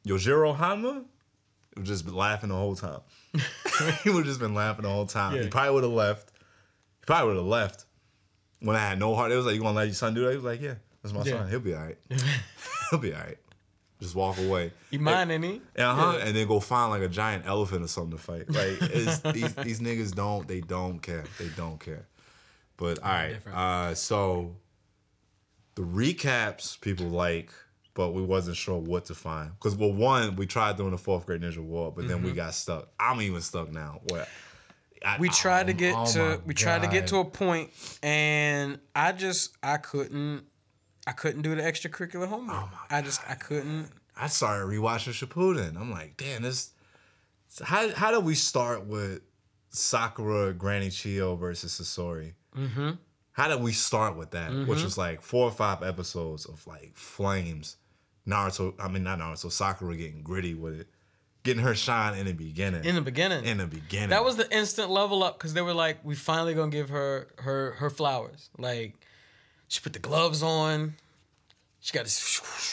Yujiro 0.05 0.55
Hanma 0.57 1.03
was 1.77 1.87
just 1.87 2.07
laughing 2.07 2.49
the 2.49 2.55
whole 2.55 2.75
time. 2.75 2.99
he 4.03 4.09
would 4.09 4.17
have 4.17 4.25
just 4.25 4.39
been 4.39 4.53
laughing 4.55 4.83
the 4.83 4.89
whole 4.89 5.05
time. 5.05 5.35
Yeah. 5.35 5.43
He 5.43 5.47
probably 5.49 5.73
would 5.75 5.83
have 5.83 5.91
left. 5.93 6.31
He 6.99 7.05
probably 7.05 7.27
would 7.29 7.37
have 7.37 7.45
left 7.45 7.85
when 8.59 8.75
I 8.75 8.79
had 8.79 8.99
no 8.99 9.15
heart. 9.15 9.31
It 9.31 9.35
was 9.35 9.45
like, 9.45 9.55
"You 9.55 9.61
gonna 9.61 9.75
let 9.77 9.85
your 9.87 9.93
son 9.93 10.13
do 10.13 10.23
that?" 10.25 10.31
He 10.31 10.35
was 10.35 10.45
like, 10.45 10.61
"Yeah, 10.61 10.75
that's 11.01 11.13
my 11.13 11.23
Yeah. 11.23 11.39
son. 11.39 11.49
He'll 11.49 11.59
be 11.59 11.73
all 11.75 11.81
right. 11.83 11.97
He'll 12.91 12.99
be 12.99 13.13
all 13.13 13.21
right. 13.21 13.37
Just 14.01 14.15
walk 14.15 14.37
away." 14.37 14.71
You 14.91 14.99
mind 14.99 15.31
any? 15.31 15.61
Uh 15.77 15.93
huh. 15.93 16.19
And 16.21 16.35
then 16.35 16.47
go 16.47 16.59
find 16.59 16.91
like 16.91 17.01
a 17.01 17.09
giant 17.09 17.45
elephant 17.45 17.83
or 17.83 17.87
something 17.87 18.17
to 18.17 18.23
fight. 18.23 18.49
Like 18.49 18.79
these 19.33 19.53
these 19.55 19.79
niggas 19.79 20.13
don't 20.13 20.47
they 20.47 20.61
don't 20.61 20.99
care. 20.99 21.25
They 21.37 21.49
don't 21.55 21.79
care. 21.79 22.07
But 22.77 22.99
all 22.99 23.09
right. 23.09 23.35
Uh, 23.47 23.93
so 23.93 24.55
the 25.75 25.81
recaps 25.81 26.79
people 26.79 27.07
like, 27.07 27.51
but 27.93 28.11
we 28.11 28.21
wasn't 28.21 28.55
sure 28.57 28.79
what 28.79 29.05
to 29.05 29.15
find. 29.15 29.51
Because 29.51 29.75
well, 29.75 29.91
one 29.91 30.35
we 30.35 30.45
tried 30.45 30.77
doing 30.77 30.91
the 30.91 30.97
fourth 30.97 31.25
great 31.25 31.41
ninja 31.41 31.59
war, 31.59 31.91
but 31.91 32.07
then 32.07 32.23
we 32.23 32.31
got 32.31 32.53
stuck. 32.53 32.89
I'm 32.99 33.21
even 33.21 33.41
stuck 33.41 33.71
now. 33.71 33.99
Where 34.09 34.25
I, 35.05 35.17
We 35.19 35.29
tried 35.29 35.67
to 35.67 35.73
oh, 35.73 35.75
get 35.75 35.95
oh 35.95 36.05
to 36.13 36.41
we 36.45 36.53
tried 36.53 36.81
to 36.81 36.87
get 36.87 37.07
to 37.07 37.17
a 37.17 37.25
point, 37.25 37.71
and 38.03 38.79
I 38.95 39.11
just 39.11 39.55
I 39.63 39.77
couldn't 39.77 40.43
I 41.07 41.11
couldn't 41.11 41.41
do 41.41 41.55
the 41.55 41.61
extracurricular 41.61 42.27
homework. 42.27 42.55
Oh 42.57 42.69
my 42.89 42.97
I 42.97 43.01
just 43.01 43.21
I 43.27 43.35
couldn't. 43.35 43.89
I 44.15 44.27
started 44.27 44.65
rewatching 44.65 45.13
Shippuden. 45.13 45.75
I'm 45.79 45.91
like, 45.91 46.17
damn, 46.17 46.41
this. 46.41 46.71
How 47.63 47.89
how 47.93 48.11
did 48.11 48.23
we 48.25 48.35
start 48.35 48.85
with 48.85 49.21
Sakura, 49.69 50.53
Granny 50.53 50.89
Chiyo 50.89 51.37
versus 51.39 51.79
Sasori? 51.79 52.33
Mm-hmm. 52.55 52.91
How 53.31 53.47
did 53.47 53.61
we 53.61 53.71
start 53.71 54.17
with 54.17 54.31
that? 54.31 54.51
Which 54.67 54.83
was 54.83 54.97
like 54.97 55.21
four 55.21 55.45
or 55.45 55.51
five 55.51 55.81
episodes 55.83 56.45
of 56.45 56.65
like 56.67 56.91
flames. 56.95 57.77
Naruto, 58.27 58.73
I 58.79 58.87
mean 58.89 59.03
not 59.03 59.19
Naruto, 59.19 59.51
Sakura 59.51 59.95
getting 59.95 60.21
gritty 60.21 60.53
with 60.53 60.81
it. 60.81 60.87
getting 61.43 61.63
her 61.63 61.73
shine 61.73 62.17
in 62.19 62.25
the 62.25 62.33
beginning. 62.33 62.83
in 62.83 62.95
the 62.95 63.01
beginning. 63.01 63.45
in 63.45 63.57
the 63.57 63.65
beginning. 63.65 64.09
that 64.09 64.23
was 64.25 64.35
the 64.35 64.51
instant 64.55 64.91
level 64.91 65.23
up 65.23 65.37
because 65.37 65.53
they 65.53 65.61
were 65.61 65.73
like, 65.73 65.97
we 66.03 66.13
finally 66.15 66.53
gonna 66.53 66.69
give 66.69 66.89
her 66.89 67.29
her 67.37 67.71
her 67.79 67.89
flowers. 67.89 68.49
Like, 68.57 68.93
she 69.69 69.79
put 69.79 69.93
the 69.93 69.99
gloves 69.99 70.43
on. 70.43 70.95
She 71.81 71.93
got 71.93 72.03
this. 72.03 72.19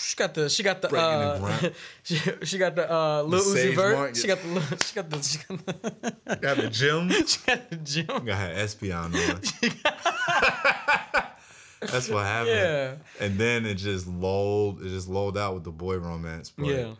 She 0.05 0.17
got 0.17 0.35
the. 0.35 0.49
She 0.51 0.63
got 0.65 0.83
the. 0.83 0.89
Breaking 0.89 1.09
the 1.09 1.69
Uh, 1.69 1.71
she, 2.03 2.17
she 2.45 2.59
got 2.59 2.75
the 2.75 2.93
uh, 2.93 3.23
Lil 3.23 3.41
Uzi 3.41 3.73
Vert. 3.77 4.17
She 4.17 4.27
got 4.27 4.39
the. 4.43 4.77
She 4.85 4.95
got 4.97 5.09
the. 5.11 5.23
She 5.23 5.39
got 5.47 5.65
the. 5.65 6.37
got 6.41 6.57
the 6.57 6.69
gym. 6.69 7.09
she 7.27 7.39
got 7.47 7.71
the 7.71 7.77
gym. 7.77 8.07
got 8.07 8.39
her 8.39 8.53
Espion 8.57 9.15
on. 9.15 9.41
That's 11.81 12.09
what 12.09 12.25
happened. 12.25 12.57
Yeah. 12.57 12.95
And 13.21 13.39
then 13.39 13.65
it 13.65 13.75
just 13.75 14.09
lulled. 14.09 14.83
It 14.83 14.89
just 14.89 15.09
lulled 15.09 15.39
out 15.39 15.55
with 15.55 15.63
the 15.65 15.71
boy 15.71 15.99
romance. 15.99 16.51
But 16.51 16.67
Yeah. 16.67 16.95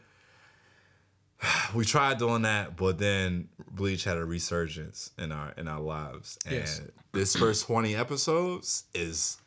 we 1.75 1.85
tried 1.85 2.19
doing 2.19 2.43
that, 2.43 2.77
but 2.77 2.99
then 2.99 3.49
Bleach 3.71 4.05
had 4.05 4.17
a 4.17 4.25
resurgence 4.25 5.11
in 5.19 5.33
our 5.33 5.53
in 5.57 5.67
our 5.67 5.81
lives. 5.81 6.39
And 6.47 6.55
Yes. 6.57 6.81
this 7.13 7.35
first 7.35 7.67
20 7.67 7.97
episodes 7.97 8.85
is 8.95 9.39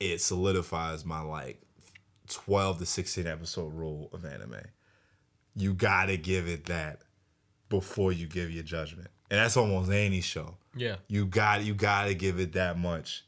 it 0.00 0.20
solidifies 0.20 1.04
my 1.04 1.20
like 1.20 1.60
12 2.28 2.78
to 2.78 2.86
16 2.86 3.26
episode 3.26 3.72
rule 3.72 4.10
of 4.12 4.24
anime. 4.24 4.56
You 5.54 5.74
gotta 5.74 6.16
give 6.16 6.48
it 6.48 6.66
that 6.66 7.02
before 7.68 8.12
you 8.12 8.26
give 8.26 8.50
your 8.50 8.62
judgment. 8.62 9.08
And 9.30 9.40
that's 9.40 9.56
almost 9.56 9.90
any 9.90 10.20
show. 10.20 10.56
Yeah. 10.76 10.96
You 11.08 11.26
got 11.26 11.64
you 11.64 11.74
gotta 11.74 12.14
give 12.14 12.38
it 12.38 12.52
that 12.52 12.78
much. 12.78 13.24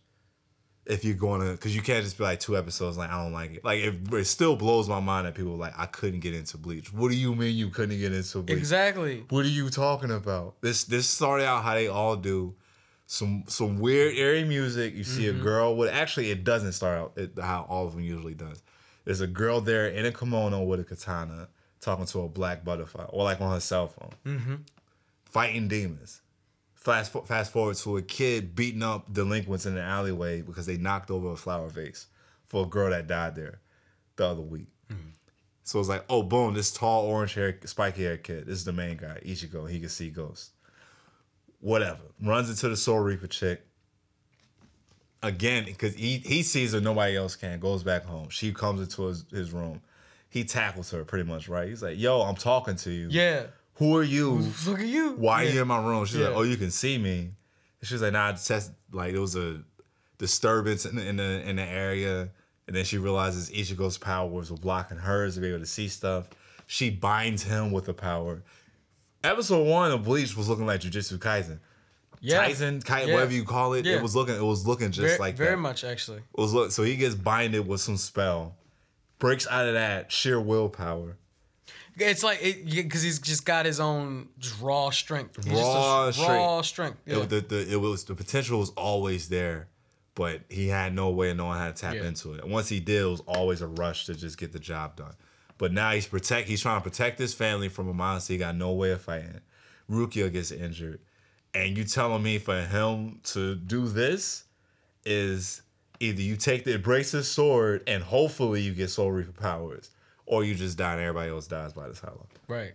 If 0.86 1.04
you're 1.04 1.16
gonna, 1.16 1.52
because 1.52 1.76
you 1.76 1.82
can't 1.82 2.02
just 2.02 2.16
be 2.16 2.24
like 2.24 2.40
two 2.40 2.56
episodes, 2.56 2.96
like 2.96 3.10
I 3.10 3.22
don't 3.22 3.32
like 3.32 3.56
it. 3.56 3.64
Like 3.64 3.80
it, 3.80 3.94
it 4.10 4.24
still 4.24 4.56
blows 4.56 4.88
my 4.88 5.00
mind 5.00 5.26
that 5.26 5.34
people 5.34 5.52
are 5.52 5.58
like 5.58 5.74
I 5.78 5.84
couldn't 5.84 6.20
get 6.20 6.34
into 6.34 6.56
Bleach. 6.56 6.92
What 6.94 7.10
do 7.10 7.16
you 7.16 7.34
mean 7.34 7.54
you 7.56 7.68
couldn't 7.68 7.98
get 7.98 8.14
into 8.14 8.38
Bleach? 8.38 8.56
Exactly. 8.56 9.24
What 9.28 9.44
are 9.44 9.48
you 9.48 9.68
talking 9.68 10.10
about? 10.10 10.60
This 10.62 10.84
this 10.84 11.06
started 11.06 11.46
out 11.46 11.62
how 11.62 11.74
they 11.74 11.88
all 11.88 12.16
do. 12.16 12.54
Some 13.10 13.44
some 13.48 13.78
weird 13.78 14.16
airy 14.16 14.44
music. 14.44 14.94
You 14.94 15.02
see 15.02 15.24
Mm-hmm. 15.24 15.40
a 15.40 15.42
girl. 15.42 15.74
Well, 15.76 15.88
actually, 15.90 16.30
it 16.30 16.44
doesn't 16.44 16.72
start 16.72 16.98
out 16.98 17.12
it, 17.16 17.32
how 17.40 17.64
all 17.68 17.86
of 17.86 17.92
them 17.92 18.02
usually 18.02 18.34
does. 18.34 18.62
There's 19.06 19.22
a 19.22 19.26
girl 19.26 19.62
there 19.62 19.88
in 19.88 20.04
a 20.04 20.12
kimono 20.12 20.62
with 20.62 20.80
a 20.80 20.84
katana 20.84 21.48
talking 21.80 22.04
to 22.04 22.20
a 22.20 22.28
black 22.28 22.64
butterfly, 22.64 23.04
or 23.08 23.24
like 23.24 23.40
on 23.40 23.50
her 23.52 23.60
cell 23.60 23.86
phone, 23.88 24.10
Mm-hmm. 24.26 24.54
fighting 25.24 25.68
demons. 25.68 26.20
Fast 26.74 27.12
fast 27.26 27.50
forward 27.50 27.76
to 27.76 27.96
a 27.96 28.02
kid 28.02 28.54
beating 28.54 28.82
up 28.82 29.12
delinquents 29.12 29.64
in 29.66 29.72
an 29.76 29.82
alleyway 29.84 30.42
because 30.42 30.66
they 30.66 30.76
knocked 30.76 31.10
over 31.10 31.32
a 31.32 31.36
flower 31.36 31.68
vase 31.68 32.06
for 32.44 32.64
a 32.64 32.66
girl 32.68 32.90
that 32.90 33.06
died 33.06 33.34
there 33.34 33.60
the 34.16 34.26
other 34.26 34.42
week. 34.42 34.68
So 35.64 35.78
it's 35.80 35.88
like, 35.90 36.04
oh, 36.08 36.22
boom, 36.22 36.54
this 36.54 36.72
tall, 36.72 37.04
orange 37.04 37.34
hair, 37.34 37.58
spiky 37.66 38.02
hair 38.04 38.16
kid. 38.16 38.46
This 38.46 38.56
is 38.56 38.64
the 38.64 38.72
main 38.72 38.96
guy, 38.96 39.20
Ichigo. 39.22 39.68
He 39.68 39.78
can 39.80 39.90
see 39.90 40.08
ghosts. 40.08 40.52
Whatever. 41.60 42.00
Runs 42.22 42.50
into 42.50 42.68
the 42.68 42.76
Soul 42.76 43.00
Reaper 43.00 43.26
chick. 43.26 43.62
Again, 45.22 45.64
because 45.64 45.94
he, 45.94 46.18
he 46.18 46.42
sees 46.42 46.72
her, 46.72 46.80
nobody 46.80 47.16
else 47.16 47.34
can. 47.34 47.58
Goes 47.58 47.82
back 47.82 48.04
home. 48.04 48.28
She 48.28 48.52
comes 48.52 48.80
into 48.80 49.06
his, 49.06 49.24
his 49.30 49.52
room. 49.52 49.80
He 50.28 50.44
tackles 50.44 50.90
her 50.92 51.04
pretty 51.04 51.24
much, 51.24 51.48
right? 51.48 51.68
He's 51.68 51.82
like, 51.82 51.98
yo, 51.98 52.20
I'm 52.20 52.36
talking 52.36 52.76
to 52.76 52.90
you. 52.90 53.08
Yeah. 53.10 53.46
Who 53.74 53.96
are 53.96 54.02
you? 54.02 54.44
Look 54.66 54.80
at 54.80 54.86
you. 54.86 55.12
Why 55.12 55.44
are 55.44 55.48
you 55.48 55.62
in 55.62 55.68
my 55.68 55.84
room? 55.84 56.04
She's 56.04 56.18
like, 56.18 56.34
oh, 56.34 56.42
you 56.42 56.56
can 56.56 56.70
see 56.70 56.98
me. 56.98 57.30
And 57.80 57.88
she's 57.88 58.02
like, 58.02 58.12
nah, 58.12 58.30
it's 58.30 58.46
just 58.46 58.72
like 58.92 59.14
it 59.14 59.18
was 59.18 59.36
a 59.36 59.62
disturbance 60.18 60.84
in 60.84 60.96
the, 60.96 61.06
in 61.06 61.16
the 61.16 61.48
in 61.48 61.56
the 61.56 61.62
area. 61.62 62.28
And 62.66 62.76
then 62.76 62.84
she 62.84 62.98
realizes 62.98 63.50
Ichigo's 63.50 63.96
powers 63.96 64.50
were 64.50 64.58
blocking 64.58 64.98
hers 64.98 65.36
to 65.36 65.40
be 65.40 65.48
able 65.48 65.60
to 65.60 65.66
see 65.66 65.88
stuff. 65.88 66.28
She 66.66 66.90
binds 66.90 67.44
him 67.44 67.72
with 67.72 67.86
the 67.86 67.94
power. 67.94 68.42
Episode 69.24 69.64
one 69.66 69.90
of 69.90 70.04
Bleach 70.04 70.36
was 70.36 70.48
looking 70.48 70.66
like 70.66 70.80
Jujutsu 70.80 71.18
Kaisen. 71.18 71.58
Yeah. 72.20 72.46
Kaisen, 72.48 72.84
Kai, 72.84 73.02
Yeah. 73.04 73.14
whatever 73.14 73.32
you 73.32 73.44
call 73.44 73.74
it, 73.74 73.84
Yeah. 73.84 73.96
it 73.96 74.02
was 74.02 74.14
looking, 74.16 74.34
it 74.36 74.42
was 74.42 74.66
looking 74.66 74.90
just 74.90 75.06
very, 75.06 75.18
like 75.18 75.36
very 75.36 75.50
that. 75.52 75.56
much 75.58 75.84
actually. 75.84 76.18
It 76.18 76.40
was 76.40 76.52
look, 76.52 76.72
so 76.72 76.82
he 76.82 76.96
gets 76.96 77.14
binded 77.14 77.66
with 77.66 77.80
some 77.80 77.96
spell, 77.96 78.56
breaks 79.18 79.46
out 79.48 79.66
of 79.66 79.74
that 79.74 80.10
sheer 80.12 80.40
willpower. 80.40 81.16
It's 81.96 82.22
like 82.22 82.40
because 82.64 83.02
he's 83.02 83.18
just 83.18 83.44
got 83.44 83.66
his 83.66 83.80
own 83.80 84.28
raw 84.60 84.90
strength. 84.90 85.42
He's 85.44 85.52
Raw 85.52 86.08
a 86.08 86.12
raw 86.12 86.62
strength. 86.62 86.98
Yeah. 87.06 87.22
It, 87.22 87.28
the, 87.28 87.40
the, 87.40 87.72
it 87.72 87.80
was 87.80 88.04
the 88.04 88.14
potential 88.14 88.60
was 88.60 88.70
always 88.70 89.28
there, 89.28 89.66
but 90.14 90.42
he 90.48 90.68
had 90.68 90.94
no 90.94 91.10
way 91.10 91.30
of 91.30 91.36
knowing 91.36 91.58
how 91.58 91.66
to 91.66 91.72
tap 91.74 91.94
into 91.96 92.34
it. 92.34 92.44
And 92.44 92.52
once 92.52 92.68
he 92.68 92.78
did, 92.78 93.02
it 93.02 93.06
was 93.06 93.20
always 93.26 93.62
a 93.62 93.66
rush 93.66 94.06
to 94.06 94.14
just 94.14 94.38
get 94.38 94.52
the 94.52 94.60
job 94.60 94.94
done. 94.96 95.14
But 95.58 95.72
now 95.72 95.90
he's 95.90 96.06
protect. 96.06 96.48
He's 96.48 96.62
trying 96.62 96.80
to 96.80 96.88
protect 96.88 97.18
his 97.18 97.34
family 97.34 97.68
from 97.68 97.88
a 97.88 97.94
monster 97.94 98.32
he 98.32 98.38
got 98.38 98.54
no 98.56 98.72
way 98.72 98.92
of 98.92 99.02
fighting. 99.02 99.40
Rukia 99.90 100.32
gets 100.32 100.52
injured, 100.52 101.00
and 101.54 101.76
you 101.76 101.84
telling 101.84 102.22
me 102.22 102.38
for 102.38 102.60
him 102.60 103.20
to 103.24 103.54
do 103.54 103.88
this 103.88 104.44
is 105.04 105.62
either 106.00 106.22
you 106.22 106.36
take 106.36 106.64
the 106.64 106.74
embrace 106.74 107.10
sword 107.26 107.82
and 107.86 108.02
hopefully 108.02 108.60
you 108.60 108.72
get 108.72 108.90
Soul 108.90 109.10
Reaper 109.10 109.32
powers, 109.32 109.90
or 110.26 110.44
you 110.44 110.54
just 110.54 110.76
die 110.78 110.92
and 110.92 111.00
everybody 111.00 111.30
else 111.30 111.46
dies 111.46 111.72
by 111.72 111.88
this 111.88 112.00
hollow. 112.00 112.26
right. 112.46 112.72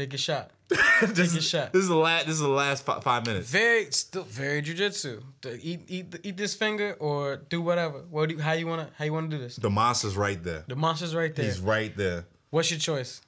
Take 0.00 0.14
a 0.14 0.16
shot. 0.16 0.50
this, 0.68 0.78
Take 1.32 1.40
a 1.40 1.42
shot. 1.42 1.72
this 1.74 1.82
is 1.82 1.88
the 1.88 1.94
last. 1.94 2.24
This 2.24 2.36
is 2.36 2.40
the 2.40 2.48
last 2.48 2.86
fi- 2.86 3.00
five 3.00 3.26
minutes. 3.26 3.50
Very 3.50 3.90
still 3.90 4.22
very 4.22 4.62
jujitsu. 4.62 5.22
Eat 5.60 5.80
eat 5.88 6.16
eat 6.22 6.36
this 6.38 6.54
finger 6.54 6.96
or 6.98 7.36
do 7.36 7.60
whatever. 7.60 7.98
What 8.08 8.30
do 8.30 8.36
you, 8.36 8.40
how 8.40 8.52
you 8.52 8.66
wanna 8.66 8.88
how 8.96 9.04
you 9.04 9.12
wanna 9.12 9.28
do 9.28 9.36
this? 9.36 9.56
The 9.56 9.68
monster's 9.68 10.16
right 10.16 10.42
there. 10.42 10.64
The 10.68 10.76
monster's 10.76 11.14
right 11.14 11.34
there. 11.36 11.44
He's 11.44 11.60
right 11.60 11.94
there. 11.94 12.24
What's 12.48 12.70
your 12.70 12.80
choice? 12.80 13.20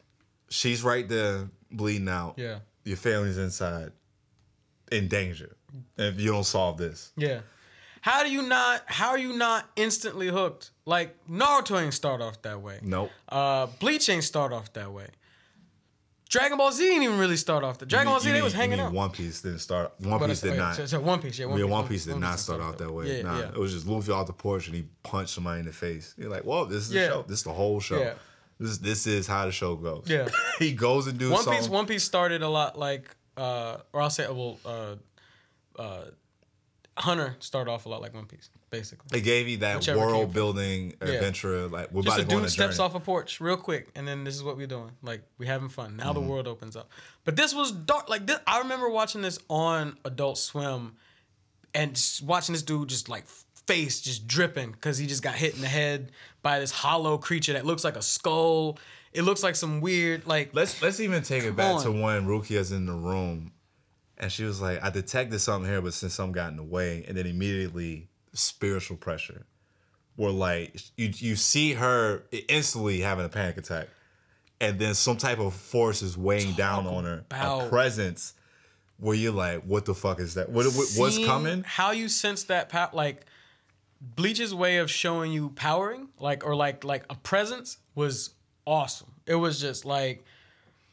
She's 0.48 0.82
right 0.82 1.06
there, 1.06 1.50
bleeding 1.70 2.08
out. 2.08 2.36
Yeah. 2.38 2.60
Your 2.84 2.96
family's 2.96 3.36
inside, 3.36 3.92
in 4.90 5.08
danger. 5.08 5.54
If 5.98 6.18
you 6.20 6.30
don't 6.32 6.44
solve 6.44 6.78
this, 6.78 7.12
Yeah. 7.18 7.40
How 8.00 8.22
do 8.24 8.32
you 8.32 8.42
not? 8.42 8.82
How 8.86 9.10
are 9.10 9.18
you 9.18 9.34
not 9.36 9.68
instantly 9.76 10.28
hooked? 10.28 10.70
Like 10.86 11.16
Naruto 11.28 11.82
ain't 11.82 11.92
start 11.92 12.22
off 12.22 12.40
that 12.42 12.62
way. 12.62 12.78
nope. 12.82 13.10
Uh, 13.28 13.66
Bleach 13.78 14.08
ain't 14.08 14.24
start 14.24 14.54
off 14.54 14.72
that 14.72 14.90
way. 14.90 15.08
Dragon 16.32 16.56
Ball 16.56 16.72
Z 16.72 16.82
didn't 16.82 17.02
even 17.02 17.18
really 17.18 17.36
start 17.36 17.62
off. 17.62 17.76
The 17.78 17.84
Dragon 17.84 18.10
Ball 18.10 18.18
Z 18.18 18.26
You 18.26 18.32
they 18.32 18.38
mean- 18.38 18.44
was 18.44 18.54
hanging 18.54 18.78
mean 18.78 18.86
out. 18.86 18.92
One 18.94 19.10
Piece 19.10 19.42
didn't 19.42 19.58
start. 19.58 19.92
One 19.98 20.18
But 20.18 20.28
Piece 20.28 20.40
did 20.40 20.56
not. 20.56 20.74
So, 20.76 20.86
so 20.86 20.98
One 21.00 21.20
Piece, 21.20 21.38
yeah, 21.38 21.44
One 21.44 21.58
yeah, 21.58 21.64
Piece, 21.66 21.70
One 21.70 21.88
Piece 21.88 22.04
did 22.06 22.16
not 22.16 22.38
start 22.38 22.62
off 22.62 22.78
that 22.78 22.90
way. 22.90 23.18
Yeah, 23.18 23.22
nah, 23.22 23.38
yeah. 23.38 23.48
it 23.48 23.58
was 23.58 23.74
just 23.74 23.86
Luffy 23.86 24.12
off 24.12 24.26
the 24.26 24.32
porch 24.32 24.66
and 24.66 24.74
he 24.74 24.86
punched 25.02 25.34
somebody 25.34 25.60
in 25.60 25.66
the 25.66 25.72
face. 25.74 26.14
You're 26.16 26.30
like, 26.30 26.46
well, 26.46 26.64
this 26.64 26.84
is 26.84 26.88
the 26.88 27.06
show. 27.06 27.24
This 27.28 27.38
is 27.40 27.44
the 27.44 27.52
whole 27.52 27.80
show. 27.80 27.98
Yeah. 28.00 28.14
This 28.58 28.78
this 28.78 29.06
is 29.06 29.26
how 29.26 29.44
the 29.44 29.52
show 29.52 29.76
goes. 29.76 30.04
Yeah. 30.06 30.26
he 30.58 30.72
goes 30.72 31.06
and 31.06 31.18
do 31.18 31.32
One 31.32 31.42
something. 31.42 31.60
Piece, 31.60 31.68
One 31.68 31.84
Piece 31.86 32.04
started 32.04 32.40
a 32.42 32.48
lot 32.48 32.78
like, 32.78 33.14
uh, 33.36 33.76
or 33.92 34.00
I'll 34.00 34.08
say, 34.08 34.26
well, 34.28 34.58
uh, 34.64 34.94
uh, 35.78 36.04
Hunter 36.96 37.36
started 37.40 37.70
off 37.70 37.84
a 37.84 37.90
lot 37.90 38.00
like 38.00 38.14
One 38.14 38.24
Piece, 38.26 38.48
basically. 38.72 39.16
It 39.16 39.22
gave 39.22 39.46
you 39.46 39.58
that 39.58 39.86
world 39.86 40.32
building 40.32 40.94
adventure. 41.00 41.68
Like 41.68 41.92
we're 41.92 42.02
Just 42.02 42.16
about 42.18 42.28
to 42.28 42.34
go 42.34 42.38
on 42.40 42.44
a 42.44 42.48
steps 42.48 42.78
journey. 42.78 42.86
off 42.86 42.94
a 42.96 43.00
porch 43.00 43.40
real 43.40 43.56
quick, 43.56 43.90
and 43.94 44.08
then 44.08 44.24
this 44.24 44.34
is 44.34 44.42
what 44.42 44.56
we're 44.56 44.66
doing. 44.66 44.90
Like 45.02 45.22
we're 45.38 45.46
having 45.48 45.68
fun. 45.68 45.96
Now 45.96 46.06
Mm-hmm. 46.12 46.14
the 46.14 46.28
world 46.28 46.48
opens 46.48 46.74
up. 46.74 46.90
But 47.24 47.36
this 47.36 47.54
was 47.54 47.70
dark. 47.70 48.08
Like 48.08 48.26
this, 48.26 48.40
I 48.48 48.58
remember 48.58 48.88
watching 48.88 49.22
this 49.22 49.38
on 49.48 49.96
Adult 50.04 50.38
Swim, 50.38 50.94
and 51.74 52.02
watching 52.24 52.54
this 52.54 52.62
dude 52.62 52.88
just 52.88 53.08
like 53.08 53.24
face 53.66 54.00
just 54.00 54.26
dripping 54.26 54.72
because 54.72 54.98
he 54.98 55.06
just 55.06 55.22
got 55.22 55.34
hit 55.36 55.54
in 55.54 55.60
the 55.60 55.68
head 55.68 56.10
by 56.42 56.58
this 56.58 56.72
hollow 56.72 57.16
creature 57.18 57.52
that 57.52 57.64
looks 57.64 57.84
like 57.84 57.94
a 57.96 58.02
skull. 58.02 58.78
It 59.12 59.22
looks 59.22 59.42
like 59.42 59.54
some 59.56 59.80
weird 59.80 60.26
like. 60.26 60.50
Let's 60.54 60.80
let's 60.82 60.98
even 60.98 61.22
take 61.22 61.44
it 61.44 61.54
back 61.54 61.82
to 61.82 61.88
on. 61.88 62.00
when 62.00 62.26
Rukia's 62.26 62.72
in 62.72 62.86
the 62.86 62.94
room, 62.94 63.52
and 64.18 64.32
she 64.32 64.44
was 64.44 64.60
like, 64.60 64.82
"I 64.82 64.88
detected 64.90 65.38
something 65.40 65.70
here, 65.70 65.82
but 65.82 65.92
since 65.94 66.14
something 66.14 66.32
got 66.32 66.50
in 66.50 66.56
the 66.56 66.62
way," 66.62 67.04
and 67.06 67.16
then 67.16 67.26
immediately 67.26 68.08
spiritual 68.32 68.96
pressure, 68.96 69.46
where 70.16 70.30
like 70.30 70.80
you 70.96 71.10
you 71.14 71.36
see 71.36 71.74
her 71.74 72.24
instantly 72.48 73.00
having 73.00 73.24
a 73.24 73.28
panic 73.28 73.56
attack, 73.56 73.88
and 74.60 74.78
then 74.78 74.94
some 74.94 75.16
type 75.16 75.38
of 75.38 75.54
force 75.54 76.02
is 76.02 76.16
weighing 76.16 76.52
down 76.54 76.86
on 76.86 77.04
her, 77.04 77.24
a 77.30 77.68
presence, 77.68 78.34
where 78.98 79.16
you're 79.16 79.32
like, 79.32 79.62
"What 79.64 79.84
the 79.84 79.94
fuck 79.94 80.20
is 80.20 80.34
that? 80.34 80.50
What, 80.50 80.66
what 80.66 80.88
what's 80.96 81.24
coming?" 81.24 81.64
How 81.64 81.90
you 81.90 82.08
sense 82.08 82.44
that 82.44 82.68
power, 82.68 82.90
like 82.92 83.26
Bleach's 84.00 84.54
way 84.54 84.78
of 84.78 84.90
showing 84.90 85.32
you 85.32 85.50
powering, 85.50 86.08
like 86.18 86.44
or 86.44 86.54
like 86.54 86.84
like 86.84 87.04
a 87.10 87.14
presence, 87.16 87.78
was 87.94 88.30
awesome. 88.66 89.12
It 89.26 89.36
was 89.36 89.60
just 89.60 89.84
like, 89.84 90.24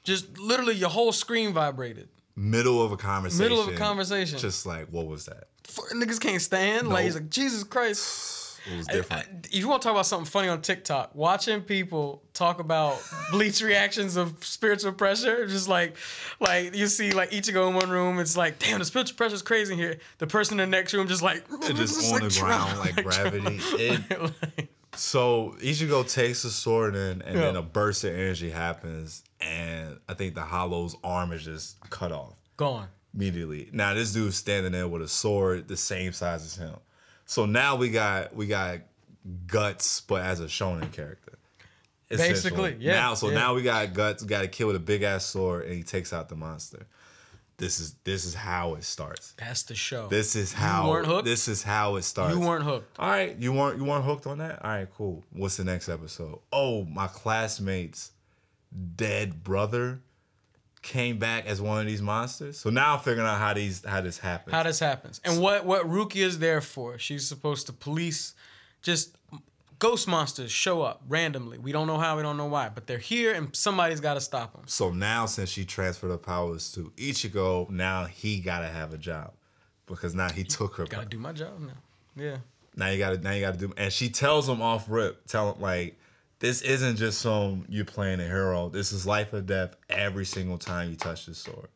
just 0.04 0.38
literally 0.38 0.75
your 0.75 0.89
whole 0.89 1.12
screen 1.12 1.54
vibrated. 1.54 2.10
Middle 2.36 2.82
of 2.82 2.91
a 2.91 2.97
conversation. 2.97 3.43
Middle 3.43 3.62
of 3.62 3.67
a 3.67 3.78
conversation. 3.78 4.39
Just 4.39 4.65
like, 4.65 4.88
what 4.88 5.08
was 5.08 5.25
that? 5.25 5.47
Niggas 5.63 6.19
can't 6.19 6.41
stand. 6.41 6.89
Like 6.89 7.06
he's 7.06 7.15
like 7.15 7.30
Jesus 7.30 7.63
Christ. 7.63 8.45
It 8.72 8.78
was 8.78 8.89
I- 8.89 8.91
different. 8.91 9.45
if 9.48 9.56
you 9.56 9.67
want 9.69 9.82
to 9.82 9.88
talk 9.88 9.93
about 9.95 10.06
something 10.06 10.26
funny 10.30 10.50
on 10.50 10.62
TikTok, 10.62 11.15
watching 11.15 11.62
people 11.62 12.22
talk 12.34 12.60
about 12.60 13.02
Bleach 13.32 13.62
reactions 13.62 14.17
of 14.17 14.43
spiritual 14.43 14.91
pressure, 14.91 15.48
just 15.48 15.67
like, 15.69 15.95
like 16.41 16.76
you 16.76 16.88
see 16.88 17.12
like 17.12 17.32
Ichigo 17.32 17.69
in 17.69 17.76
one 17.76 17.89
room, 17.89 18.19
it's 18.19 18.36
like, 18.36 18.60
damn, 18.60 18.80
the 18.80 18.86
spiritual 18.86 19.15
pressure 19.15 19.36
is 19.36 19.41
crazy 19.41 19.74
in 19.74 19.80
here. 19.80 19.98
The 20.17 20.28
person 20.28 20.60
in 20.60 20.69
the 20.69 20.78
next 20.78 20.93
room 20.93 21.08
just 21.08 21.22
like, 21.22 21.48
just 21.74 22.13
on 22.13 22.22
the 22.22 22.38
ground 22.39 22.80
like 22.80 22.95
trying- 22.95 23.06
gravity. 23.41 23.60
It, 23.82 24.22
like- 24.22 24.69
So 24.95 25.56
Ichigo 25.62 26.08
takes 26.12 26.43
the 26.43 26.50
sword 26.50 26.95
in, 26.95 27.22
and 27.22 27.38
then 27.38 27.56
a 27.56 27.62
burst 27.62 28.04
of 28.04 28.13
energy 28.13 28.50
happens, 28.50 29.24
and 29.39 29.98
I 30.10 30.15
think 30.15 30.36
the 30.36 30.41
Hollow's 30.41 30.95
arm 31.04 31.32
is 31.32 31.45
just 31.45 31.80
cut 31.89 32.12
off 32.12 32.34
Gone. 32.58 32.88
Immediately. 33.13 33.69
Now 33.72 33.93
this 33.93 34.13
dude's 34.13 34.36
standing 34.38 34.72
there 34.72 34.88
with 34.88 35.02
a 35.02 35.08
sword 35.08 35.67
the 35.67 35.78
same 35.78 36.13
size 36.13 36.43
as 36.45 36.56
him. 36.56 36.76
So 37.26 37.45
now 37.45 37.76
we 37.76 37.89
got 37.89 38.36
we 38.36 38.48
got 38.48 38.80
guts, 39.48 40.02
but 40.02 40.22
as 40.24 40.39
a 40.39 40.45
shonen 40.45 40.91
character. 40.91 41.38
Basically, 42.10 42.76
yeah, 42.80 42.93
Now, 42.93 43.13
so 43.13 43.28
yeah. 43.30 43.36
now 43.36 43.54
we 43.54 43.62
got 43.62 43.93
guts. 43.93 44.24
Got 44.24 44.43
a 44.43 44.48
kid 44.48 44.63
with 44.63 44.76
a 44.76 44.80
big 44.80 45.04
ass 45.04 45.26
sword, 45.26 45.65
and 45.65 45.76
he 45.76 45.84
takes 45.84 46.12
out 46.12 46.28
the 46.28 46.36
monster. 46.36 46.88
This 47.58 47.80
is 47.80 47.93
this 48.04 48.26
is 48.26 48.34
how 48.34 48.76
it 48.76 48.84
starts. 48.84 49.34
That's 49.38 49.63
the 49.63 49.76
show. 49.76 50.08
This 50.08 50.36
is 50.36 50.52
how 50.54 50.86
you 50.86 50.89
weren't 50.89 51.06
hooked? 51.08 51.26
this 51.26 51.48
is 51.48 51.62
how 51.62 51.98
it 51.98 52.04
starts. 52.04 52.34
you 52.34 52.41
weren't 52.41 52.63
hooked. 52.63 52.98
All 52.98 53.10
right, 53.10 53.36
you 53.38 53.54
weren't 53.54 53.78
you 53.78 53.84
weren't 53.86 54.06
hooked 54.06 54.26
on 54.26 54.39
that. 54.39 54.63
All 54.63 54.72
right, 54.72 54.88
cool. 54.95 55.24
What's 55.34 55.58
the 55.58 55.65
next 55.65 55.88
episode? 55.89 56.39
Oh, 56.52 56.86
my 56.86 57.08
classmate's 57.08 58.12
dead 58.95 59.43
brother 59.43 60.00
came 60.82 61.18
back 61.18 61.46
as 61.46 61.62
one 61.62 61.80
of 61.80 61.88
these 61.88 62.02
monsters. 62.02 62.58
So 62.58 62.70
now 62.70 62.94
I'm 62.94 63.00
figuring 63.00 63.28
out 63.28 63.39
how 63.39 63.54
these 63.54 63.84
how 63.86 64.02
this 64.02 64.18
happens. 64.18 64.54
How 64.54 64.63
this 64.63 64.80
happens 64.80 65.20
and 65.24 65.42
what 65.42 65.65
what 65.65 65.86
Rukia 65.86 66.24
is 66.24 66.39
there 66.39 66.62
for. 66.62 66.98
She's 66.98 67.28
supposed 67.28 67.68
to 67.68 67.74
police 67.74 68.34
just 68.82 69.15
ghost 69.80 70.08
monsters 70.08 70.52
show 70.52 70.82
up 70.82 71.02
randomly. 71.08 71.58
We 71.58 71.72
don't 71.72 71.88
know 71.88 71.98
how, 71.98 72.18
we 72.18 72.24
don't 72.24 72.38
know 72.38 72.48
why, 72.48 72.70
but 72.70 72.86
they're 72.88 72.98
here 72.98 73.34
and 73.34 73.56
somebody's 73.56 74.00
got 74.02 74.15
to 74.15 74.22
stop 74.22 74.54
them. 74.54 74.63
so 74.68 74.92
now 74.92 75.26
since 75.26 75.50
she 75.50 75.65
transferred 75.65 76.10
her 76.10 76.18
powers 76.18 76.72
to 76.74 76.92
Ichigo, 76.98 77.70
now 77.70 78.06
he 78.06 78.39
gotta 78.39 78.68
have 78.68 78.94
a 78.94 78.98
job 78.98 79.34
because 79.86 80.15
now 80.15 80.30
he 80.30 80.44
took 80.44 80.76
her. 80.76 80.86
Got 80.86 81.02
to 81.02 81.06
do 81.08 81.18
my 81.18 81.32
job 81.32 81.60
now. 81.60 81.74
Yeah. 82.15 82.38
Now 82.76 82.89
you 82.89 83.00
gotta 83.00 83.18
now 83.18 83.32
you 83.32 83.42
gotta 83.42 83.58
do 83.58 83.74
and 83.76 83.92
she 83.92 84.10
tells 84.10 84.48
him 84.48 84.62
off 84.62 84.86
rip, 84.89 85.26
tell 85.28 85.52
him 85.52 85.62
like 85.62 85.98
this 86.39 86.62
isn't 86.62 86.95
just 86.97 87.19
some 87.19 87.65
you 87.69 87.84
playing 87.86 88.19
a 88.19 88.25
hero. 88.25 88.69
This 88.69 88.91
is 88.91 89.06
life 89.06 89.34
or 89.34 89.41
death 89.41 89.75
every 89.89 90.25
single 90.25 90.58
time 90.58 90.89
you 90.89 90.95
touch 90.95 91.25
this 91.25 91.38
sword. 91.39 91.67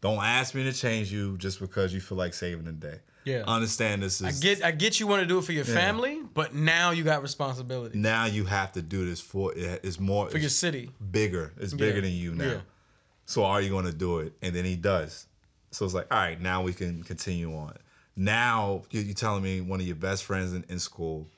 Don't 0.00 0.22
ask 0.22 0.54
me 0.54 0.64
to 0.64 0.72
change 0.72 1.12
you 1.12 1.36
just 1.38 1.60
because 1.60 1.94
you 1.94 2.00
feel 2.00 2.18
like 2.18 2.34
saving 2.34 2.64
the 2.64 2.72
day. 2.72 2.98
Yeah. 3.24 3.44
Understand 3.46 4.02
this 4.02 4.20
is 4.20 4.26
I 4.26 4.42
get 4.42 4.64
I 4.64 4.70
get 4.72 4.98
you 4.98 5.06
want 5.06 5.22
to 5.22 5.26
do 5.26 5.38
it 5.38 5.44
for 5.44 5.52
your 5.52 5.64
family, 5.64 6.20
but 6.34 6.54
now 6.54 6.90
you 6.90 7.04
got 7.04 7.22
responsibility 7.22 7.96
now 7.98 8.24
you 8.24 8.44
have 8.44 8.72
to 8.72 8.82
do 8.82 9.04
this 9.06 9.20
for 9.20 9.52
it's 9.56 10.00
more 10.00 10.28
for 10.28 10.38
your 10.38 10.50
city. 10.50 10.90
bigger. 11.12 11.52
It's 11.60 11.72
bigger 11.72 11.96
Yeah. 11.96 12.00
than 12.02 12.12
you 12.12 12.34
now. 12.34 12.44
Yeah. 12.44 12.60
So 13.26 13.44
are 13.44 13.60
you 13.60 13.70
gonna 13.70 13.92
do 13.92 14.18
it? 14.18 14.32
And 14.42 14.54
then 14.54 14.64
he 14.64 14.74
does. 14.74 15.26
So 15.70 15.84
it's 15.84 15.94
like, 15.94 16.12
all 16.12 16.18
right, 16.18 16.40
now 16.40 16.62
we 16.62 16.72
can 16.74 17.02
continue 17.04 17.54
on. 17.56 17.76
Now 18.16 18.82
you're 18.90 19.14
telling 19.14 19.42
me 19.42 19.60
one 19.60 19.80
of 19.80 19.86
your 19.86 19.96
best 19.96 20.24
friends 20.24 20.52
in, 20.52 20.64
in 20.68 20.78
school, 20.80 21.28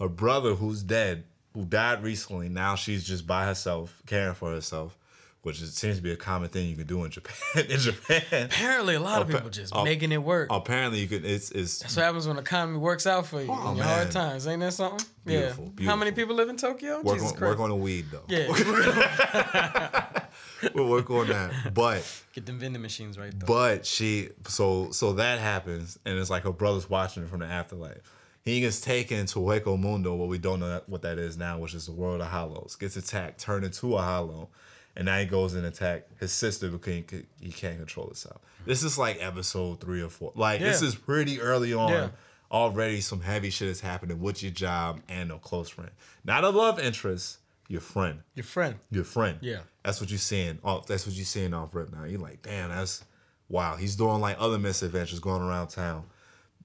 her 0.00 0.08
brother 0.08 0.54
who's 0.56 0.82
dead, 0.82 1.24
who 1.54 1.64
died 1.64 2.02
recently, 2.02 2.48
now 2.48 2.74
she's 2.76 3.04
just 3.04 3.26
by 3.26 3.44
herself, 3.46 4.00
caring 4.06 4.34
for 4.34 4.50
herself, 4.50 4.96
which 5.42 5.60
is, 5.60 5.74
seems 5.74 5.96
to 5.96 6.02
be 6.02 6.12
a 6.12 6.16
common 6.16 6.48
thing 6.48 6.68
you 6.68 6.76
can 6.76 6.86
do 6.86 7.04
in 7.04 7.10
Japan. 7.10 7.34
in 7.68 7.78
Japan, 7.78 8.22
Apparently, 8.46 8.94
a 8.94 9.00
lot 9.00 9.22
of 9.22 9.28
people 9.28 9.50
just 9.50 9.74
oh, 9.74 9.84
making 9.84 10.12
it 10.12 10.22
work. 10.22 10.48
apparently 10.50 11.00
you 11.00 11.08
can. 11.08 11.24
It's 11.24 11.50
it's 11.50 11.80
That's 11.80 11.96
what 11.96 12.04
happens 12.04 12.26
when 12.26 12.36
the 12.36 12.42
economy 12.42 12.78
works 12.78 13.06
out 13.06 13.26
for 13.26 13.42
you 13.42 13.48
Oh, 13.50 13.70
in 13.72 13.76
your 13.76 13.84
hard 13.86 14.10
times. 14.10 14.46
Ain't 14.46 14.60
that 14.60 14.72
something? 14.72 15.04
Beautiful, 15.24 15.72
yeah. 15.78 15.86
How 15.90 15.96
many 15.96 16.12
people 16.12 16.34
live 16.36 16.48
in 16.48 16.56
Tokyo? 16.56 17.00
work 17.02 17.16
Jesus 17.16 17.32
on 17.32 17.38
Christ. 17.38 17.58
work 17.58 17.60
on 17.60 17.70
the 17.70 17.76
weed 17.76 18.06
though. 18.10 18.22
yeah. 18.28 18.48
we'll 20.74 20.88
work 20.88 21.10
on 21.10 21.28
that. 21.28 21.74
But 21.74 22.02
Get 22.32 22.46
them 22.46 22.58
vending 22.58 22.82
machines 22.82 23.18
right 23.18 23.32
though. 23.38 23.46
But 23.46 23.86
she, 23.86 24.30
so 24.46 24.90
so 24.92 25.14
that 25.14 25.38
happens, 25.38 25.98
and 26.04 26.18
it's 26.18 26.30
like 26.30 26.44
her 26.44 26.52
brother's 26.52 26.88
watching 26.88 27.22
it 27.24 27.28
from 27.28 27.40
the 27.40 27.46
afterlife. 27.46 27.98
He 28.44 28.60
gets 28.60 28.80
taken 28.80 29.26
to 29.26 29.38
Hueco 29.38 29.78
Mundo, 29.78 30.14
what 30.14 30.28
we 30.28 30.38
don't 30.38 30.60
know 30.60 30.80
what 30.86 31.02
that 31.02 31.18
is 31.18 31.36
now, 31.36 31.58
which 31.58 31.74
is 31.74 31.86
the 31.86 31.92
world 31.92 32.20
of 32.20 32.26
hollows. 32.28 32.76
Gets 32.76 32.96
attacked, 32.96 33.40
turned 33.40 33.64
into 33.64 33.96
a 33.96 34.02
hollow, 34.02 34.48
and 34.96 35.06
now 35.06 35.18
he 35.18 35.26
goes 35.26 35.54
and 35.54 35.64
attack 35.64 36.06
his 36.18 36.32
sister 36.32 36.68
because 36.68 36.92
he, 36.94 37.04
he 37.40 37.52
can't 37.52 37.78
control 37.78 38.06
himself. 38.06 38.40
This 38.66 38.82
is 38.82 38.98
like 38.98 39.18
episode 39.22 39.80
three 39.80 40.02
or 40.02 40.08
four. 40.08 40.32
Like 40.34 40.60
this 40.60 40.82
is 40.82 40.94
pretty 40.94 41.40
early 41.40 41.72
on. 41.72 41.90
Yeah. 41.92 42.08
Already 42.50 43.00
some 43.00 43.22
heavy 43.22 43.48
shit 43.48 43.68
is 43.68 43.80
happening 43.80 44.20
with 44.20 44.42
your 44.42 44.52
job 44.52 45.00
and 45.08 45.32
a 45.32 45.38
close 45.38 45.70
friend. 45.70 45.90
Not 46.24 46.44
a 46.44 46.50
love 46.50 46.78
interest, 46.78 47.38
your 47.68 47.80
friend 47.80 48.20
Your 48.34 48.44
friend. 48.44 48.74
your 48.90 49.04
friend. 49.04 49.38
Yeah. 49.40 49.60
That's 49.84 50.00
what 50.02 50.10
you're 50.10 50.18
seeing. 50.18 50.58
Off 50.62 50.86
that's 50.86 51.06
what 51.06 51.14
you're 51.14 51.24
seeing 51.24 51.54
off 51.54 51.74
rip 51.74 51.90
now. 51.92 52.04
You're 52.04 52.20
like, 52.20 52.42
damn, 52.42 52.68
that's 52.70 53.04
wow. 53.48 53.76
He's 53.76 53.96
doing 53.96 54.20
like 54.20 54.36
other 54.38 54.58
misadventures 54.58 55.18
going 55.20 55.42
around 55.42 55.68
town, 55.68 56.04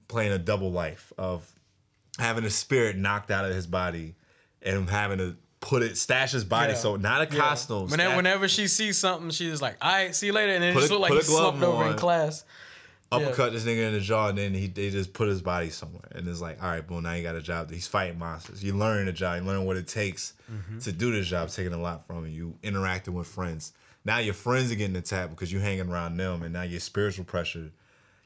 playing 0.08 0.32
a 0.32 0.38
double 0.38 0.70
life 0.70 1.10
of 1.16 1.50
having 2.18 2.44
a 2.44 2.50
spirit 2.50 2.96
knocked 2.96 3.30
out 3.30 3.44
of 3.44 3.54
his 3.54 3.66
body 3.66 4.14
and 4.62 4.88
having 4.90 5.18
to 5.18 5.36
put 5.60 5.82
it 5.82 5.96
stash 5.96 6.32
his 6.32 6.44
body. 6.44 6.72
Yeah. 6.72 6.78
So 6.78 6.96
not 6.96 7.20
a 7.20 7.34
Yeah. 7.34 7.40
costume. 7.40 7.88
Whenever, 7.90 8.16
whenever 8.16 8.48
she 8.48 8.68
sees 8.68 8.96
something, 8.98 9.30
she's 9.30 9.60
like, 9.62 9.76
"All 9.80 9.90
right, 9.92 10.14
see 10.14 10.26
you 10.26 10.32
later," 10.32 10.52
and 10.52 10.62
then 10.62 10.70
it 10.70 10.74
Put 10.74 10.80
just 10.80 10.90
a- 10.90 10.94
look 10.94 11.02
like 11.02 11.12
put 11.12 11.22
he 11.24 11.32
a 11.32 11.34
glove 11.34 11.54
slumped 11.58 11.62
over 11.64 11.84
in 11.86 11.92
on. 11.92 11.98
class. 11.98 12.44
uppercut 13.10 13.52
this 13.54 13.64
nigga 13.64 13.86
in 13.88 13.94
the 13.94 14.00
jaw, 14.00 14.28
and 14.28 14.36
then 14.36 14.52
he 14.52 14.66
they 14.66 14.90
just 14.90 15.14
put 15.14 15.28
his 15.28 15.40
body 15.40 15.70
somewhere, 15.70 16.04
and 16.14 16.28
it's 16.28 16.42
like, 16.42 16.62
all 16.62 16.68
right, 16.68 16.86
boom, 16.86 17.02
now 17.04 17.14
you 17.14 17.22
got 17.22 17.34
a 17.34 17.40
job. 17.40 17.70
He's 17.70 17.86
fighting 17.86 18.18
monsters. 18.18 18.62
You 18.62 18.74
learn 18.74 19.06
the 19.06 19.12
job. 19.14 19.40
You 19.40 19.46
learn 19.48 19.64
what 19.64 19.78
it 19.78 19.88
takes 19.88 20.34
Mm-hmm. 20.52 20.78
to 20.80 20.92
do 20.92 21.10
this 21.12 21.26
job. 21.26 21.48
Taking 21.48 21.72
a 21.72 21.80
lot 21.80 22.06
from 22.06 22.26
you. 22.26 22.32
You 22.32 22.58
interacting 22.62 23.14
with 23.14 23.26
friends. 23.26 23.72
Now 24.04 24.18
your 24.18 24.34
friends 24.34 24.70
are 24.70 24.74
getting 24.74 24.94
attacked 24.96 25.30
because 25.30 25.50
you're 25.50 25.62
hanging 25.62 25.88
around 25.90 26.18
them, 26.18 26.42
and 26.42 26.52
now 26.52 26.62
your 26.62 26.80
spiritual 26.80 27.24
pressure, 27.24 27.70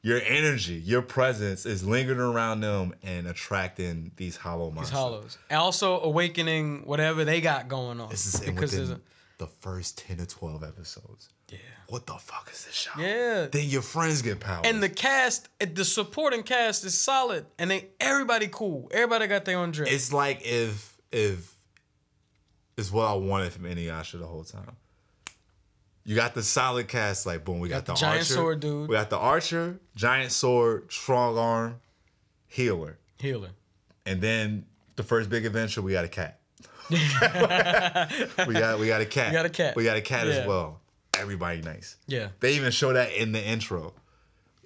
your 0.02 0.20
energy, 0.20 0.74
your 0.74 1.02
presence 1.02 1.64
is 1.64 1.86
lingering 1.86 2.18
around 2.18 2.60
them 2.60 2.94
and 3.02 3.26
attracting 3.26 4.10
these 4.16 4.36
hollow 4.36 4.70
monsters. 4.70 4.90
These 4.90 4.98
hollows. 4.98 5.38
And 5.48 5.58
also 5.60 6.00
awakening 6.00 6.82
whatever 6.86 7.24
they 7.24 7.40
got 7.40 7.68
going 7.68 8.00
on. 8.00 8.10
This 8.10 8.34
is 8.34 8.40
because 8.40 8.76
within 8.76 9.00
the 9.38 9.46
first 9.46 9.98
ten 9.98 10.16
to 10.18 10.26
twelve 10.26 10.62
episodes. 10.64 11.28
yeah. 11.48 11.58
What 11.88 12.06
the 12.06 12.14
fuck 12.14 12.48
is 12.50 12.64
this 12.64 12.74
show? 12.74 12.98
Yeah. 12.98 13.48
Then 13.52 13.68
your 13.68 13.82
friends 13.82 14.22
get 14.22 14.40
power. 14.40 14.62
And 14.64 14.82
the 14.82 14.88
cast, 14.88 15.48
eh, 15.60 15.66
the 15.72 15.84
supporting 15.84 16.42
cast 16.42 16.84
is 16.84 16.98
solid, 16.98 17.46
and 17.58 17.70
they 17.70 17.88
everybody 18.00 18.48
cool. 18.50 18.88
Everybody 18.92 19.26
got 19.26 19.44
their 19.44 19.58
own 19.58 19.70
drip. 19.72 19.90
it's 19.92 20.12
like 20.12 20.40
if 20.42 20.96
if 21.12 21.54
it's 22.76 22.90
what 22.90 23.06
I 23.06 23.12
wanted 23.14 23.52
from 23.52 23.64
Inuyasha 23.64 24.18
the 24.18 24.26
whole 24.26 24.44
time. 24.44 24.76
You 26.04 26.16
got 26.16 26.34
the 26.34 26.42
solid 26.42 26.88
cast, 26.88 27.26
like 27.26 27.44
boom. 27.44 27.60
We 27.60 27.68
got, 27.68 27.86
the 27.86 27.92
the, 27.92 27.98
giant 27.98 28.18
archer, 28.22 28.34
sword 28.34 28.60
dude. 28.60 28.88
We 28.88 28.96
got 28.96 29.10
the 29.10 29.18
archer, 29.18 29.78
giant 29.94 30.32
sword, 30.32 30.92
strong 30.92 31.38
arm, 31.38 31.80
healer, 32.48 32.98
Healer. 33.18 33.50
and 34.04 34.20
then 34.20 34.66
the 34.96 35.04
first 35.04 35.30
big 35.30 35.46
adventure. 35.46 35.80
We 35.80 35.92
got 35.92 36.04
a 36.04 36.08
cat. 36.08 36.40
we 36.90 36.98
got 38.54 38.78
we 38.80 38.88
got 38.88 39.00
a 39.00 39.06
cat. 39.06 39.28
We 39.28 39.32
got 39.32 39.46
a 39.46 39.50
cat. 39.50 39.76
We 39.76 39.84
got 39.84 39.96
a 39.96 40.00
cat 40.00 40.26
Yeah. 40.26 40.32
as 40.34 40.46
well. 40.46 40.80
Everybody 41.18 41.62
nice. 41.62 41.96
Yeah. 42.06 42.28
They 42.40 42.54
even 42.54 42.72
show 42.72 42.92
that 42.92 43.12
in 43.12 43.32
the 43.32 43.42
intro. 43.42 43.94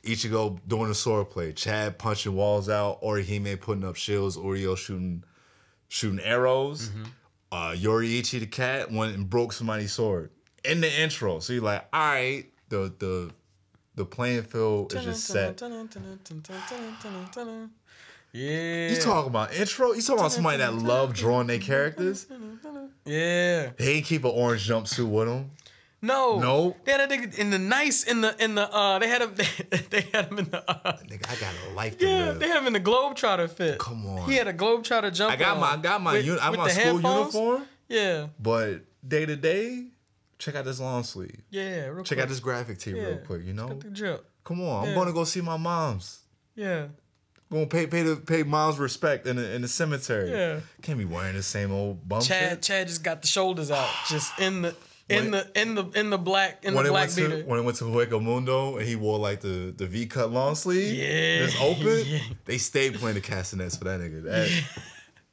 Ichigo 0.03 0.59
doing 0.67 0.89
the 0.89 0.95
sword 0.95 1.31
play, 1.31 1.53
Chad 1.53 1.99
punching 1.99 2.35
walls 2.35 2.69
out, 2.69 3.03
Orihime 3.03 3.61
putting 3.61 3.85
up 3.85 3.97
shields, 3.97 4.37
Uryu 4.37 4.77
shooting 4.77 5.25
shooting 5.89 6.21
arrows. 6.21 6.89
Mm-hmm. 6.89 7.03
Uh, 7.53 7.73
Yoruichi 7.73 8.41
the 8.41 8.47
cat 8.47 8.91
went 8.91 9.15
and 9.15 9.29
broke 9.29 9.53
somebody's 9.53 9.93
sword 9.93 10.31
in 10.67 10.81
the 10.81 11.01
intro. 11.01 11.39
So 11.41 11.53
you're 11.53 11.63
like, 11.63 11.85
all 11.93 12.01
right, 12.13 12.45
the 12.69 12.93
the 12.99 13.31
the 13.95 14.05
playing 14.05 14.43
field 14.43 14.95
is 14.95 15.05
just 15.05 15.25
set. 15.25 15.61
Yeah. 18.33 18.89
You 18.91 18.97
talking 19.01 19.29
about 19.31 19.55
intro? 19.55 19.93
You 19.93 20.03
talking 20.03 20.19
about 20.21 20.33
somebody 20.33 20.59
that 20.59 20.75
love 20.75 21.15
drawing 21.15 21.47
their 21.47 21.59
characters? 21.59 22.27
Yeah. 23.05 23.71
They 23.79 23.93
ain't 23.95 24.05
keep 24.05 24.25
an 24.25 24.33
orange 24.35 24.69
jumpsuit 24.69 25.09
with 25.09 25.29
them. 25.29 25.51
No. 26.03 26.39
No. 26.39 26.77
They 26.85 26.93
had 26.93 27.01
a 27.11 27.17
nigga 27.17 27.39
in 27.39 27.51
the 27.51 27.59
nice 27.59 28.05
in 28.05 28.21
the 28.21 28.37
in 28.43 28.55
the 28.55 28.71
uh 28.71 28.99
they 28.99 29.09
had 29.09 29.23
him 29.23 29.35
they, 29.91 30.03
had 30.13 30.27
him 30.27 30.39
in 30.39 30.45
the 30.51 30.63
uh, 30.71 30.93
Nigga, 31.09 31.31
I 31.31 31.41
got 31.41 31.55
a 31.69 31.73
life 31.75 31.97
to 31.99 32.07
yeah 32.07 32.25
live. 32.27 32.39
they 32.41 32.49
had 32.49 32.59
him 32.59 32.67
in 32.67 32.75
the 32.75 32.81
Globetrotter 32.81 33.49
fit. 33.49 33.79
Come 33.79 34.07
on. 34.07 34.29
He 34.29 34.37
had 34.37 34.47
a 34.47 34.53
Globetrotter 34.53 35.13
jump. 35.15 35.33
I 35.33 35.37
got 35.37 35.59
my 35.59 35.69
I 35.73 35.77
got 35.79 36.03
my 36.03 36.13
with- 36.15 36.27
uni- 36.27 36.39
I 36.39 36.51
got 36.51 36.59
my 36.59 36.69
school 36.69 36.85
headphones. 36.99 37.35
uniform. 37.35 37.63
Yeah. 37.89 38.27
But 38.39 38.81
day 39.09 39.25
to 39.25 39.37
day, 39.37 39.87
check 40.39 40.55
out 40.55 40.65
this 40.65 40.81
long 40.81 41.03
sleeve. 41.05 41.43
Yeah. 41.51 41.87
Real 41.87 42.05
Check 42.05 42.17
quick. 42.17 42.21
out 42.21 42.29
this 42.29 42.41
graphic 42.41 42.79
tee 42.79 42.93
real 42.95 43.19
quick. 43.19 43.45
You 43.45 43.53
know, 43.55 43.69
drip. 43.93 44.25
come 44.45 44.61
on. 44.63 44.89
I'm 44.89 44.95
gonna 44.95 45.13
go 45.13 45.25
see 45.25 45.41
my 45.41 45.57
mom's. 45.57 46.21
Yeah. 46.55 46.87
Gonna 47.51 47.67
pay 47.67 47.87
pay 47.87 48.03
the 48.03 48.17
pay 48.17 48.43
mom's 48.43 48.79
respect 48.79 49.27
in 49.27 49.37
the 49.37 49.55
in 49.55 49.63
the 49.63 49.69
cemetery. 49.69 50.31
Yeah. 50.31 50.61
Can't 50.83 50.99
be 50.99 51.05
wearing 51.05 51.35
the 51.37 51.43
same 51.43 51.71
old 51.73 52.09
bum 52.09 52.21
Chad 52.21 52.51
shit. 52.51 52.63
Chad 52.63 52.89
just 52.89 53.03
got 53.05 53.23
the 53.23 53.29
shoulders 53.29 53.71
out, 53.71 53.89
just 54.09 54.39
in 54.41 54.63
the 54.63 54.75
in 55.09 55.23
When- 55.23 55.31
the 55.31 55.61
in 55.61 55.75
the 55.77 55.85
in 55.95 56.11
the 56.11 56.19
black 56.19 56.65
in 56.65 56.75
When 56.75 56.83
the 56.83 56.91
it 56.91 56.93
black 56.93 57.17
went 57.17 57.31
to 57.31 57.43
when 57.45 57.59
it 57.61 57.63
went 57.63 57.77
to 57.79 57.85
Hueco 57.85 58.21
Mundo 58.21 58.79
and 58.79 58.87
he 58.89 58.97
wore 58.97 59.21
like 59.21 59.41
the 59.43 59.73
the 59.77 59.87
V 59.87 60.07
cut 60.07 60.33
long 60.33 60.57
sleeve, 60.57 60.93
Yeah. 60.99 61.47
just 61.47 61.61
open. 61.63 61.87
Yeah. 62.07 62.19
They 62.47 62.59
stayed 62.59 62.95
playing 62.95 63.15
the 63.15 63.21
castanets 63.21 63.77
for 63.77 63.85
that 63.85 64.01
nigga. 64.01 64.25
That, 64.25 64.51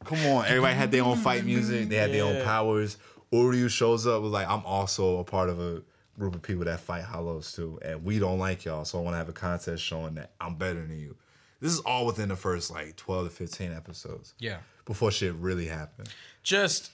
Come 0.06 0.20
on, 0.28 0.46
everybody 0.46 0.76
had 0.76 0.92
their 0.92 1.04
own 1.04 1.16
fight 1.18 1.46
music. 1.46 1.88
They 1.90 1.96
had 1.96 2.12
their 2.12 2.26
own 2.26 2.44
powers. 2.44 2.98
Uryu 3.34 3.70
shows 3.70 4.06
up 4.08 4.22
was 4.22 4.32
like, 4.32 4.48
I'm 4.48 4.64
also 4.66 5.20
a 5.20 5.24
part 5.24 5.50
of 5.50 5.60
a 5.60 5.82
group 6.18 6.36
of 6.36 6.42
people 6.44 6.64
that 6.66 6.80
fight 6.80 7.04
hollows 7.04 7.52
too, 7.52 7.80
and 7.84 8.04
we 8.06 8.20
don't 8.20 8.38
like 8.40 8.64
y'all. 8.66 8.86
So 8.86 9.00
I 9.00 9.02
want 9.02 9.16
to 9.16 9.18
have 9.18 9.30
a 9.30 9.34
contest 9.34 9.84
showing 9.84 10.16
that 10.16 10.32
I'm 10.40 10.56
better 10.56 10.80
than 10.86 11.00
you. 11.00 11.16
This 11.60 11.72
is 11.74 11.80
all 11.80 12.06
within 12.06 12.30
the 12.30 12.36
first 12.36 12.70
like 12.72 12.96
twelve 12.96 13.28
to 13.28 13.34
fifteen 13.34 13.74
episodes. 13.74 14.34
Yeah. 14.38 14.58
Before 14.86 15.12
shit 15.12 15.34
really 15.36 15.66
happened. 15.68 16.10
just 16.44 16.92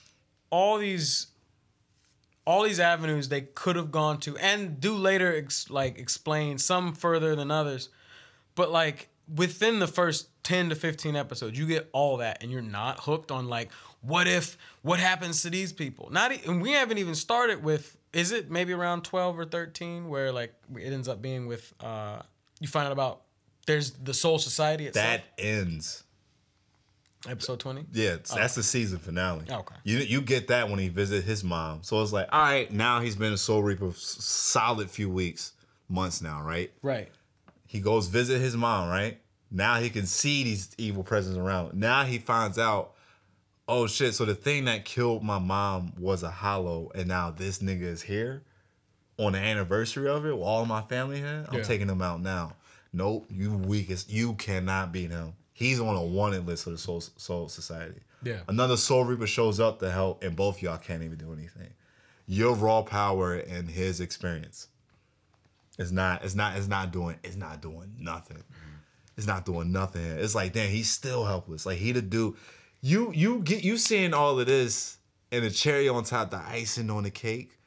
all 0.50 0.78
these 0.78 1.26
all 2.46 2.62
these 2.62 2.80
avenues 2.80 3.28
they 3.28 3.42
could 3.42 3.76
have 3.76 3.90
gone 3.92 4.18
to 4.18 4.36
and 4.38 4.80
do 4.80 4.94
later 4.94 5.36
ex- 5.36 5.70
like 5.70 5.98
explain 5.98 6.56
some 6.58 6.92
further 6.94 7.36
than 7.36 7.50
others 7.50 7.88
but 8.54 8.70
like 8.72 9.08
within 9.32 9.78
the 9.78 9.86
first 9.86 10.28
10 10.42 10.70
to 10.70 10.74
15 10.74 11.14
episodes 11.14 11.56
you 11.58 11.66
get 11.66 11.88
all 11.92 12.16
that 12.16 12.42
and 12.42 12.50
you're 12.50 12.62
not 12.62 13.00
hooked 13.00 13.30
on 13.30 13.46
like 13.48 13.70
what 14.02 14.26
if 14.26 14.56
what 14.82 14.98
happens 14.98 15.42
to 15.42 15.50
these 15.50 15.72
people 15.72 16.08
not 16.10 16.32
and 16.46 16.62
we 16.62 16.72
haven't 16.72 16.98
even 16.98 17.14
started 17.14 17.62
with 17.62 17.96
is 18.12 18.32
it 18.32 18.50
maybe 18.50 18.72
around 18.72 19.02
12 19.04 19.38
or 19.38 19.44
13 19.44 20.08
where 20.08 20.32
like 20.32 20.54
it 20.76 20.92
ends 20.92 21.06
up 21.08 21.20
being 21.20 21.46
with 21.46 21.72
uh 21.80 22.20
you 22.60 22.68
find 22.68 22.86
out 22.86 22.92
about 22.92 23.22
there's 23.66 23.90
the 23.92 24.14
soul 24.14 24.38
society 24.38 24.86
itself 24.86 25.06
That 25.06 25.24
ends. 25.38 26.02
episode 27.28 27.60
20 27.60 27.86
Yeah, 27.92 28.16
that's 28.34 28.54
the 28.54 28.62
season 28.62 28.98
finale. 28.98 29.44
Oh. 29.50 29.58
Okay. 29.58 29.74
You 29.84 29.98
you 29.98 30.20
get 30.22 30.48
that 30.48 30.68
when 30.70 30.78
he 30.78 30.88
visits 30.88 31.26
his 31.26 31.44
mom. 31.44 31.80
So 31.82 32.02
it's 32.02 32.12
like, 32.12 32.28
all 32.32 32.40
right, 32.40 32.70
now 32.72 33.00
he's 33.00 33.16
been 33.16 33.32
a 33.34 33.36
Soul 33.38 33.62
Reaper 33.62 33.92
solid 33.94 34.90
few 34.90 35.10
weeks, 35.10 35.52
months 35.88 36.22
now, 36.22 36.40
right? 36.42 36.72
right 36.82 37.08
He 37.66 37.80
goes 37.80 38.06
visit 38.08 38.40
his 38.40 38.56
mom, 38.56 38.88
right? 38.88 39.20
Now 39.50 39.76
he 39.80 39.90
can 39.90 40.06
see 40.06 40.44
these 40.44 40.70
evil 40.78 41.02
presence 41.02 41.36
around. 41.36 41.74
Now 41.74 42.04
he 42.04 42.18
finds 42.18 42.58
out, 42.58 42.94
oh 43.68 43.86
shit, 43.86 44.14
so 44.14 44.24
the 44.24 44.34
thing 44.34 44.64
that 44.66 44.84
killed 44.84 45.22
my 45.22 45.38
mom 45.38 45.92
was 45.98 46.22
a 46.22 46.30
hollow, 46.30 46.90
and 46.94 47.08
now 47.08 47.30
this 47.30 47.58
nigga 47.60 47.82
is 47.82 48.02
here 48.02 48.42
on 49.18 49.32
the 49.32 49.38
anniversary 49.38 50.08
of 50.08 50.24
it 50.26 50.32
with 50.32 50.42
all 50.46 50.66
my 50.66 50.82
family 50.82 51.18
here. 51.18 51.46
I'm 51.48 51.58
Yeah. 51.58 51.62
taking 51.64 51.88
him 51.88 52.02
out 52.02 52.20
now. 52.20 52.56
Nope, 52.92 53.26
you 53.30 53.52
weakest. 53.52 54.10
You 54.10 54.34
cannot 54.34 54.92
beat 54.92 55.10
him. 55.10 55.34
He's 55.52 55.78
on 55.78 55.94
a 55.94 56.02
wanted 56.02 56.46
list 56.46 56.66
of 56.66 56.72
the 56.72 56.78
Soul, 56.78 57.00
Soul 57.00 57.48
Society. 57.48 58.00
Yeah. 58.22 58.40
Another 58.48 58.76
Soul 58.76 59.04
Reaper 59.04 59.26
shows 59.26 59.60
up 59.60 59.78
to 59.80 59.90
help, 59.90 60.22
and 60.24 60.34
both 60.34 60.60
y'all 60.62 60.78
can't 60.78 61.02
even 61.02 61.18
do 61.18 61.32
anything. 61.32 61.68
Your 62.26 62.54
raw 62.54 62.82
power 62.82 63.34
and 63.34 63.68
his 63.68 64.00
experience. 64.00 64.68
It's 65.78 65.90
not. 65.90 66.24
It's 66.24 66.34
not. 66.34 66.56
It's 66.56 66.66
not 66.68 66.92
doing. 66.92 67.16
It's 67.22 67.36
not 67.36 67.60
doing 67.62 67.94
nothing. 67.98 68.38
Mm-hmm. 68.38 68.76
It's 69.16 69.26
not 69.26 69.44
doing 69.44 69.72
nothing. 69.72 70.02
It's 70.04 70.34
like, 70.34 70.52
damn, 70.52 70.70
he's 70.70 70.90
still 70.90 71.24
helpless. 71.24 71.66
Like 71.66 71.78
he 71.78 71.92
the 71.92 72.02
dude. 72.02 72.36
You 72.80 73.12
you 73.12 73.40
get 73.40 73.62
you 73.62 73.76
seeing 73.76 74.14
all 74.14 74.38
of 74.38 74.46
this, 74.46 74.98
and 75.30 75.44
the 75.44 75.50
cherry 75.50 75.88
on 75.88 76.04
top, 76.04 76.30
the 76.30 76.38
icing 76.38 76.90
on 76.90 77.02
the 77.02 77.10
cake, 77.10 77.58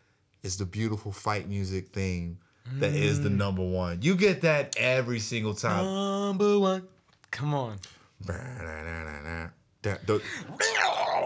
is 0.41 0.57
the 0.57 0.65
beautiful 0.65 1.11
fight 1.11 1.47
music 1.47 1.89
theme 1.89 2.39
that 2.79 2.93
is 2.93 3.21
the 3.21 3.29
mm. 3.29 3.37
number 3.37 3.63
one. 3.63 4.01
You 4.01 4.15
get 4.15 4.41
that 4.41 4.75
every 4.77 5.19
single 5.19 5.53
time. 5.53 5.85
number 5.85 6.59
one 6.59 6.87
come 7.31 7.53
on 7.53 7.79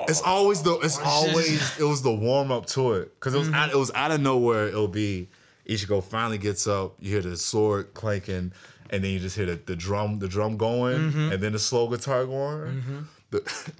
it's 0.07 0.21
always 0.21 0.63
the 0.63 0.73
it's 0.79 0.99
always 0.99 1.79
it 1.79 1.83
was 1.83 2.01
the 2.01 2.13
warm 2.13 2.51
up 2.51 2.65
to 2.65 2.93
it 2.93 3.13
because 3.15 3.33
it 3.33 3.37
was 3.37 3.49
out, 3.49 3.69
it 3.69 3.71
mm-hmm. 3.71 3.79
was 3.79 3.91
out 3.93 4.11
of 4.11 4.21
nowhere. 4.21 4.67
It'll 4.67 4.87
be 4.87 5.29
Ichigo 5.67 6.03
finally 6.03 6.37
gets 6.37 6.65
up. 6.65 6.95
You 6.99 7.11
hear 7.11 7.21
the 7.21 7.37
sword 7.37 7.93
clanking, 7.93 8.53
and 8.89 9.03
then 9.03 9.11
you 9.11 9.19
just 9.19 9.35
hear 9.35 9.45
the, 9.45 9.59
the 9.65 9.75
drum 9.75 10.19
the 10.19 10.27
drum 10.27 10.57
going, 10.57 10.97
mm-hmm. 10.97 11.33
and 11.33 11.43
then 11.43 11.51
the 11.51 11.59
slow 11.59 11.87
guitar 11.87 12.25
going. 12.25 12.77
Mm-hmm. 12.77 12.99
The, 13.29 13.41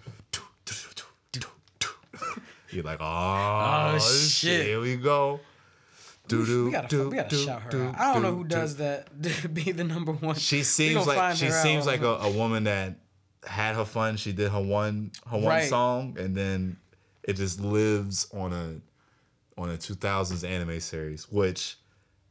you're 2.69 2.83
like, 2.83 2.99
oh, 3.01 3.93
Oh, 3.95 3.99
shit. 3.99 4.65
here 4.65 4.81
we 4.81 4.95
go. 4.97 5.39
Do 6.27 6.45
do 6.45 6.65
We 6.65 6.71
gotta, 6.71 6.87
do 6.89 7.09
we 7.09 7.15
gotta 7.15 7.29
do 7.29 7.37
shout 7.45 7.61
her 7.61 7.69
do. 7.69 7.93
I 7.97 8.13
don't 8.13 8.21
know 8.21 8.31
do, 8.31 8.37
who 8.37 8.43
do. 8.43 8.49
does 8.49 8.75
that 8.77 9.07
to 9.41 9.47
be 9.47 9.71
the 9.71 9.85
number 9.85 10.11
one. 10.11 10.35
She 10.35 10.63
seems 10.63 11.07
like 11.07 11.37
she 11.37 11.49
seems 11.51 11.85
like 11.85 12.01
a, 12.01 12.15
a 12.17 12.29
woman 12.31 12.65
that 12.65 12.95
had 13.45 13.75
her 13.75 13.85
fun. 13.85 14.17
She 14.17 14.33
did 14.33 14.51
her 14.51 14.61
one 14.61 15.11
her 15.29 15.37
one 15.37 15.45
Right. 15.47 15.69
song, 15.69 16.17
and 16.19 16.35
then 16.35 16.75
it 17.23 17.33
just 17.37 17.61
lives 17.61 18.27
on 18.33 18.51
a 18.51 18.81
on 19.61 19.69
a 19.69 19.77
2000s 19.77 20.45
anime 20.47 20.81
series. 20.81 21.31
Which 21.31 21.77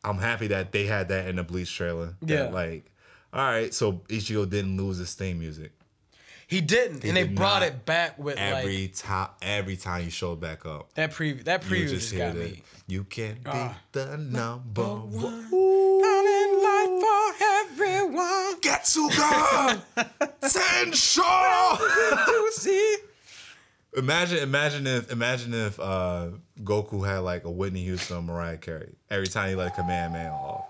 I'm 0.04 0.18
happy 0.18 0.48
that 0.48 0.72
they 0.72 0.84
had 0.84 1.08
that 1.08 1.26
in 1.28 1.36
the 1.36 1.42
Bleach 1.42 1.74
trailer. 1.74 2.16
That, 2.20 2.28
Yeah. 2.48 2.54
like, 2.54 2.92
all 3.32 3.40
right, 3.50 3.72
so 3.72 3.94
Ichigo 4.10 4.48
didn't 4.48 4.76
lose 4.76 4.98
his 4.98 5.14
theme 5.14 5.38
music 5.38 5.72
He 6.48 6.60
didn't, 6.60 7.02
and 7.04 7.16
they 7.16 7.24
did 7.24 7.34
brought 7.34 7.62
it 7.64 7.84
back 7.84 8.16
with 8.18 8.38
every 8.38 8.82
like 8.82 8.94
time. 8.94 9.30
Every 9.42 9.76
time 9.76 10.04
he 10.04 10.10
showed 10.10 10.40
back 10.40 10.64
up, 10.64 10.92
that 10.94 11.10
preview. 11.12 11.42
That 11.44 11.64
you 11.64 11.70
preview 11.70 11.88
just 11.88 12.10
just 12.10 12.16
got 12.16 12.36
me. 12.36 12.62
You 12.86 13.02
can 13.04 13.34
be 13.34 13.40
Ah. 13.46 13.76
the 13.90 14.16
number 14.16 14.84
one. 14.84 15.50
Found 15.50 16.62
life 16.62 17.00
for 17.00 17.44
everyone. 17.44 18.60
Getsuga 18.60 19.82
see? 22.52 22.96
Imagine, 23.96 24.38
imagine 24.38 24.86
if, 24.86 25.10
imagine 25.10 25.54
if 25.54 25.80
uh, 25.80 26.28
Goku 26.62 27.06
had 27.06 27.20
like 27.20 27.44
a 27.44 27.50
Whitney 27.50 27.82
Houston, 27.84 28.26
Mariah 28.26 28.58
Carey 28.58 28.94
every 29.08 29.26
time 29.26 29.48
he 29.48 29.54
let 29.54 29.68
a 29.68 29.70
command 29.70 30.12
man 30.12 30.30
off. 30.32 30.66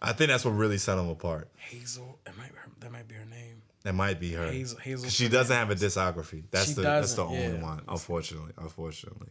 I 0.00 0.12
think 0.12 0.28
that's 0.30 0.44
what 0.44 0.52
really 0.52 0.78
set 0.78 0.96
him 0.96 1.08
apart. 1.08 1.48
Hazel. 1.56 2.20
That 2.24 2.36
might 2.38 2.52
be 2.52 2.58
her, 2.58 2.68
that 2.78 2.92
might 2.92 3.08
be 3.08 3.16
her 3.16 3.24
name. 3.24 3.60
That 3.84 3.94
might 3.94 4.18
be 4.18 4.32
her. 4.32 4.50
Hazel- 4.50 4.78
Hazel 4.80 5.04
'Cause 5.04 5.12
she 5.14 5.28
doesn't 5.28 5.54
have 5.54 5.70
a 5.70 5.74
discography. 5.74 6.44
That's 6.50 6.68
She 6.68 6.72
the 6.74 6.82
that's 6.82 7.14
the 7.14 7.24
only 7.24 7.38
yeah. 7.58 7.62
one. 7.62 7.82
Unfortunately, 7.86 8.52
unfortunately, 8.58 9.28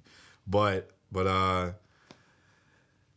but 0.47 0.89
but 1.11 1.27
uh, 1.27 1.71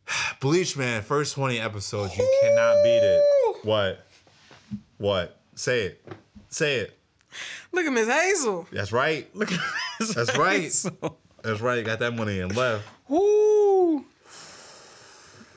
Bleach 0.39 0.75
man, 0.75 1.01
first 1.03 1.35
twenty 1.35 1.59
episodes, 1.59 2.17
you 2.17 2.39
cannot 2.41 2.83
beat 2.83 3.01
it. 3.03 3.23
What? 3.63 4.05
What? 4.97 5.37
Say 5.55 5.83
it. 5.83 6.05
Say 6.49 6.77
it. 6.77 6.97
Look 7.71 7.85
at 7.85 7.93
Miss 7.93 8.07
Hazel. 8.07 8.67
That's 8.71 8.91
right. 8.91 9.27
Look 9.35 9.51
at 9.51 9.59
Miss 9.99 10.15
That's 10.15 10.35
right. 10.37 10.71
That's 11.43 11.61
right. 11.61 11.85
Got 11.85 11.99
that 11.99 12.15
money 12.15 12.39
and 12.39 12.55
left. 12.55 12.83
Woo! 13.07 14.05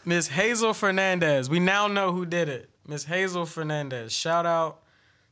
Miss 0.05 0.29
Hazel 0.29 0.73
Fernandes. 0.73 1.49
We 1.49 1.59
now 1.61 1.87
know 1.87 2.13
who 2.13 2.27
did 2.27 2.49
it. 2.49 2.69
Miss 2.87 3.05
Hazel 3.05 3.45
Fernandes. 3.47 4.11
Shout 4.11 4.45
out 4.47 4.80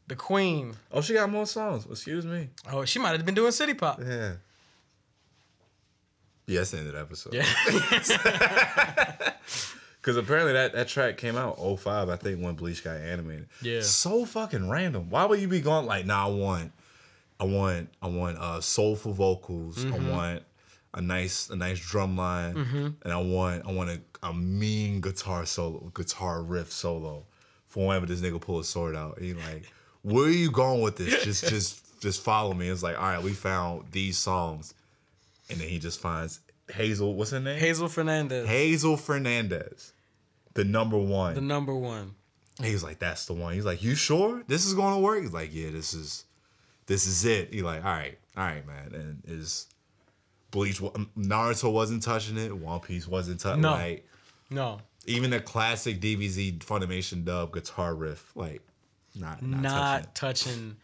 the 0.09 0.17
queen. 0.17 0.75
Oh, 0.91 1.01
she 1.01 1.15
got 1.15 1.31
more 1.31 1.47
songs. 1.47 1.87
Excuse 1.89 2.27
me. 2.27 2.49
Oh, 2.71 2.85
she 2.85 2.99
might 2.99 3.13
have 3.13 3.25
been 3.25 3.35
doing 3.35 3.53
City 3.53 3.75
Pop. 3.75 4.01
Yeah. 4.01 4.33
Yeah, 6.47 6.61
that's 6.61 6.71
the 6.71 6.79
end 6.79 6.87
of 6.89 6.95
the 6.95 7.01
episode. 7.01 7.35
Yeah. 7.35 9.33
Because 10.01 10.17
apparently 10.17 10.55
that, 10.55 10.73
that 10.73 10.89
track 10.89 11.19
came 11.19 11.37
out 11.37 11.59
05, 11.59 12.09
I 12.09 12.17
think, 12.17 12.43
when 12.43 12.55
Bleach 12.55 12.83
got 12.83 12.97
animated. 12.97 13.47
Yeah. 13.61 13.83
So 13.83 14.25
fucking 14.25 14.71
random. 14.71 15.11
Why 15.11 15.27
would 15.27 15.39
you 15.39 15.49
be 15.49 15.61
going 15.61 15.85
like, 15.85 16.07
nah, 16.07 16.27
I 16.27 16.31
want, 16.31 16.73
I 17.39 17.45
want, 17.45 17.91
I 18.01 18.09
want 18.09 18.39
uh 18.39 18.61
soulful 18.63 19.13
vocals. 19.13 19.85
I 19.85 19.99
want 20.11 20.45
a 20.95 21.03
nice, 21.03 21.51
a 21.51 21.57
nice 21.57 21.79
drum 21.79 22.17
line, 22.17 22.57
and 23.03 23.13
I 23.13 23.19
want, 23.19 23.67
I 23.67 23.73
want 23.73 23.91
a, 23.91 24.01
a 24.23 24.33
mean 24.33 25.03
guitar 25.03 25.45
solo, 25.45 25.91
guitar 25.95 26.43
riff 26.43 26.73
solo, 26.73 27.27
for 27.67 27.89
whenever 27.89 28.07
this 28.07 28.21
nigga 28.23 28.41
pull 28.41 28.61
a 28.61 28.65
sword 28.65 28.97
out. 28.97 29.19
And 29.19 29.27
you 29.27 29.35
like, 29.35 29.71
where 30.03 30.27
are 30.27 30.31
you 30.31 30.51
going 30.51 30.81
with 30.83 30.97
this? 30.97 31.25
Just, 31.25 31.49
just, 31.49 32.01
just 32.01 32.23
follow 32.23 32.55
me. 32.55 32.69
It's 32.69 32.83
like, 32.83 32.97
all 32.99 33.05
right, 33.09 33.23
we 33.23 33.33
found 33.33 33.85
these 33.93 34.17
songs, 34.19 34.75
and 35.51 35.59
then 35.61 35.69
he 35.69 35.79
just 35.79 36.01
finds 36.01 36.41
Hazel. 36.73 37.15
What's 37.15 37.31
her 37.33 37.41
name? 37.41 37.59
Hazel 37.59 37.89
Fernandes. 37.89 38.47
Hazel 38.47 38.97
Fernandes, 38.97 39.93
the 40.55 40.65
number 40.65 40.99
one. 40.99 41.35
The 41.35 41.41
number 41.41 41.75
one. 41.75 42.15
he 42.63 42.73
was 42.73 42.83
like, 42.85 42.99
"That's 42.99 43.27
the 43.27 43.33
one." 43.35 43.55
He's 43.55 43.65
like, 43.65 43.83
"You 43.83 43.95
sure 43.95 44.43
this 44.47 44.65
is 44.67 44.75
going 44.75 44.95
to 44.95 45.01
work?" 45.01 45.21
He's 45.23 45.33
like, 45.33 45.51
"Yeah, 45.53 45.71
this 45.71 45.95
is, 45.95 46.25
this 46.87 47.07
is 47.07 47.25
it." 47.25 47.53
He's 47.53 47.63
like, 47.63 47.85
"All 47.85 47.91
right, 47.93 48.19
all 48.37 48.45
right, 48.45 48.67
man." 48.67 48.95
And 48.95 49.23
is 49.27 49.67
Bleach, 50.51 50.81
um, 50.83 51.11
Naruto 51.19 51.73
wasn't 51.73 52.03
touching 52.03 52.39
it. 52.39 52.57
One 52.57 52.81
Piece 52.81 53.07
wasn't 53.09 53.41
touching. 53.41 53.61
No. 53.63 53.73
Like 53.73 54.07
No. 54.51 54.81
even 55.07 55.31
the 55.31 55.41
classic 55.41 56.01
DBZ 56.01 56.59
Funimation 56.61 57.25
dub 57.25 57.53
guitar 57.53 57.95
riff, 57.95 58.31
like 58.35 58.63
not 59.19 59.43
not, 59.43 59.61
Not, 59.61 60.15
touching 60.15 60.53
touching 60.53 60.77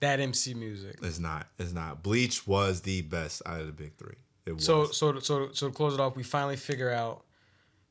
that 0.00 0.20
MC 0.20 0.54
music. 0.54 0.98
It's 1.02 1.18
not. 1.18 1.48
It's 1.58 1.72
not. 1.72 2.02
Bleach 2.02 2.46
was 2.46 2.82
the 2.82 3.02
best 3.02 3.42
out 3.46 3.60
of 3.60 3.66
the 3.66 3.72
big 3.72 3.96
three. 3.96 4.16
It 4.44 4.52
was. 4.52 4.64
So 4.64 4.86
so 4.86 5.18
so 5.20 5.50
so 5.52 5.68
to 5.68 5.74
close 5.74 5.94
it 5.94 6.00
off, 6.00 6.16
we 6.16 6.22
finally 6.22 6.56
figure 6.56 6.90
out 6.90 7.24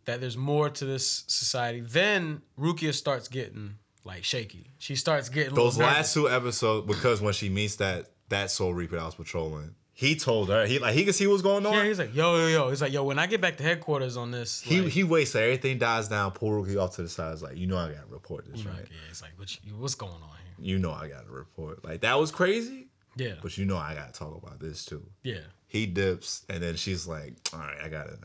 that 0.06 0.22
there's 0.22 0.38
more 0.38 0.70
to 0.70 0.86
this 0.86 1.24
society. 1.28 1.82
Then 1.82 2.42
Rukia 2.60 2.94
starts 2.94 3.28
getting 3.28 3.76
like 4.04 4.24
shaky. 4.24 4.72
She 4.78 4.96
starts 4.96 5.30
getting 5.30 5.56
those 5.56 5.78
last 5.78 6.14
two 6.14 6.30
episodes 6.30 6.88
because 6.88 7.22
when 7.22 7.34
she 7.34 7.50
meets 7.50 7.78
that 7.78 8.12
that 8.30 8.52
Soul 8.52 8.74
Reaper 8.74 8.96
that 8.98 9.06
was 9.06 9.16
patrolling, 9.16 9.76
he 9.98 10.16
told 10.16 10.50
her 10.50 10.66
he 10.66 10.78
like 10.78 10.94
he 10.94 11.06
could 11.06 11.16
see 11.16 11.26
what's 11.26 11.42
going 11.42 11.66
on. 11.66 11.74
Yeah, 11.74 11.86
he's 11.86 11.98
like, 12.00 12.14
yo, 12.14 12.36
yo, 12.36 12.48
yo. 12.48 12.70
He's 12.70 12.82
like, 12.82 12.92
yo, 12.92 13.04
when 13.06 13.18
I 13.18 13.28
get 13.28 13.40
back 13.42 13.56
to 13.58 13.64
headquarters 13.64 14.18
on 14.18 14.30
this, 14.30 14.60
he 14.62 14.82
like, 14.82 14.92
he 14.92 15.04
waits 15.04 15.32
till 15.32 15.42
everything 15.42 15.78
dies 15.78 16.08
down, 16.10 16.32
pull 16.32 16.50
Rukia 16.52 16.82
off 16.84 16.96
to 16.98 17.02
the 17.04 17.10
side. 17.10 17.34
Is 17.34 17.42
like, 17.42 17.56
you 17.58 17.66
know 17.66 17.78
I 17.78 17.88
gotta 17.90 18.08
report 18.10 18.46
this, 18.52 18.66
right? 18.66 18.76
yeah, 18.78 18.98
it's 19.10 19.22
like, 19.22 19.32
what 19.38 19.58
you, 19.66 19.72
what's 19.78 19.96
going 19.96 20.12
on 20.12 20.20
here? 20.20 20.74
You 20.74 20.80
know 20.80 20.92
I 20.92 21.08
gotta 21.08 21.30
report. 21.32 21.84
Like 21.86 22.02
that 22.02 22.20
was 22.20 22.30
crazy, 22.32 22.88
Yeah, 23.16 23.36
but 23.42 23.58
you 23.58 23.64
know 23.66 23.78
I 23.78 23.94
gotta 23.96 24.12
talk 24.12 24.36
about 24.44 24.60
this 24.60 24.84
too. 24.86 25.06
yeah, 25.24 25.40
He 25.68 25.86
dips, 25.86 26.46
and 26.50 26.62
then 26.62 26.76
she's 26.76 27.08
like, 27.08 27.34
all 27.54 27.60
right, 27.60 27.78
I 27.84 27.88
gotta 27.90 28.18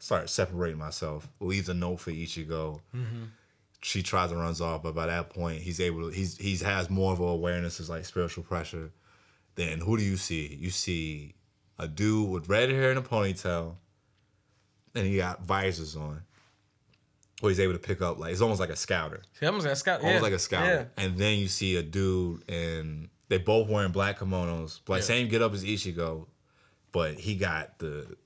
start 0.00 0.28
separating 0.28 0.78
myself. 0.78 1.28
Leaves 1.38 1.68
a 1.68 1.74
note 1.74 2.00
for 2.00 2.10
Ichigo. 2.10 2.80
Mm-hmm. 2.94 3.24
she 3.80 4.02
tries 4.02 4.30
to 4.30 4.36
runs 4.36 4.60
off, 4.60 4.82
but 4.82 4.94
by 4.96 5.06
that 5.06 5.30
point 5.30 5.62
he's 5.62 5.78
able 5.80 6.08
to 6.10 6.16
he's 6.16 6.36
he's 6.36 6.62
has 6.62 6.90
more 6.90 7.12
of 7.12 7.20
an 7.20 7.28
awareness 7.28 7.78
of 7.78 7.88
like 7.88 8.04
spiritual 8.04 8.42
pressure. 8.44 8.90
Then 9.54 9.80
who 9.80 9.96
do 9.96 10.02
you 10.02 10.16
see? 10.16 10.56
You 10.60 10.70
see 10.70 11.34
a 11.78 11.88
dude 11.88 12.30
with 12.30 12.48
red 12.48 12.70
hair 12.70 12.90
and 12.90 12.98
a 12.98 13.02
ponytail, 13.02 13.74
and 14.94 15.06
he 15.06 15.16
got 15.16 15.42
visors 15.42 15.96
on. 15.96 16.22
Where 17.40 17.50
he's 17.50 17.58
able 17.58 17.72
to 17.72 17.80
pick 17.80 18.00
up 18.00 18.20
like 18.20 18.30
it's 18.30 18.40
almost 18.40 18.60
like 18.60 18.70
a 18.70 18.76
scouter. 18.76 19.20
See, 19.32 19.46
almost 19.46 19.66
like 19.66 19.72
a 19.72 19.76
scout. 19.76 20.00
Almost 20.00 20.14
yeah. 20.14 20.22
like 20.22 20.32
a 20.32 20.38
scouter. 20.38 20.88
Yeah. 20.96 21.04
And 21.04 21.18
then 21.18 21.38
you 21.38 21.48
see 21.48 21.74
a 21.74 21.82
dude 21.82 22.48
and 22.48 23.08
they 23.28 23.38
both 23.38 23.68
wearing 23.68 23.90
black 23.90 24.20
kimonos. 24.20 24.78
Like 24.86 25.00
Yeah. 25.00 25.06
same 25.06 25.28
get 25.28 25.42
up 25.42 25.52
as 25.52 25.64
Ichigo, 25.64 26.28
but 26.92 27.14
he 27.14 27.34
got 27.34 27.80
the 27.80 28.16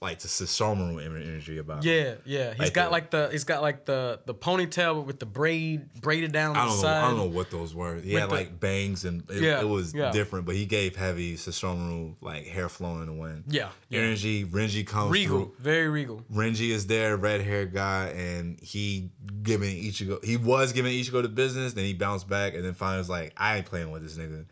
like 0.00 0.18
the 0.20 0.28
Sesshomaru 0.28 1.04
energy 1.04 1.58
about 1.58 1.84
him. 1.84 1.92
Yeah, 1.92 2.14
yeah. 2.24 2.50
He's 2.52 2.58
Like 2.60 2.74
got 2.74 2.84
the- 2.86 2.90
like 2.90 3.10
the 3.10 3.28
he's 3.30 3.44
got 3.44 3.62
like 3.62 3.84
the 3.84 4.20
the 4.24 4.34
ponytail 4.34 5.04
with 5.04 5.18
the 5.20 5.26
braid 5.26 5.92
braided 6.00 6.32
down 6.32 6.56
I 6.56 6.60
the 6.64 6.68
don't 6.70 6.76
know. 6.76 6.82
side. 6.82 7.04
I 7.04 7.08
don't 7.08 7.16
know 7.18 7.24
what 7.36 7.50
those 7.50 7.74
were. 7.74 7.96
He 7.96 8.12
With 8.14 8.20
had 8.22 8.30
the- 8.30 8.34
like 8.34 8.58
bangs 8.60 9.04
and 9.04 9.22
it, 9.30 9.42
Yeah, 9.42 9.60
it 9.60 9.68
was 9.68 9.94
yeah. 9.94 10.10
different, 10.12 10.46
but 10.46 10.54
he 10.54 10.64
gave 10.66 10.96
heavy 10.96 11.36
Sesshomaru 11.36 12.16
like 12.22 12.46
hair 12.46 12.68
flowing 12.68 13.00
in 13.02 13.06
the 13.06 13.12
wind. 13.12 13.44
Yeah, 13.48 13.68
yeah. 13.90 14.00
Energy. 14.00 14.44
Renji 14.44 14.86
comes 14.86 15.10
Regal, 15.12 15.44
through. 15.44 15.54
very 15.58 15.88
regal. 15.88 16.22
Renji 16.32 16.70
is 16.70 16.86
there, 16.86 17.16
red 17.16 17.40
haired 17.42 17.72
guy, 17.72 18.06
and 18.08 18.58
he 18.60 19.10
giving 19.42 19.76
Ichigo. 19.76 20.24
He 20.24 20.36
was 20.38 20.72
giving 20.72 20.92
Ichigo 20.92 21.22
the 21.22 21.28
business, 21.28 21.74
then 21.74 21.84
he 21.84 21.92
bounced 21.94 22.28
back, 22.28 22.54
and 22.54 22.64
then 22.64 22.72
finally 22.74 22.98
was 22.98 23.10
like, 23.10 23.32
"I 23.36 23.56
ain't 23.58 23.66
playing 23.66 23.90
with 23.90 24.02
this 24.02 24.16
nigga." 24.16 24.46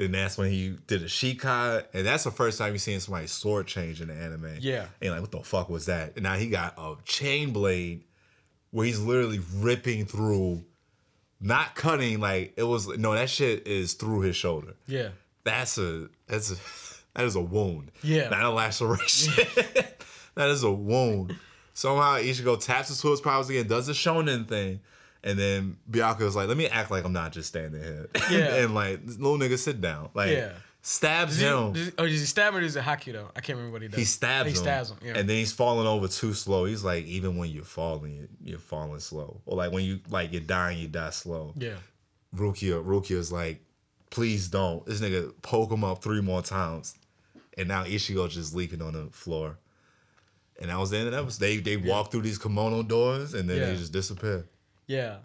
And 0.00 0.14
that's 0.14 0.38
when 0.38 0.50
he 0.50 0.76
did 0.86 1.02
a 1.02 1.06
Shikai, 1.06 1.84
and 1.92 2.06
that's 2.06 2.24
the 2.24 2.30
first 2.30 2.58
time 2.58 2.72
you 2.72 2.78
seen 2.78 2.98
somebody's 3.00 3.32
sword 3.32 3.66
change 3.66 4.00
in 4.00 4.08
the 4.08 4.14
anime. 4.14 4.56
Yeah. 4.60 4.86
and 5.02 5.12
like, 5.12 5.20
what 5.20 5.30
the 5.30 5.42
fuck 5.42 5.68
was 5.68 5.86
that? 5.86 6.14
And 6.16 6.22
now 6.22 6.34
he 6.36 6.48
got 6.48 6.74
a 6.78 6.94
chain 7.04 7.52
blade 7.52 8.04
where 8.70 8.86
he's 8.86 8.98
literally 9.00 9.40
ripping 9.56 10.06
through, 10.06 10.64
not 11.40 11.74
cutting. 11.74 12.18
Like 12.20 12.54
it 12.56 12.62
was 12.62 12.88
no, 12.88 13.12
that 13.12 13.28
shit 13.28 13.66
is 13.66 13.94
through 13.94 14.20
his 14.20 14.36
shoulder. 14.36 14.74
Yeah, 14.86 15.10
That's 15.44 15.76
a 15.78 16.08
that's 16.26 16.50
a 16.52 16.56
that 17.18 17.26
is 17.26 17.34
a 17.36 17.40
wound. 17.40 17.90
Yeah. 18.02 18.28
Not 18.30 18.42
a 18.42 18.50
laceration. 18.50 19.44
that 20.34 20.48
is 20.48 20.62
a 20.62 20.70
wound. 20.72 21.36
Somehow 21.74 22.16
Ichigo 22.18 22.62
taps 22.62 22.90
into 22.90 23.10
his 23.10 23.20
powers 23.20 23.48
again, 23.48 23.66
does 23.66 23.86
the 23.86 23.92
shonen 23.92 24.46
thing, 24.48 24.80
and 25.24 25.38
then 25.38 25.76
Byakuya 25.90 26.20
was 26.20 26.36
like, 26.36 26.48
"Let 26.48 26.56
me 26.56 26.66
act 26.68 26.90
like 26.90 27.04
I'm 27.04 27.12
not 27.12 27.32
just 27.32 27.48
standing 27.48 27.82
here." 27.82 28.08
Yeah. 28.30 28.56
and 28.64 28.74
like, 28.74 29.00
little 29.06 29.38
nigga, 29.38 29.58
sit 29.58 29.80
down. 29.80 30.10
Like, 30.14 30.30
Yeah. 30.32 30.52
stabs 30.82 31.38
Did 31.38 31.46
him. 31.52 31.74
he, 31.74 31.84
did, 31.84 31.94
oh, 31.98 32.04
did 32.04 32.12
he 32.12 32.18
stab 32.18 32.54
him 32.54 32.60
or 32.60 32.62
is 32.64 32.76
it 32.76 32.84
Haki 32.84 33.12
though? 33.12 33.30
I 33.36 33.40
can't 33.40 33.56
remember 33.58 33.72
what 33.74 33.82
he 33.82 33.88
does. 33.88 33.98
he 33.98 34.04
stabs 34.04 34.46
him. 34.48 34.52
He 34.52 34.58
him. 34.58 34.62
stabs 34.64 34.90
him. 34.90 34.96
Yeah. 35.04 35.18
And 35.18 35.28
then 35.28 35.36
he's 35.36 35.52
falling 35.52 35.86
over 35.86 36.08
too 36.08 36.32
slow. 36.32 36.64
He's 36.64 36.82
like, 36.84 37.04
even 37.06 37.36
when 37.36 37.50
you're 37.50 37.64
falling, 37.64 38.28
you're, 38.42 38.58
falling 38.58 39.00
slow. 39.00 39.40
Or 39.46 39.56
like 39.56 39.72
when 39.72 39.84
you 39.84 40.00
like 40.08 40.32
you're 40.32 40.40
dying, 40.40 40.78
you 40.78 40.88
die 40.88 41.10
slow. 41.10 41.52
yeah. 41.56 41.74
Rukia, 42.34 42.82
Rukia's 42.84 43.32
like, 43.32 43.60
please 44.10 44.48
don't. 44.48 44.86
This 44.86 45.00
nigga 45.00 45.32
poke 45.42 45.72
him 45.72 45.82
up 45.84 46.02
three 46.02 46.20
more 46.20 46.42
times. 46.42 46.94
And 47.58 47.66
now 47.68 47.82
Ichigo 47.84 48.30
just 48.30 48.54
leaking 48.54 48.80
on 48.80 48.92
the 48.94 49.08
floor. 49.10 49.58
And 50.60 50.70
that 50.70 50.78
was 50.78 50.90
the 50.90 50.98
end 50.98 51.12
of 51.12 51.26
that. 51.26 51.38
They 51.40 51.56
they 51.56 51.76
walk 51.76 52.10
through 52.12 52.22
these 52.22 52.38
kimono 52.38 52.82
doors 52.84 53.34
and 53.34 53.50
then 53.50 53.58
Yeah. 53.58 53.66
they 53.66 53.76
just 53.76 53.92
disappear. 53.92 54.46
Yeah. 54.90 55.18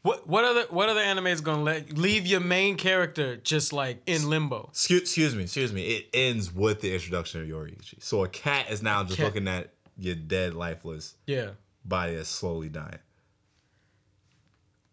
What 0.00 0.26
what 0.26 0.44
other 0.44 0.62
what 0.70 0.88
other 0.88 1.00
anime 1.00 1.26
is 1.26 1.42
gonna 1.42 1.62
let 1.62 1.98
leave 1.98 2.26
your 2.26 2.40
main 2.40 2.78
character 2.78 3.36
just 3.36 3.74
like 3.74 4.00
in 4.06 4.30
limbo? 4.30 4.68
Excuse, 4.70 5.02
excuse 5.02 5.34
me, 5.34 5.42
excuse 5.42 5.74
me. 5.74 5.82
It 5.82 6.06
ends 6.14 6.54
with 6.54 6.80
the 6.80 6.94
introduction 6.94 7.42
of 7.42 7.48
Yoruichi. 7.48 8.02
So 8.02 8.24
a 8.24 8.28
cat 8.28 8.70
is 8.70 8.82
now 8.82 9.04
just 9.04 9.18
Cat. 9.18 9.26
looking 9.26 9.46
at 9.46 9.74
your 9.98 10.14
dead, 10.14 10.54
lifeless 10.54 11.16
Yeah. 11.26 11.50
body 11.84 12.14
that's 12.14 12.30
slowly 12.30 12.70
dying. 12.70 13.00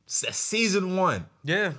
Se- 0.07 0.31
Season 0.31 0.97
one. 0.97 1.27
Yeah. 1.45 1.73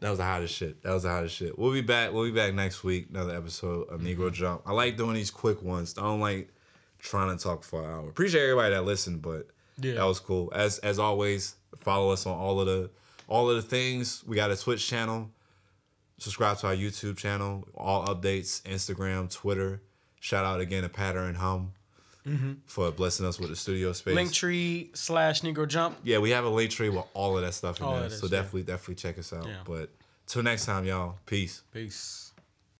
That 0.00 0.08
was 0.08 0.18
the 0.18 0.24
hottest 0.24 0.54
shit. 0.54 0.82
That 0.82 0.94
was 0.94 1.02
the 1.02 1.10
hottest 1.10 1.36
shit. 1.36 1.58
We'll 1.58 1.72
be 1.72 1.82
back. 1.82 2.14
We'll 2.14 2.24
be 2.24 2.30
back 2.30 2.54
next 2.54 2.82
week. 2.82 3.08
Another 3.10 3.36
episode 3.36 3.90
of 3.90 4.00
Negro 4.00 4.16
mm-hmm. 4.16 4.34
Jump. 4.34 4.62
I 4.64 4.72
like 4.72 4.96
doing 4.96 5.14
these 5.14 5.30
quick 5.30 5.62
ones. 5.62 5.94
I 5.98 6.00
don't 6.00 6.20
like 6.20 6.48
trying 6.98 7.36
to 7.36 7.42
talk 7.42 7.62
for 7.62 7.84
an 7.84 7.90
hour. 7.90 8.08
Appreciate 8.08 8.42
everybody 8.42 8.74
that 8.74 8.84
listened, 8.84 9.20
but 9.20 9.48
Yeah. 9.78 9.94
that 9.94 10.04
was 10.04 10.20
cool. 10.20 10.52
As 10.54 10.78
as 10.80 10.98
always, 10.98 11.56
follow 11.80 12.10
us 12.10 12.26
on 12.26 12.36
all 12.38 12.60
of 12.60 12.66
the 12.66 12.90
all 13.28 13.50
of 13.50 13.56
the 13.56 13.62
things. 13.62 14.22
We 14.26 14.36
got 14.36 14.50
a 14.50 14.56
Twitch 14.56 14.86
channel. 14.86 15.30
Subscribe 16.18 16.58
to 16.58 16.68
our 16.68 16.76
YouTube 16.76 17.16
channel. 17.16 17.66
All 17.74 18.06
updates, 18.06 18.62
Instagram, 18.62 19.32
Twitter. 19.32 19.80
Shout 20.20 20.44
out 20.44 20.60
again 20.60 20.82
to 20.82 20.88
Patter 20.88 21.20
and 21.20 21.36
Hum 21.36 21.72
mm-hmm. 22.26 22.52
for 22.66 22.90
blessing 22.90 23.26
us 23.26 23.38
with 23.38 23.50
the 23.50 23.56
studio 23.56 23.92
space. 23.92 24.16
Linktree 24.16 24.96
slash 24.96 25.42
Negro 25.42 25.66
Jump. 25.66 25.98
Yeah, 26.02 26.18
we 26.18 26.30
have 26.30 26.44
a 26.44 26.48
link 26.48 26.70
tree 26.70 26.88
with 26.88 27.04
all 27.14 27.36
of 27.36 27.44
that 27.44 27.54
stuff 27.54 27.80
in 27.80 27.86
All 27.86 27.94
there. 27.94 28.08
that 28.08 28.12
so 28.12 28.28
definitely, 28.28 28.62
definitely 28.62 28.96
check 28.96 29.18
us 29.18 29.32
out. 29.32 29.46
Yeah. 29.46 29.56
But 29.64 29.90
till 30.26 30.42
next 30.42 30.66
time, 30.66 30.84
y'all. 30.84 31.16
Peace. 31.26 31.62
Peace. 31.72 32.31